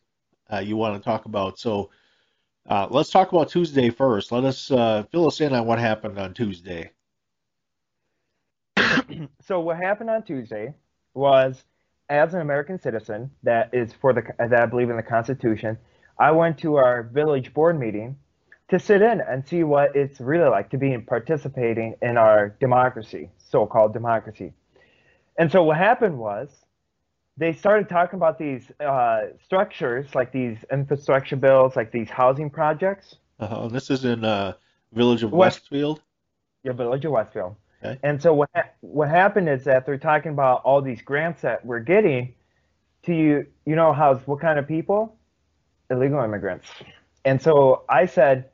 [0.52, 1.60] Uh, you want to talk about.
[1.60, 1.90] So
[2.70, 4.32] uh, let's talk about Tuesday first.
[4.32, 6.92] Let us uh, fill us in on what happened on Tuesday.
[9.42, 10.74] so what happened on Tuesday
[11.14, 11.64] was,
[12.10, 15.78] as an American citizen that is for the that I believe in the Constitution,
[16.20, 18.18] I went to our village board meeting
[18.70, 23.30] to sit in and see what it's really like to be participating in our democracy,
[23.38, 24.54] so-called democracy.
[25.38, 26.63] And so what happened was
[27.38, 33.16] they started talking about these uh, structures, like these infrastructure bills, like these housing projects.
[33.40, 33.68] Uh-huh.
[33.68, 34.54] This is in uh,
[34.94, 36.02] Village of West, Westfield.
[36.64, 37.56] Yeah, Village of Westfield.
[37.84, 38.00] Okay.
[38.04, 41.66] And so what ha- what happened is that they're talking about all these grants that
[41.66, 42.34] we're getting
[43.04, 43.48] to you.
[43.66, 45.18] You know how what kind of people?
[45.90, 46.68] Illegal immigrants.
[47.26, 48.50] And so I said,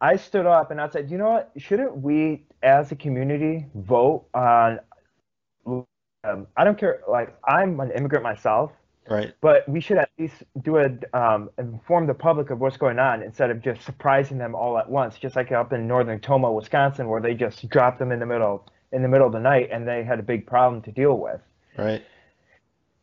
[0.00, 1.50] I stood up and I said, you know what?
[1.58, 4.80] Shouldn't we, as a community, vote on?
[6.24, 7.00] Um, I don't care.
[7.08, 8.72] Like I'm an immigrant myself,
[9.08, 9.32] right?
[9.40, 13.22] But we should at least do it, um, inform the public of what's going on
[13.22, 15.18] instead of just surprising them all at once.
[15.18, 18.66] Just like up in northern Tomah, Wisconsin, where they just dropped them in the middle
[18.92, 21.40] in the middle of the night and they had a big problem to deal with.
[21.78, 22.02] Right.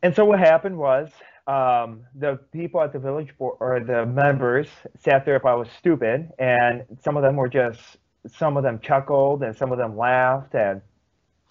[0.02, 1.10] And so what happened was
[1.48, 4.68] um, the people at the village board or the members
[5.00, 7.80] sat there if I was stupid, and some of them were just
[8.26, 10.82] some of them chuckled and some of them laughed, and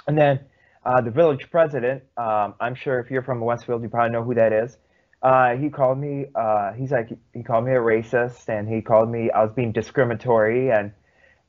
[0.08, 0.40] and then
[0.88, 4.34] uh, the village president, um, I'm sure if you're from Westfield, you probably know who
[4.36, 4.78] that is.
[5.22, 6.28] Uh, he called me.
[6.34, 9.74] Uh, he's like he called me a racist, and he called me I was being
[9.74, 10.94] discriminatory, and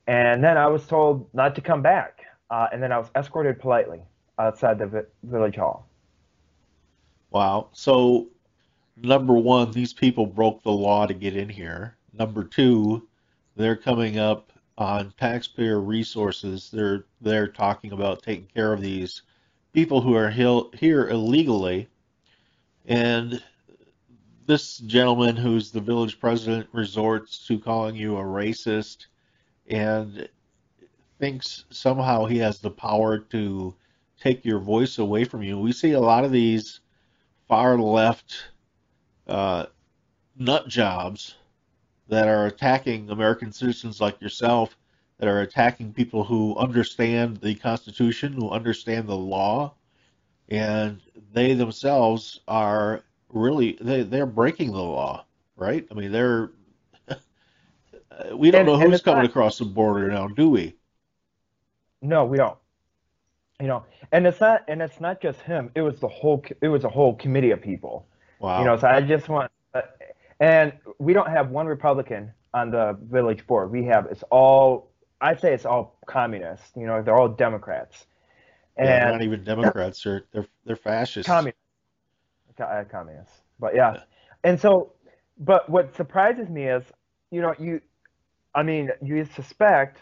[0.07, 2.19] and then I was told not to come back,
[2.49, 4.01] uh, and then I was escorted politely
[4.37, 5.87] outside the vi- village hall.
[7.31, 7.69] Wow.
[7.71, 8.27] So
[8.97, 11.95] number one, these people broke the law to get in here.
[12.11, 13.07] Number two,
[13.55, 16.69] they're coming up on taxpayer resources.
[16.73, 19.21] They're they're talking about taking care of these
[19.73, 21.87] people who are here illegally.
[22.85, 23.41] And
[24.45, 29.05] this gentleman, who's the village president, resorts to calling you a racist
[29.67, 30.27] and
[31.19, 33.75] thinks somehow he has the power to
[34.19, 35.59] take your voice away from you.
[35.59, 36.79] We see a lot of these
[37.47, 38.49] far left
[39.27, 39.67] uh,
[40.35, 41.35] nut jobs
[42.07, 44.75] that are attacking American citizens like yourself,
[45.19, 49.73] that are attacking people who understand the Constitution, who understand the law,
[50.47, 50.99] and
[51.33, 55.85] they themselves are really they they're breaking the law, right?
[55.91, 56.51] I mean, they're
[58.33, 60.75] we don't and, know who's coming across the border now, do we?
[62.01, 62.57] No, we don't.
[63.59, 65.69] You know, and it's not and it's not just him.
[65.75, 68.07] It was the whole it was a whole committee of people.
[68.39, 68.59] Wow.
[68.59, 69.51] You know, so I just want,
[70.39, 73.69] and we don't have one Republican on the village board.
[73.69, 74.89] We have it's all
[75.21, 76.71] I'd say it's all communists.
[76.75, 78.05] You know, they're all Democrats.
[78.77, 80.03] And yeah, they're not even Democrats.
[80.03, 81.27] They're they're they're fascists.
[81.27, 81.59] Communists.
[82.59, 83.33] Uh, communists.
[83.59, 83.93] But yeah.
[83.93, 84.01] yeah.
[84.43, 84.93] And so,
[85.37, 86.83] but what surprises me is,
[87.31, 87.81] you know, you,
[88.53, 89.99] I mean, you suspect,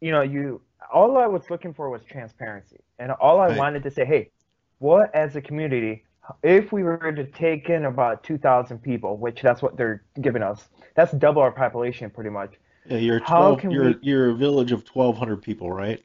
[0.00, 0.60] you know, you
[0.92, 3.58] all I was looking for was transparency, and all I right.
[3.58, 4.30] wanted to say, hey,
[4.78, 6.04] what as a community
[6.42, 10.68] if we were to take in about 2,000 people, which that's what they're giving us,
[10.94, 12.54] that's double our population pretty much.
[12.88, 16.02] Yeah, you're 12, you're, we, you're a village of 1,200 people, right?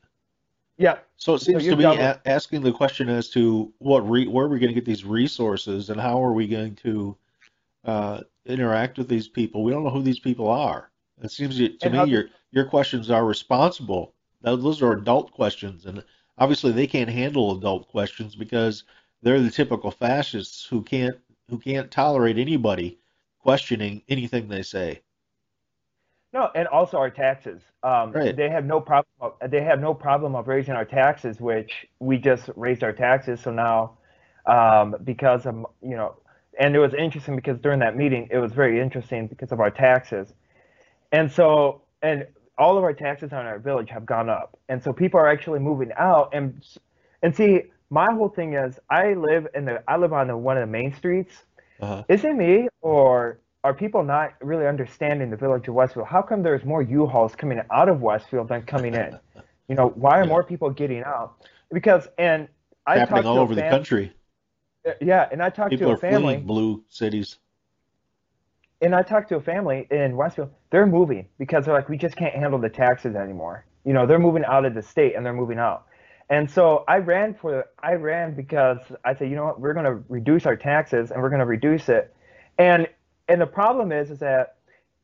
[0.78, 0.98] Yeah.
[1.18, 4.46] So it seems So to double- a- asking the question as to what re- where
[4.46, 7.16] are we going to get these resources and how are we going to
[7.86, 9.64] uh, interact with these people?
[9.64, 10.90] We don't know who these people are.
[11.22, 14.14] It seems to me how- your your questions are responsible.
[14.42, 16.04] Those are adult questions, and
[16.38, 18.84] obviously they can't handle adult questions because
[19.22, 21.18] they're the typical fascists who can't
[21.50, 22.98] who can't tolerate anybody
[23.40, 25.02] questioning anything they say.
[26.34, 27.62] No, and also our taxes.
[27.84, 28.36] Um, Right.
[28.36, 29.34] They have no problem.
[29.48, 33.40] They have no problem of raising our taxes, which we just raised our taxes.
[33.42, 33.98] So now,
[34.48, 36.16] um, because of you know,
[36.60, 39.72] and it was interesting because during that meeting, it was very interesting because of our
[39.72, 40.34] taxes,
[41.12, 42.26] and so and
[42.58, 45.60] all of our taxes on our village have gone up, and so people are actually
[45.60, 46.66] moving out, and
[47.22, 50.58] and see, my whole thing is, I live in the I live on the, one
[50.58, 51.44] of the main streets.
[51.80, 52.04] Uh-huh.
[52.10, 56.08] Is it me or are people not really understanding the village of Westfield?
[56.08, 59.18] How come there's more U-Hauls coming out of Westfield than coming in?
[59.70, 60.28] You know, why are Yeah.
[60.30, 61.36] more people getting out?
[61.72, 62.50] Because and
[62.86, 64.12] I Happening all over the country.
[65.00, 67.40] Yeah, and I talked People to a family, blue cities.
[68.82, 70.52] and I talked to a family in Westfield.
[70.70, 73.66] They're moving because they're like, we just can't handle the taxes anymore.
[73.86, 75.86] You know, they're moving out of the state and they're moving out.
[76.30, 79.86] And so I ran for I ran because I said, you know what, we're going
[79.86, 82.14] to reduce our taxes and we're going to reduce it.
[82.58, 82.88] And
[83.28, 84.56] and the problem is is that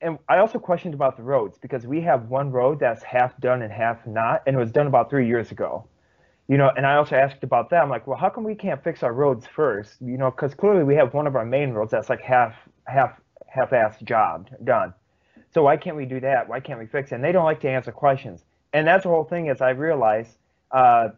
[0.01, 3.61] and I also questioned about the roads because we have one road that's half done
[3.61, 5.85] and half not, and it was done about three years ago.
[6.47, 7.83] You know, and I also asked about that.
[7.83, 9.97] I'm like, well, how come we can't fix our roads first?
[10.01, 12.55] You know, because clearly we have one of our main roads that's like half
[12.85, 14.93] half half-assed job done.
[15.51, 16.47] So why can't we do that?
[16.47, 17.15] Why can't we fix it?
[17.15, 18.45] And they don't like to answer questions.
[18.73, 19.47] And that's the whole thing.
[19.47, 20.37] Is I realize,
[20.71, 21.09] uh,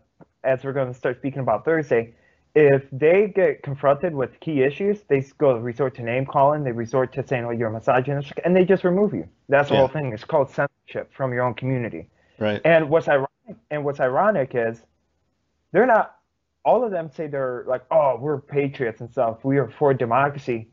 [0.44, 2.14] as we're going to start speaking about Thursday,
[2.54, 6.64] if they get confronted with key issues, they go resort to name calling.
[6.64, 9.28] They resort to saying, "Oh, you're a misogynist," and they just remove you.
[9.48, 9.80] That's the Yeah.
[9.82, 10.12] whole thing.
[10.14, 12.10] It's called censorship from your own community.
[12.40, 12.60] Right.
[12.66, 13.30] And what's ironic,
[13.70, 14.86] and what's ironic is,
[15.72, 16.18] they're not.
[16.64, 19.44] All of them say they're like, "Oh, we're patriots and stuff.
[19.44, 20.68] We are for democracy,"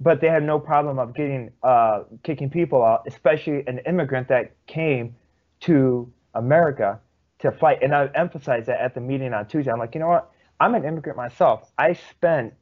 [0.00, 4.52] but they have no problem of getting uh, kicking people out, especially an immigrant that
[4.66, 5.16] came
[5.60, 7.00] to America
[7.38, 7.82] to fight.
[7.82, 9.72] And I emphasized that at the meeting on Tuesday.
[9.72, 10.30] I'm like, you know what?
[10.62, 11.72] I'm an immigrant myself.
[11.76, 12.54] I spent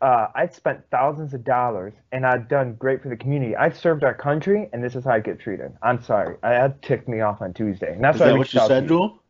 [0.00, 3.56] uh, I've spent thousands of dollars and I've done great for the community.
[3.56, 5.72] I've served our country, and this is how I get treated.
[5.82, 6.36] I'm sorry.
[6.44, 8.60] I, that ticked me off on Tuesday, and that's Is why I that what you
[8.60, 9.20] said to you.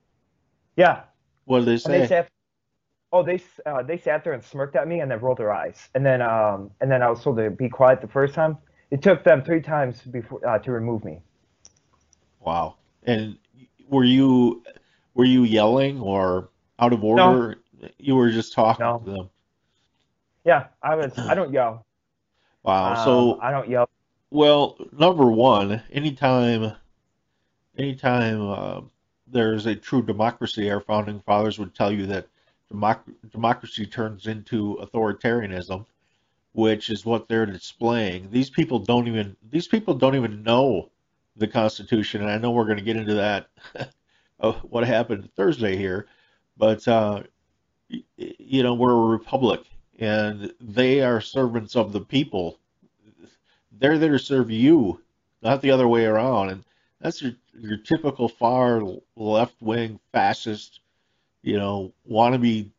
[0.76, 1.00] Yeah,
[1.46, 2.00] What did they say?
[2.00, 2.28] they sat.
[3.12, 5.88] Oh, they uh, they sat there and smirked at me and then rolled their eyes,
[5.94, 8.58] and then um and then I was told to be quiet the first time.
[8.90, 11.20] It took them three times before uh, to remove me.
[12.40, 12.76] Wow.
[13.04, 13.38] And
[13.88, 14.62] were you
[15.14, 17.56] were you yelling or out of order?
[17.98, 18.98] You were just talking No.
[19.04, 19.30] to them.
[20.44, 21.18] Yeah, I was.
[21.18, 21.84] I don't yell.
[22.62, 22.90] Wow.
[22.92, 23.88] Um, so I don't yell.
[24.30, 26.72] Well, number one, anytime,
[27.78, 28.80] anytime uh,
[29.28, 32.26] there's a true democracy, our founding fathers would tell you that
[32.72, 35.86] democ- democracy turns into authoritarianism,
[36.52, 38.30] which is what they're displaying.
[38.32, 40.90] These people don't even these people don't even know
[41.36, 43.48] the Constitution, and I know we're going to get into that,
[44.62, 46.08] what happened Thursday here,
[46.56, 47.22] but uh,
[47.88, 49.60] you know we're a republic,
[49.98, 52.58] and they are servants of the people
[53.78, 55.00] they're there to serve you,
[55.42, 56.50] not the other way around.
[56.50, 56.64] And
[57.00, 58.82] that's your your typical far
[59.16, 60.80] left wing fascist,
[61.42, 62.70] you know, wannabe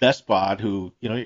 [0.00, 1.24] despot who, you know,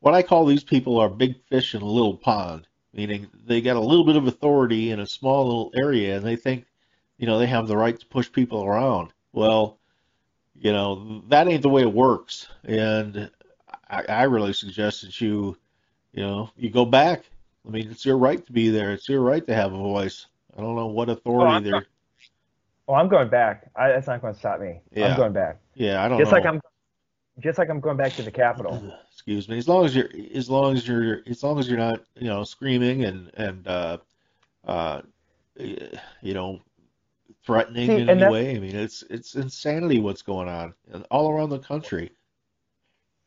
[0.00, 3.76] what I call these people are big fish in a little pond, meaning they got
[3.76, 6.66] a little bit of authority in a small little area and they think,
[7.16, 9.10] you know, they have the right to push people around.
[9.32, 9.78] Well,
[10.60, 12.48] you know, that ain't the way it works.
[12.64, 13.30] And
[13.88, 15.56] I, I really suggest that you,
[16.12, 17.24] you know, you go back.
[17.66, 18.92] I mean, it's your right to be there.
[18.92, 20.26] It's your right to have a voice.
[20.56, 21.86] I don't know what Oh, authority I'm they're.
[22.88, 23.70] Oh, I'm going back.
[23.76, 24.80] I, that's not going to stop me.
[24.92, 25.06] Yeah.
[25.06, 25.60] I'm going back.
[25.74, 26.38] Yeah, I don't Just know.
[26.38, 26.60] like I'm,
[27.40, 28.82] just like I'm going back to the Capitol.
[29.12, 29.58] Excuse me.
[29.58, 32.44] As long as you're, as long as you're, as long as you're not, you know,
[32.44, 33.98] screaming and and uh,
[34.66, 35.02] uh,
[35.58, 36.60] you know,
[37.46, 38.56] threatening See, in any way.
[38.56, 40.74] I mean, it's it's insanity what's going on
[41.10, 42.12] all around the country.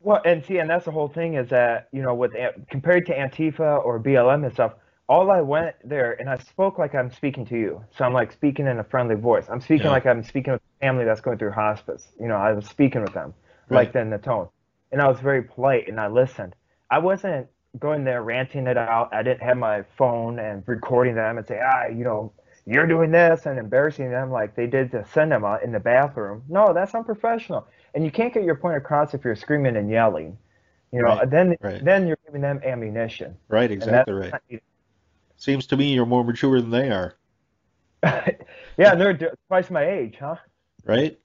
[0.00, 2.32] Well, and see, and that's the whole thing is that you know, with
[2.70, 4.74] compared to Antifa or BLM and stuff,
[5.08, 7.84] all I went there and I spoke like I'm speaking to you.
[7.90, 9.48] So I'm like speaking in a friendly voice.
[9.50, 9.90] I'm speaking Yeah.
[9.90, 12.08] like I'm speaking with a family that's going through hospice.
[12.18, 13.34] You know, I was speaking with them
[13.68, 13.92] Right.
[13.92, 14.48] like in the tone,
[14.92, 16.54] and I was very polite and I listened.
[16.90, 17.48] I wasn't
[17.78, 19.12] going there ranting it out.
[19.12, 22.32] I didn't have my phone and recording them and say, ah, you know,
[22.70, 26.42] you're doing this and embarrassing them like they did to Sinema in the bathroom.
[26.48, 27.66] No, that's unprofessional.
[27.94, 30.38] And you can't get your point across if you're screaming and yelling.
[30.92, 31.84] You know, Right, then right.
[31.84, 33.36] then you're giving them ammunition.
[33.48, 34.62] Right, exactly right.
[35.36, 37.16] Seems to me you're more mature than they are,
[38.04, 40.36] yeah, they're twice my age, huh?
[40.84, 41.18] right?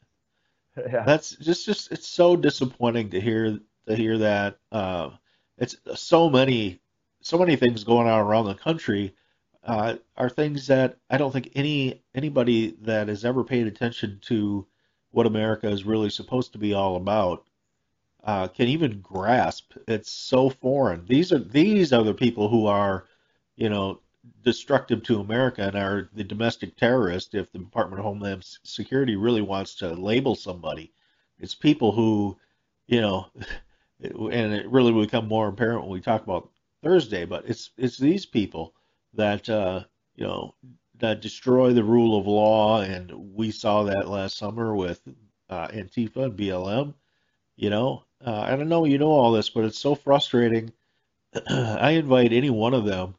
[0.77, 1.03] yeah.
[1.05, 4.57] That's just just it's so disappointing to hear to hear that.
[4.71, 5.11] Uh,
[5.57, 6.81] it's so many
[7.21, 9.15] so many things going on around the country
[9.65, 14.67] uh, are things that I don't think any anybody that has ever paid attention to
[15.11, 17.45] what America is really supposed to be all about
[18.23, 19.73] uh, can even grasp.
[19.87, 21.05] It's so foreign.
[21.05, 23.05] These are these are the people who are,
[23.55, 24.01] you know,
[24.43, 27.35] destructive to America and are the domestic terrorist.
[27.35, 30.91] If the Department of Homeland Security really wants to label somebody,
[31.39, 32.37] it's people who,
[32.87, 33.27] you know,
[34.01, 36.49] and it really will become more apparent when we talk about
[36.83, 37.25] Thursday.
[37.25, 38.73] But it's it's these people
[39.15, 39.83] that uh,
[40.15, 40.55] you know
[40.99, 45.01] that destroy the rule of law, and we saw that last summer with
[45.49, 46.93] uh, Antifa and BLM.
[47.57, 50.71] You know, uh, I don't know you know all this, but it's so frustrating.
[51.49, 53.15] I invite any one of them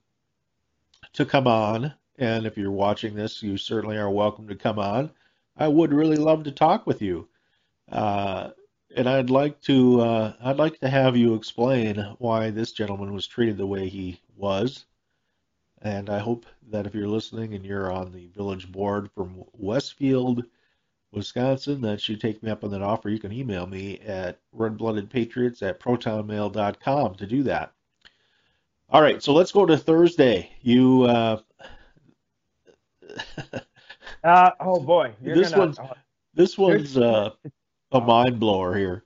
[1.15, 5.11] to come on, and if you're watching this, you certainly are welcome to come on.
[5.57, 7.29] I would really love to talk with you,
[7.91, 8.51] uh,
[8.95, 13.27] and I'd like to uh, I'd like to have you explain why this gentleman was
[13.27, 14.85] treated the way he was.
[15.83, 20.45] And I hope that if you're listening and you're on the village board from Westfield,
[21.13, 23.09] Wisconsin, that you take me up on that offer.
[23.09, 27.73] You can email me at redbloodedpatriots at protonmail.com to do that.
[28.89, 30.51] All right, so let's go to Thursday.
[30.63, 31.05] You.
[31.05, 31.41] Uh,
[34.25, 35.79] uh oh boy, this gonna, one's
[36.35, 37.31] this one's uh,
[37.93, 39.05] a mind blower here.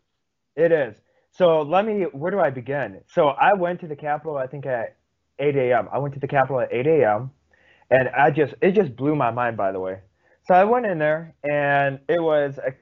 [0.56, 0.97] It is.
[1.30, 2.02] So let me.
[2.12, 3.01] Where do I begin?
[3.06, 4.36] So I went to the Capitol.
[4.36, 4.97] I think at
[5.41, 5.89] 8 a.m.
[5.93, 7.31] I went to the Capitol at 8 a.m.
[7.91, 9.57] and I just it just blew my mind.
[9.57, 10.01] By the way,
[10.47, 12.73] so I went in there and it was a,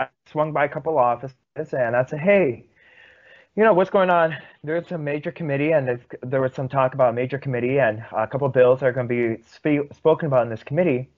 [0.00, 2.64] I swung by a couple offices and I said, hey,
[3.54, 4.36] you know what's going on?
[4.64, 8.26] There's a major committee and there was some talk about a major committee and a
[8.26, 11.10] couple bills are going to be spe- spoken about in this committee,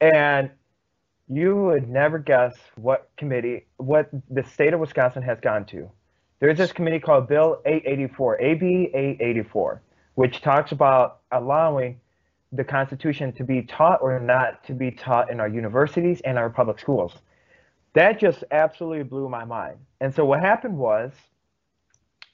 [0.00, 0.50] and
[1.28, 5.90] you would never guess what committee, what the state of Wisconsin has gone to.
[6.40, 9.82] There's this committee called Bill 884, AB 884
[10.18, 12.00] which talks about allowing
[12.50, 16.50] the Constitution to be taught or not to be taught in our universities and our
[16.50, 17.12] public schools.
[17.94, 19.76] That just absolutely blew my mind.
[20.00, 21.12] And so what happened was,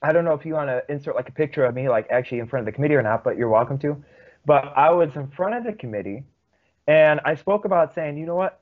[0.01, 2.39] I don't know if you want to insert like a picture of me, like actually
[2.39, 4.03] in front of the committee or not, but you're welcome to.
[4.47, 6.23] But I was in front of the committee,
[6.87, 8.61] and I spoke about saying, you know what,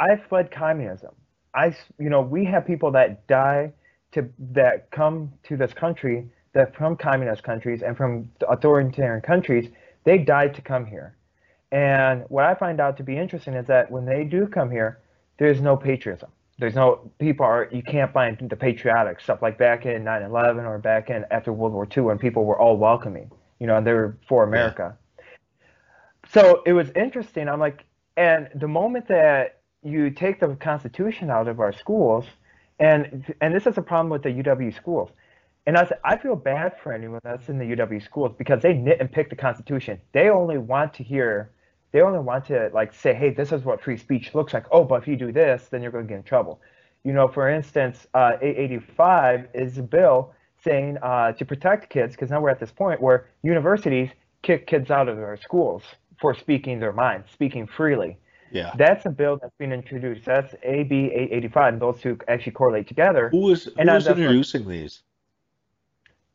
[0.00, 1.14] I fled communism.
[1.54, 3.72] I, you know, we have people that die
[4.14, 9.70] to that come to this country that from communist countries and from authoritarian countries,
[10.04, 11.16] they died to come here.
[11.70, 15.00] And what I find out to be interesting is that when they do come here,
[15.38, 16.30] there's no patriotism.
[16.58, 20.78] There's no people are you can't find the patriotic stuff like back in 9/11 or
[20.78, 23.28] back in after World War II when people were all welcoming,
[23.58, 24.96] you know, and they were for America.
[25.18, 25.24] Yeah.
[26.30, 27.48] So it was interesting.
[27.48, 27.84] I'm like,
[28.16, 32.24] and the moment that you take the Constitution out of our schools,
[32.78, 35.10] and and this is a problem with the UW schools
[35.66, 39.00] and I I feel bad for anyone that's in the UW schools because they knit
[39.00, 40.00] and pick the Constitution.
[40.12, 41.50] They only want to hear,
[41.92, 44.66] they only want to like say, hey, this is what free speech looks like.
[44.70, 46.60] Oh, but if you do this, then you're going to get in trouble.
[47.04, 50.32] You know, for instance, uh, 885 is a bill
[50.62, 54.08] saying uh, to protect kids, because now we're at this point where universities
[54.42, 55.82] kick kids out of their schools
[56.20, 58.16] for speaking their mind, speaking freely.
[58.50, 58.72] Yeah.
[58.78, 60.24] That's a bill that's been introduced.
[60.24, 63.28] That's AB 885, and those two actually correlate together.
[63.30, 65.02] Who is, who and is introducing these?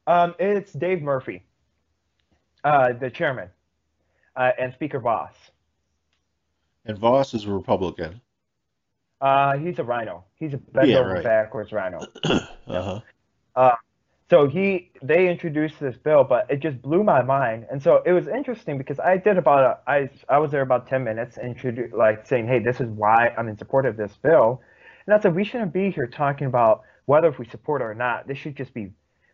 [0.07, 1.43] Um, it's Dave Murphy,
[2.63, 3.49] uh, the chairman,
[4.35, 5.33] uh, and Speaker Vos.
[6.85, 8.21] And Vos is a Republican.
[9.21, 10.23] Uh, he's a rhino.
[10.35, 11.23] He's a bend yeah, over right.
[11.23, 11.99] backwards rhino.
[12.23, 13.01] uh-huh.
[13.55, 13.75] Uh,
[14.29, 17.65] so he they introduced this bill, but it just blew my mind.
[17.71, 20.87] And so it was interesting because I did about a, I I was there about
[20.87, 24.61] ten minutes, introduce like saying, hey, this is why I'm in support of this bill.
[25.05, 27.95] And I said we shouldn't be here talking about whether if we support it or
[27.95, 28.27] not.
[28.27, 28.91] This should just be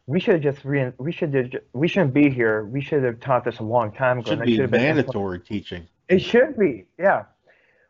[0.07, 2.65] we should just re- we should we shouldn't be here.
[2.65, 4.31] We should have taught this a long time ago.
[4.33, 5.87] It should be mandatory teaching.
[6.07, 7.25] It should be, yeah.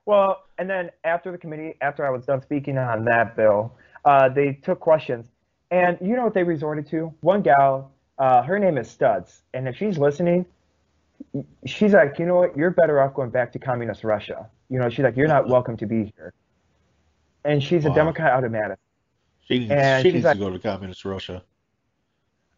[0.06, 3.76] Well, and then after the committee, after I was done speaking on that bill,
[4.06, 5.26] uh, they took questions,
[5.72, 7.14] and you know what they resorted to?
[7.22, 10.46] One gal, uh, her name is Stubbs, and if she's listening,
[11.66, 12.56] she's like, you know what?
[12.56, 14.50] You're better off going back to communist Russia.
[14.70, 16.34] You know, she's like, you're not welcome to be here.
[17.44, 17.92] And she's wow.
[17.92, 18.78] a Democrat out of Madison.
[19.48, 21.44] She, she needs like, to go to communist Russia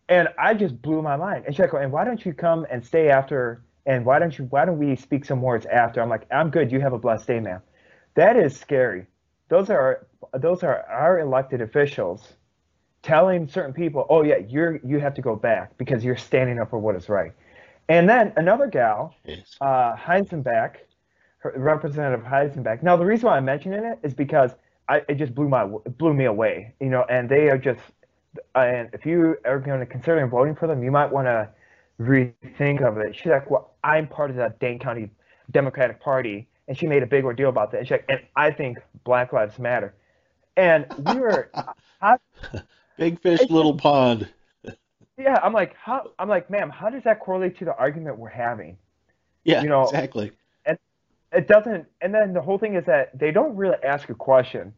[0.10, 1.46] and I just blew my mind.
[1.46, 3.64] And she's like, and why don't you come and stay after?
[3.86, 4.46] And why don't you?
[4.46, 6.02] Why don't we speak some words after?
[6.02, 6.72] I'm like, I'm good.
[6.72, 7.62] You have a blessed day, ma'am.
[8.16, 9.06] That is scary.
[9.50, 12.34] Those are those are our elected officials
[13.02, 16.70] telling certain people, oh yeah, you're you have to go back because you're standing up
[16.70, 17.32] for what is right.
[17.90, 19.56] And then another gal, yes.
[19.62, 20.76] uh, Heisenbeck,
[21.56, 22.84] Representative Heisenbeck.
[22.84, 24.52] Now the reason why I'm mentioning it is because
[24.90, 27.06] I, it just blew my blew me away, you know.
[27.10, 27.82] And they are just,
[28.56, 31.49] and if you are going to consider voting for them, you might want to
[31.99, 33.16] rethink of it.
[33.16, 35.10] She's like, well, I'm part of the Dane County
[35.52, 37.80] Democratic Party, and she made a big ordeal about that.
[37.80, 39.94] And she's like, and I think Black Lives Matter.
[40.56, 41.52] And we were,
[42.02, 42.18] I,
[42.98, 44.30] big fish, little pond.
[45.18, 46.12] Yeah, I'm like, how?
[46.20, 48.78] I'm like, ma'am, how does that correlate to the argument we're having?
[49.44, 50.32] Yeah, you know, exactly.
[50.66, 50.78] And
[51.32, 51.88] it doesn't.
[52.02, 54.74] And then the whole thing is that they don't really ask a question.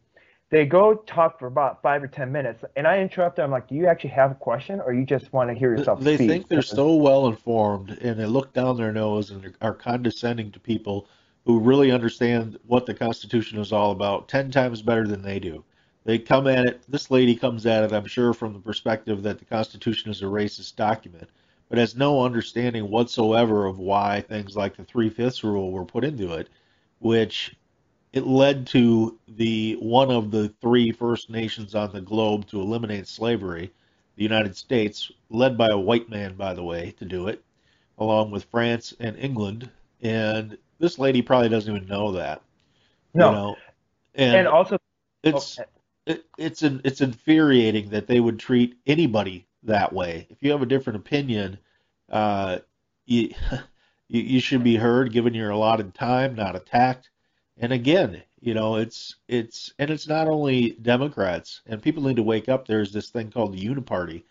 [0.50, 3.44] They go talk for about five or ten minutes, and I interrupt them.
[3.44, 6.00] I'm like, do you actually have a question, or you just want to hear yourself
[6.00, 6.28] they speak?
[6.28, 10.58] think they're so well informed, and they look down their nose and are condescending to
[10.58, 11.06] people
[11.46, 15.64] who really understand what the Constitution is all about ten times better than they do.
[16.04, 19.38] They come at it, this lady comes at it, I'm sure, from the perspective that
[19.38, 21.28] the Constitution is a racist document,
[21.68, 26.04] but has no understanding whatsoever of why things like the three fifths rule were put
[26.04, 26.48] into it,
[26.98, 27.54] which
[28.12, 33.06] it led to the one of the three first nations on the globe to eliminate
[33.06, 33.70] slavery,
[34.16, 37.42] the United States, led by a white man, by the way, to do it,
[37.98, 39.70] along with France and England.
[40.02, 42.42] And this lady probably doesn't even know that.
[43.14, 43.28] No.
[43.30, 43.56] You know?
[44.16, 44.78] and, and also,
[45.22, 45.58] it's
[46.06, 50.26] it, it's an, it's infuriating that they would treat anybody that way.
[50.30, 51.58] If you have a different opinion,
[52.10, 52.58] uh,
[53.06, 53.32] you,
[54.08, 57.10] you you should be heard, given your allotted time, not attacked.
[57.60, 62.22] And again, you know, it's it's and it's not only Democrats and people need to
[62.22, 62.66] wake up.
[62.66, 64.22] There's this thing called the Uniparty,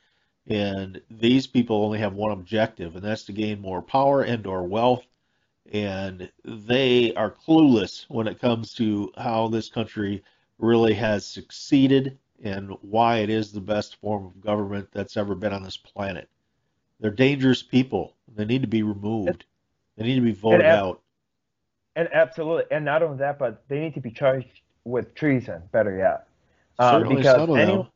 [0.48, 4.64] and these people only have one objective, and that's to gain more power and or
[4.64, 5.06] wealth.
[5.72, 10.24] And they are clueless when it comes to how this country
[10.58, 15.54] really has succeeded and why it is the best form of government that's ever been
[15.54, 16.28] on this planet.
[17.00, 18.16] They're dangerous people.
[18.36, 19.46] They need to be removed.
[19.98, 21.02] They need to be voted out.
[21.96, 25.62] And absolutely, and not only that, but they need to be charged with treason.
[25.72, 26.28] Better yet,
[26.80, 27.90] um, because any,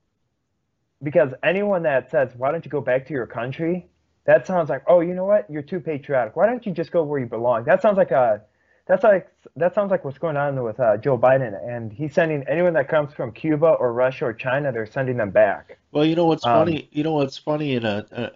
[1.01, 3.87] because anyone that says, "Why don't you go back to your country?"
[4.25, 5.49] That sounds like, "Oh, you know what?
[5.49, 6.35] You're too patriotic.
[6.35, 8.41] Why don't you just go where you belong?" That sounds like a
[8.85, 12.43] that's like that sounds like what's going on with uh, Joe Biden, and he's sending
[12.47, 15.77] anyone that comes from Cuba or Russia or China, they're sending them back.
[15.91, 16.89] Well, you know what's Um, funny?
[16.91, 18.31] You know what's funny in a,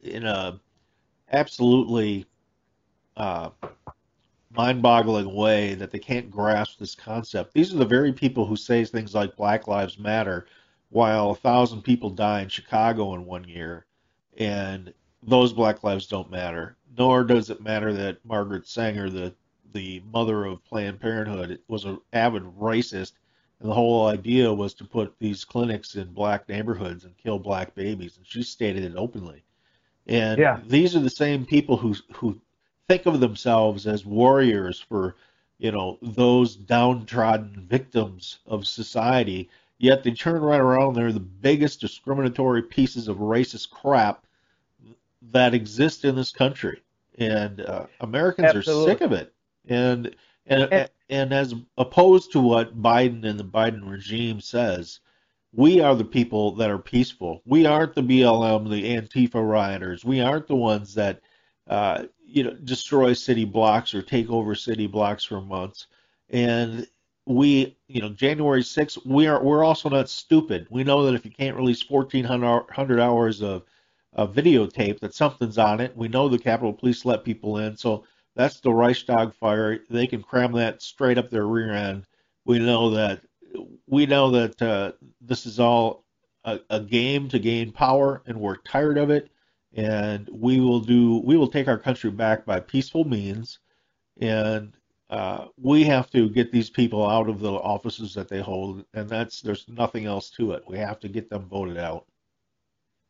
[0.00, 0.60] in a
[1.32, 2.26] absolutely
[3.16, 3.50] uh,
[4.50, 7.52] mind-boggling way that they can't grasp this concept.
[7.52, 10.46] These are the very people who say things like Black Lives Matter,
[10.90, 13.84] while a thousand people die in Chicago in one year,
[14.38, 14.92] and
[15.22, 16.76] those Black lives don't matter.
[16.96, 19.34] Nor does it matter that Margaret Sanger, the
[19.74, 23.12] the mother of Planned Parenthood, was an avid racist,
[23.60, 27.74] and the whole idea was to put these clinics in black neighborhoods and kill black
[27.74, 29.42] babies, and she stated it openly.
[30.06, 30.60] And Yeah.
[30.66, 32.40] these are the same people who who
[32.88, 35.14] think of themselves as warriors for,
[35.58, 39.48] you know, those downtrodden victims of society.
[39.78, 40.94] Yet they turn right around.
[40.94, 44.24] They're the biggest discriminatory pieces of racist crap
[45.30, 46.80] that exist in this country,
[47.18, 48.84] and uh, Americans Absolutely.
[48.84, 49.32] are sick of it.
[49.68, 50.16] And
[50.46, 55.00] and And- and as opposed to what Biden and the Biden regime says,
[55.54, 57.40] we are the people that are peaceful.
[57.46, 60.04] We aren't the BLM, the Antifa rioters.
[60.04, 61.20] We aren't the ones that
[61.66, 65.86] uh, you know destroy city blocks or take over city blocks for months.
[66.30, 66.86] And
[67.26, 70.66] we, you know, January 6th, we are we're also not stupid.
[70.70, 73.64] We know that if you can't release 1,400 hours of,
[74.14, 75.96] of videotape, that something's on it.
[75.96, 79.80] We know the Capitol Police let people in, so that's the Reichstag fire.
[79.90, 82.06] They can cram that straight up their rear end.
[82.44, 83.20] We know that
[83.86, 86.04] we know that uh, this is all
[86.44, 89.30] a, a game to gain power, and we're tired of it.
[89.74, 93.58] And we will do we will take our country back by peaceful means,
[94.20, 94.74] and
[95.10, 99.08] uh, we have to get these people out of the offices that they hold, and
[99.08, 100.62] that's there's nothing else to it.
[100.66, 102.06] We have to get them voted out.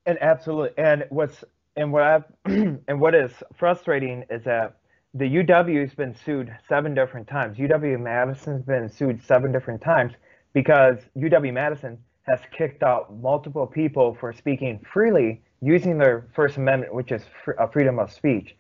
[0.07, 1.45] And absolutely, and what's
[1.77, 4.79] and what I've and what is frustrating is that
[5.15, 7.57] the UW's been sued seven different times.
[7.57, 10.13] UW Madison's been sued seven different times
[10.53, 16.95] because UW Madison has kicked out multiple people for speaking freely using their First Amendment,
[16.95, 18.57] which is fr- uh, freedom of speech.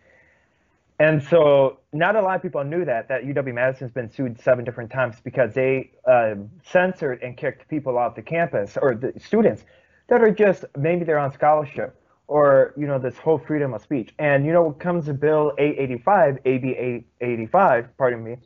[1.01, 4.65] And so, not a lot of people knew that that UW Madison's been sued seven
[4.65, 6.35] different times because they uh,
[6.65, 9.65] censored and kicked people off the campus or the students
[10.09, 11.95] that are just maybe they're on scholarship
[12.27, 14.13] or you know this whole freedom of speech.
[14.19, 18.37] And you know, comes to Bill 885, AB 885, pardon me,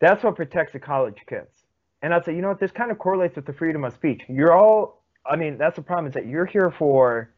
[0.00, 1.64] that's what protects the college kids.
[2.02, 4.22] And I'd say, you know what, this kind of correlates with the freedom of speech.
[4.28, 7.31] You're all, I mean, that's the problem is that you're here for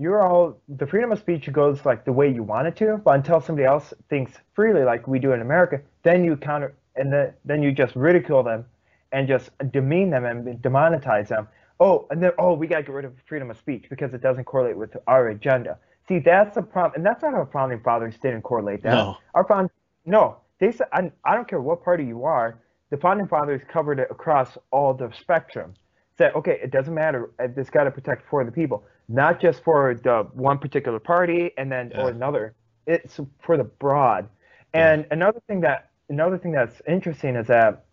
[0.00, 3.16] you're all the freedom of speech goes like the way you want it to, but
[3.16, 7.34] until somebody else thinks freely like we do in America, then you counter and then
[7.44, 8.64] then you just ridicule them
[9.12, 11.48] and just demean them and demonetize them.
[11.80, 14.22] Oh, and then oh, we got to get rid of freedom of speech because it
[14.22, 15.78] doesn't correlate with our agenda.
[16.08, 18.94] See, that's the problem, and that's not how founding fathers didn't correlate that.
[18.94, 19.18] No.
[19.34, 19.70] Our found
[20.06, 22.58] no, they said I, I don't care what party you are.
[22.90, 25.74] The founding fathers covered it across all the spectrum.
[26.18, 27.30] Said okay, it doesn't matter.
[27.38, 31.50] uh, It's got to protect for the people, not just for the one particular party
[31.58, 32.02] and then Yeah.
[32.02, 32.54] or another.
[32.86, 34.28] It's for the broad.
[34.72, 37.84] And another thing that another thing that's interesting is that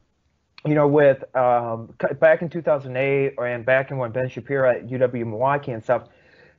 [0.66, 4.88] you know, with um, back in 2008 or and back in when Ben Shapiro at
[4.88, 6.04] UW Milwaukee and stuff,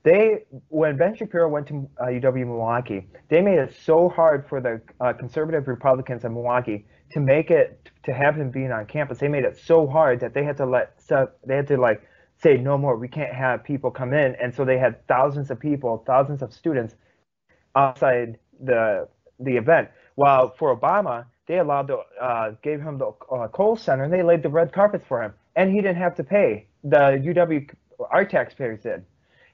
[0.05, 4.61] they when Ben Shapiro went to uh, UW Milwaukee, they made it so hard for
[4.61, 9.19] the uh, conservative Republicans in Milwaukee to make it to have him being on campus.
[9.19, 12.03] They made it so hard that they had to let so they had to like
[12.43, 12.97] say no more.
[12.97, 16.53] We can't have people come in, and so they had thousands of people, thousands of
[16.53, 16.95] students
[17.77, 19.09] outside the
[19.41, 19.89] the event.
[20.17, 24.23] While for Obama, they allowed the uh, gave him the uh, Kohl Center and they
[24.23, 26.67] laid the red carpets for him, and he didn't have to pay.
[26.85, 27.69] The UW
[28.11, 29.05] our taxpayers did.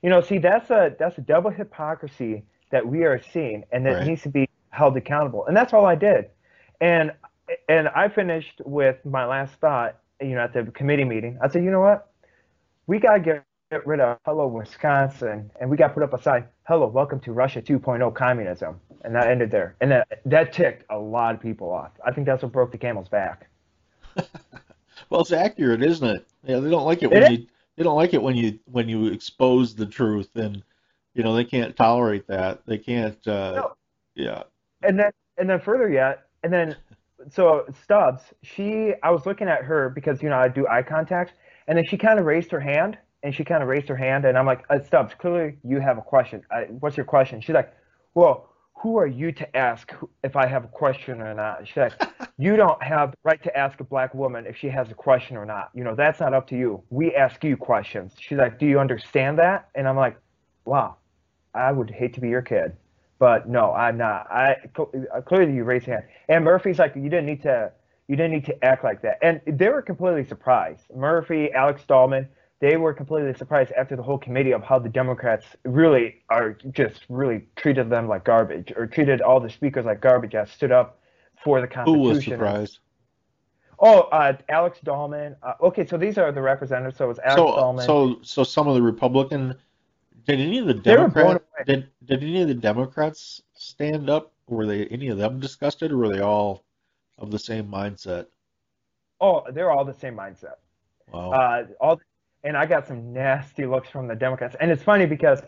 [0.02, 3.98] You know, see that's a that's a double hypocrisy that we are seeing, and that
[3.98, 4.06] Right.
[4.06, 5.47] needs to be held accountable.
[5.47, 6.31] And that's all I did.
[6.81, 7.12] And
[7.69, 9.98] and I finished with my last thought.
[10.20, 12.09] You know, at the committee meeting, I said, you know what,
[12.86, 16.23] we gotta get get rid of hello Wisconsin, and we got to put up a
[16.23, 19.74] sign, hello, welcome to Russia 2.0 communism, and that ended there.
[19.81, 21.93] And that that ticked a lot of people off.
[22.05, 23.48] I think that's what broke the camel's back.
[25.11, 26.27] Well, it's accurate, isn't it?
[26.44, 27.31] Yeah, they don't like it It when is.
[27.40, 27.47] you
[27.77, 30.62] they don't like it when you when you expose the truth, and
[31.15, 32.65] you know they can't tolerate that.
[32.65, 33.19] They can't.
[33.27, 33.73] Uh, No.
[34.15, 34.43] Yeah.
[34.85, 36.77] and then and then further yet, and then
[37.28, 41.32] so Stubbs, she I was looking at her because you know I do eye contact,
[41.66, 44.24] and then she kind of raised her hand, and she kind of raised her hand,
[44.24, 46.43] and I'm like, uh, Stubbs, clearly you have a question.
[46.51, 47.41] I, what's your question?
[47.41, 47.73] She's like,
[48.15, 49.93] well, who are you to ask
[50.23, 51.66] if I have a question or not?
[51.66, 51.95] She's like,
[52.39, 55.39] you don't have the right to ask a black woman if she has a question
[55.39, 55.70] or not.
[55.74, 56.82] You know, that's not up to you.
[56.91, 58.12] We ask you questions.
[58.20, 59.70] She's like, do you understand that?
[59.74, 60.19] And I'm like,
[60.66, 60.97] wow,
[61.55, 62.77] I would hate to be your kid.
[63.19, 64.31] But no, I'm not.
[64.31, 66.09] I uh, clearly you raised your hand.
[66.28, 67.73] And Murphy's like, you didn't need to,
[68.09, 69.18] you didn't need to act like that.
[69.22, 70.85] And they were completely surprised.
[70.94, 72.28] Murphy, Alex Dallman,
[72.60, 77.05] they were completely surprised after the whole committee of how the Democrats really are just
[77.09, 81.01] really treated them like garbage, or treated all the speakers like garbage that stood up
[81.43, 82.02] for the Constitution.
[82.02, 82.78] Who was surprised?
[83.78, 85.36] Oh, uh, Alex Dallman.
[85.43, 86.97] Uh, okay, so these are the representatives.
[86.97, 87.86] So it was Alex So Dallman.
[87.86, 89.55] so so some of the Republican
[90.26, 94.09] did any of the They were blown Democrats did did any of the Democrats stand
[94.09, 94.32] up?
[94.47, 96.64] Were they any of them disgusted, or were they all
[97.19, 98.27] of the same mindset?
[99.24, 100.57] oh, they're all the same mindset.
[101.12, 101.32] Wow.
[101.32, 102.01] uh, all,
[102.45, 104.57] and I got some nasty looks from the Democrats.
[104.61, 105.41] And it's funny because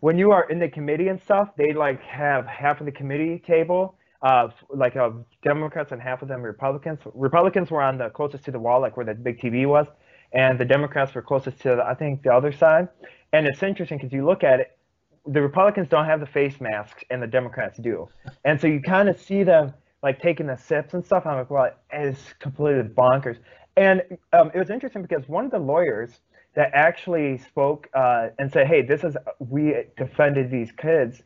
[0.00, 3.42] when you are in the committee and stuff, they like have half of the committee
[3.44, 5.10] table, uh, like uh,
[5.42, 7.00] Democrats and half of them Republicans.
[7.14, 9.86] Republicans were on the closest to the wall, like where the big TV was,
[10.32, 12.88] and the Democrats were closest to the, I think the other side.
[13.32, 14.78] And it's interesting because you look at it,
[15.26, 18.08] the Republicans don't have the face masks and the Democrats do,
[18.44, 19.72] and so you kind of see them
[20.04, 21.24] like taking the sips and stuff.
[21.26, 23.38] I'm like, well, it's completely bonkers.
[23.76, 24.02] And
[24.34, 26.20] um, it was interesting because one of the lawyers
[26.54, 31.22] that actually spoke uh, and said, "Hey, this is we defended these kids."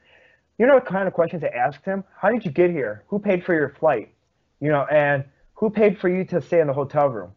[0.59, 2.05] You know what kind of questions they asked him?
[2.17, 3.05] How did you get here?
[3.09, 4.15] Who paid for your flight?
[4.61, 5.25] You know, and
[5.55, 7.33] who paid for you to stay in the hotel room?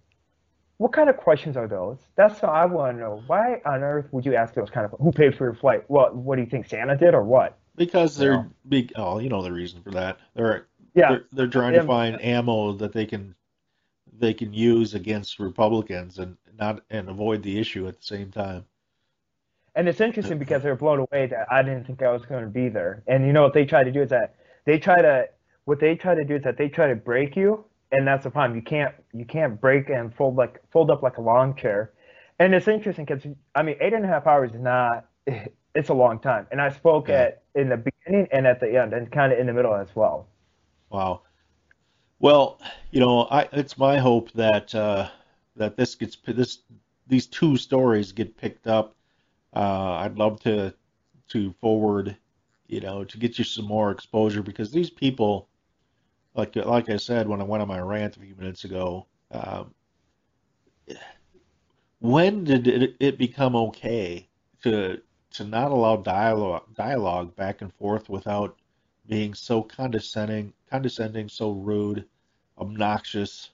[0.78, 1.98] What kind of questions are those?
[2.16, 3.24] That's what I want to know.
[3.28, 4.98] Why on earth would you ask those kind of?
[5.00, 5.84] Who paid for your flight?
[5.88, 6.16] What?
[6.16, 7.58] What do you think Santa did, or what?
[7.76, 8.44] Because they're Yeah.
[8.70, 8.94] big.
[8.96, 10.18] Oh, you know the reason for that.
[10.36, 13.36] They're Yeah, they're, they're trying to find ammo that they can
[14.14, 18.66] they can use against Republicans and not and avoid the issue at the same time.
[19.76, 22.50] And it's interesting because they're blown away that I didn't think I was going to
[22.50, 23.04] be there.
[23.08, 24.36] And you know what they try to do is that
[24.66, 25.30] they try to
[25.66, 28.32] what they try to do is that they try to break you, and that's the
[28.32, 28.56] problem.
[28.58, 31.92] You can't you can't break and fold like fold up like a lawn chair.
[32.40, 35.06] And it's interesting because I mean eight and a half hours is not
[35.76, 36.48] it's a long time.
[36.52, 37.24] And I spoke Yeah.
[37.24, 39.96] at in the beginning and at the end and kind of in the middle as
[39.96, 40.28] well.
[40.92, 41.22] Wow.
[42.20, 42.60] Well,
[42.92, 45.10] you know, I it's my hope that uh,
[45.58, 46.60] that this gets this
[47.08, 48.96] these two stories get picked up.
[49.56, 50.74] Uh, I'd love to
[51.30, 52.18] to forward,
[52.68, 55.50] you know, to get you some more exposure because these people,
[56.36, 59.74] like like I said when I went on my rant a few minutes ago, um,
[62.00, 64.28] when did it, it become okay
[64.64, 65.02] to
[65.32, 68.58] to not allow dialogue dialogue back and forth without
[69.08, 72.06] being so condescending, condescending, so rude,
[72.58, 73.52] obnoxious.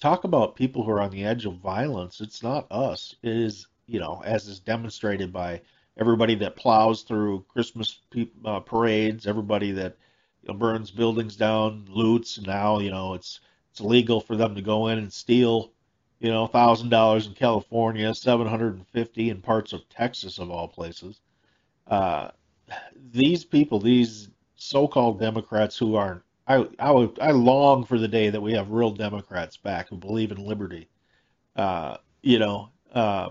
[0.00, 2.20] Talk about people who are on the edge of violence.
[2.20, 3.16] It's not us.
[3.22, 5.60] It is, you know, as is demonstrated by
[5.98, 9.96] everybody that plows through Christmas pe- uh, parades, everybody that
[10.42, 12.40] you know, burns buildings down, loots.
[12.40, 13.40] Now, you know, it's
[13.70, 15.72] it's illegal for them to go in and steal,
[16.20, 20.50] you know, thousand dollars in California, seven hundred and fifty in parts of Texas, of
[20.50, 21.20] all places.
[21.86, 22.30] Uh,
[23.10, 26.22] these people, these so-called Democrats who are,
[26.52, 29.96] I, I would, I long for the day that we have real Democrats back who
[29.96, 30.88] believe in liberty.
[31.56, 33.30] Uh, you know, uh,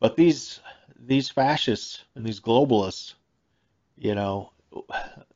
[0.00, 0.60] but these
[0.98, 3.14] these fascists and these globalists,
[3.96, 4.52] you know,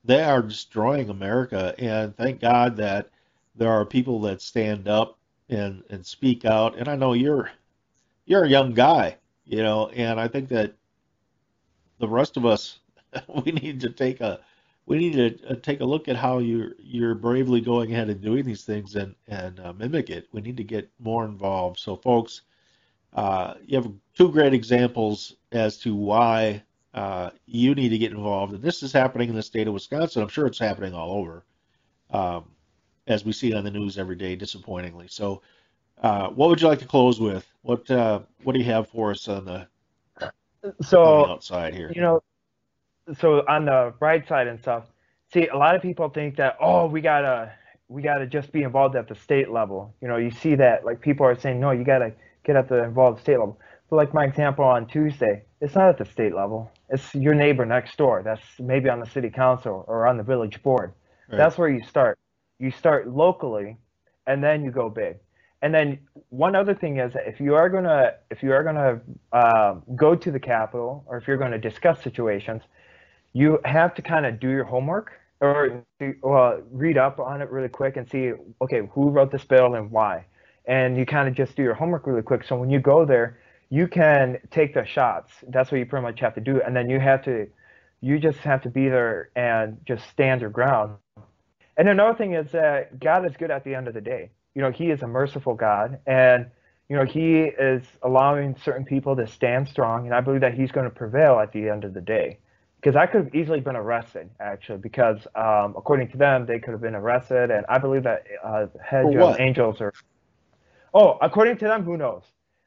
[0.04, 1.74] they are destroying America.
[1.78, 3.10] And thank God that
[3.54, 6.76] there are people that stand up and and speak out.
[6.76, 7.50] And I know you're
[8.26, 10.74] you're a young guy, you know, and I think that
[11.98, 12.80] the rest of us
[13.44, 14.40] we need to take a
[14.92, 18.20] we need to uh, take a look at how you're you're bravely going ahead and
[18.20, 20.28] doing these things and and uh, mimic it.
[20.32, 21.78] We need to get more involved.
[21.78, 22.42] So, folks,
[23.14, 26.62] uh, you have two great examples as to why
[26.92, 28.52] uh, you need to get involved.
[28.52, 30.22] And this is happening in the state of Wisconsin.
[30.22, 31.46] I'm sure it's happening all over,
[32.10, 32.50] um,
[33.06, 35.08] as we see on the news every day, disappointingly.
[35.08, 35.40] So,
[36.02, 37.50] uh, what would you like to close with?
[37.62, 39.66] What uh, what do you have for us on the
[40.82, 41.90] so outside here?
[41.94, 42.22] You know,
[43.18, 44.84] so on the bright side and stuff.
[45.32, 47.52] See, a lot of people think that oh, we gotta
[47.88, 49.94] we gotta just be involved at the state level.
[50.00, 52.12] You know, you see that like people are saying no, you gotta
[52.44, 53.58] get at the involved state level.
[53.90, 56.70] But like my example on Tuesday, it's not at the state level.
[56.88, 58.22] It's your neighbor next door.
[58.24, 60.92] That's maybe on the city council or on the village board.
[61.28, 61.38] Right.
[61.38, 62.18] That's where you start.
[62.58, 63.76] You start locally,
[64.26, 65.16] and then you go big.
[65.62, 66.00] And then
[66.30, 69.00] one other thing is if you are gonna if you are gonna
[69.32, 72.62] uh, go to the Capitol or if you're to discuss situations,
[73.32, 75.84] you have to kind of do your homework or
[76.22, 79.90] well, read up on it really quick and see okay who wrote this bill and
[79.90, 80.24] why
[80.66, 82.44] and you kind of just do your homework really quick.
[82.44, 83.38] So when you go there,
[83.70, 85.32] you can take the shots.
[85.48, 87.48] That's what you pretty much have to do, and then you have to,
[88.00, 90.96] you just have to be there and just stand your ground.
[91.76, 94.30] And another thing is that God is good at the end of the day.
[94.54, 96.46] You know, He is a merciful God, and
[96.88, 100.70] you know He is allowing certain people to stand strong, and I believe that He's
[100.70, 102.38] going to prevail at the end of the day.
[102.82, 106.72] Because I could have easily been arrested, actually, because um, according to them, they could
[106.72, 109.92] have been arrested, and I believe that uh, hedge of angels are
[110.94, 112.22] Oh, according to them, who knows?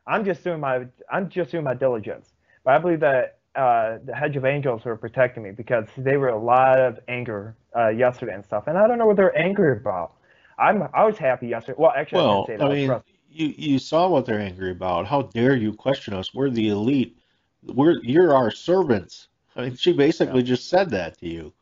[0.08, 2.34] I'm just doing my I'm just doing my diligence.
[2.64, 6.30] But I believe that uh, the hedge of angels were protecting me because they were
[6.30, 9.78] a lot of anger uh, yesterday and stuff, and I don't know what they're angry
[9.78, 10.14] about.
[10.58, 11.76] I'm I was happy yesterday.
[11.78, 12.72] Well, actually, well, I, didn't say that.
[12.72, 15.06] I mean, you you saw what they're angry about.
[15.06, 16.34] How dare you question us?
[16.34, 17.18] We're the elite.
[17.64, 19.28] We're you're our servants.
[19.56, 20.48] I mean, she basically yeah.
[20.48, 21.54] just said that to you.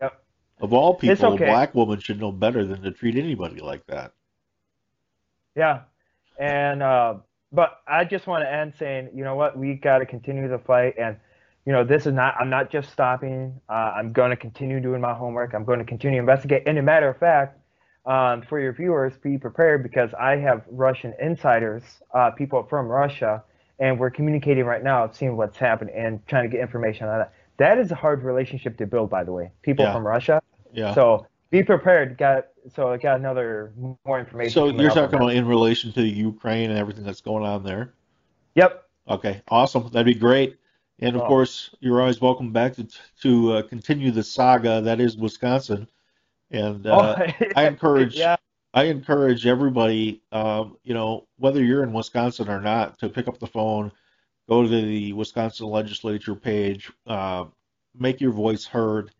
[0.00, 0.22] Yep.
[0.60, 1.44] Of all people, okay.
[1.44, 4.12] a black woman should know better than to treat anybody like that.
[5.56, 5.80] Yeah,
[6.38, 7.14] and uh,
[7.52, 10.58] but I just want to end saying, you know what, we got to continue the
[10.58, 11.16] fight, and
[11.66, 12.34] you know this is not.
[12.38, 13.60] I'm not just stopping.
[13.68, 15.54] Uh, I'm going to continue doing my homework.
[15.54, 16.64] I'm going to continue to investigate.
[16.66, 17.58] And a matter of fact,
[18.06, 21.82] um, for your viewers, be prepared because I have Russian insiders,
[22.12, 23.42] uh, people from Russia,
[23.78, 27.32] and we're communicating right now, seeing what's happening and trying to get information on that.
[27.56, 29.50] That is a hard relationship to build, by the way.
[29.62, 29.92] People yeah.
[29.92, 30.42] from Russia.
[30.72, 30.94] Yeah.
[30.94, 32.18] So be prepared.
[32.18, 33.72] Got so I got another
[34.04, 34.52] more information.
[34.52, 37.94] So you're talking about in relation to Ukraine and everything that's going on there.
[38.54, 38.84] Yep.
[39.08, 39.42] Okay.
[39.48, 39.88] Awesome.
[39.90, 40.56] That'd be great.
[41.00, 41.26] And of oh.
[41.26, 42.86] course, you're always welcome back to
[43.22, 45.88] to uh, continue the saga that is Wisconsin.
[46.50, 48.36] And uh, oh, I encourage yeah.
[48.74, 53.38] I encourage everybody, um, you know, whether you're in Wisconsin or not, to pick up
[53.38, 53.92] the phone,
[54.48, 57.44] go to the Wisconsin legislature page, uh,
[57.96, 59.12] make your voice heard.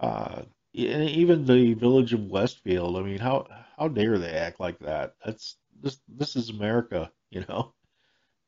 [0.00, 0.42] Uh,
[0.72, 2.96] even the village of Westfield.
[2.96, 3.46] I mean, how
[3.78, 5.14] how dare they act like that?
[5.24, 7.74] That's this this is America, you know.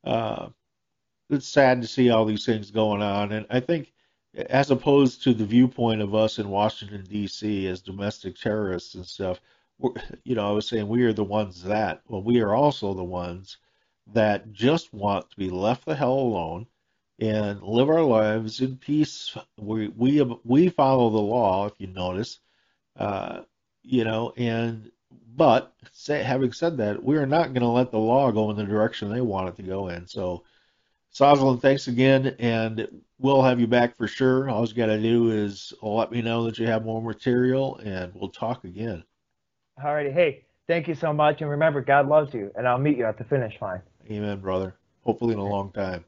[0.05, 0.49] Uh,
[1.31, 3.93] it's sad to see all these things going on, and I think
[4.35, 7.67] as opposed to the viewpoint of us in Washington D.C.
[7.67, 9.41] as domestic terrorists and stuff,
[10.25, 12.03] you know, I was saying we are the ones that.
[12.09, 13.59] Well, we are also the ones
[14.13, 16.67] that just want to be left the hell alone
[17.21, 19.37] and live our lives in peace.
[19.57, 22.39] We we we follow the law, if you notice,
[22.97, 23.43] uh,
[23.83, 24.33] you know.
[24.37, 24.91] And
[25.37, 28.57] but say, having said that, we are not going to let the law go in
[28.57, 30.07] the direction they want it to go in.
[30.07, 30.45] So,
[31.15, 34.49] Soslan, thanks again, and we'll have you back for sure.
[34.49, 38.13] All you got to do is let me know that you have more material, and
[38.15, 39.05] we'll talk again.
[39.83, 43.05] Alrighty, hey, thank you so much, and remember, God loves you, and I'll meet you
[43.05, 43.81] at the finish line.
[44.11, 44.75] Amen, brother.
[45.05, 46.05] Hopefully in a long time.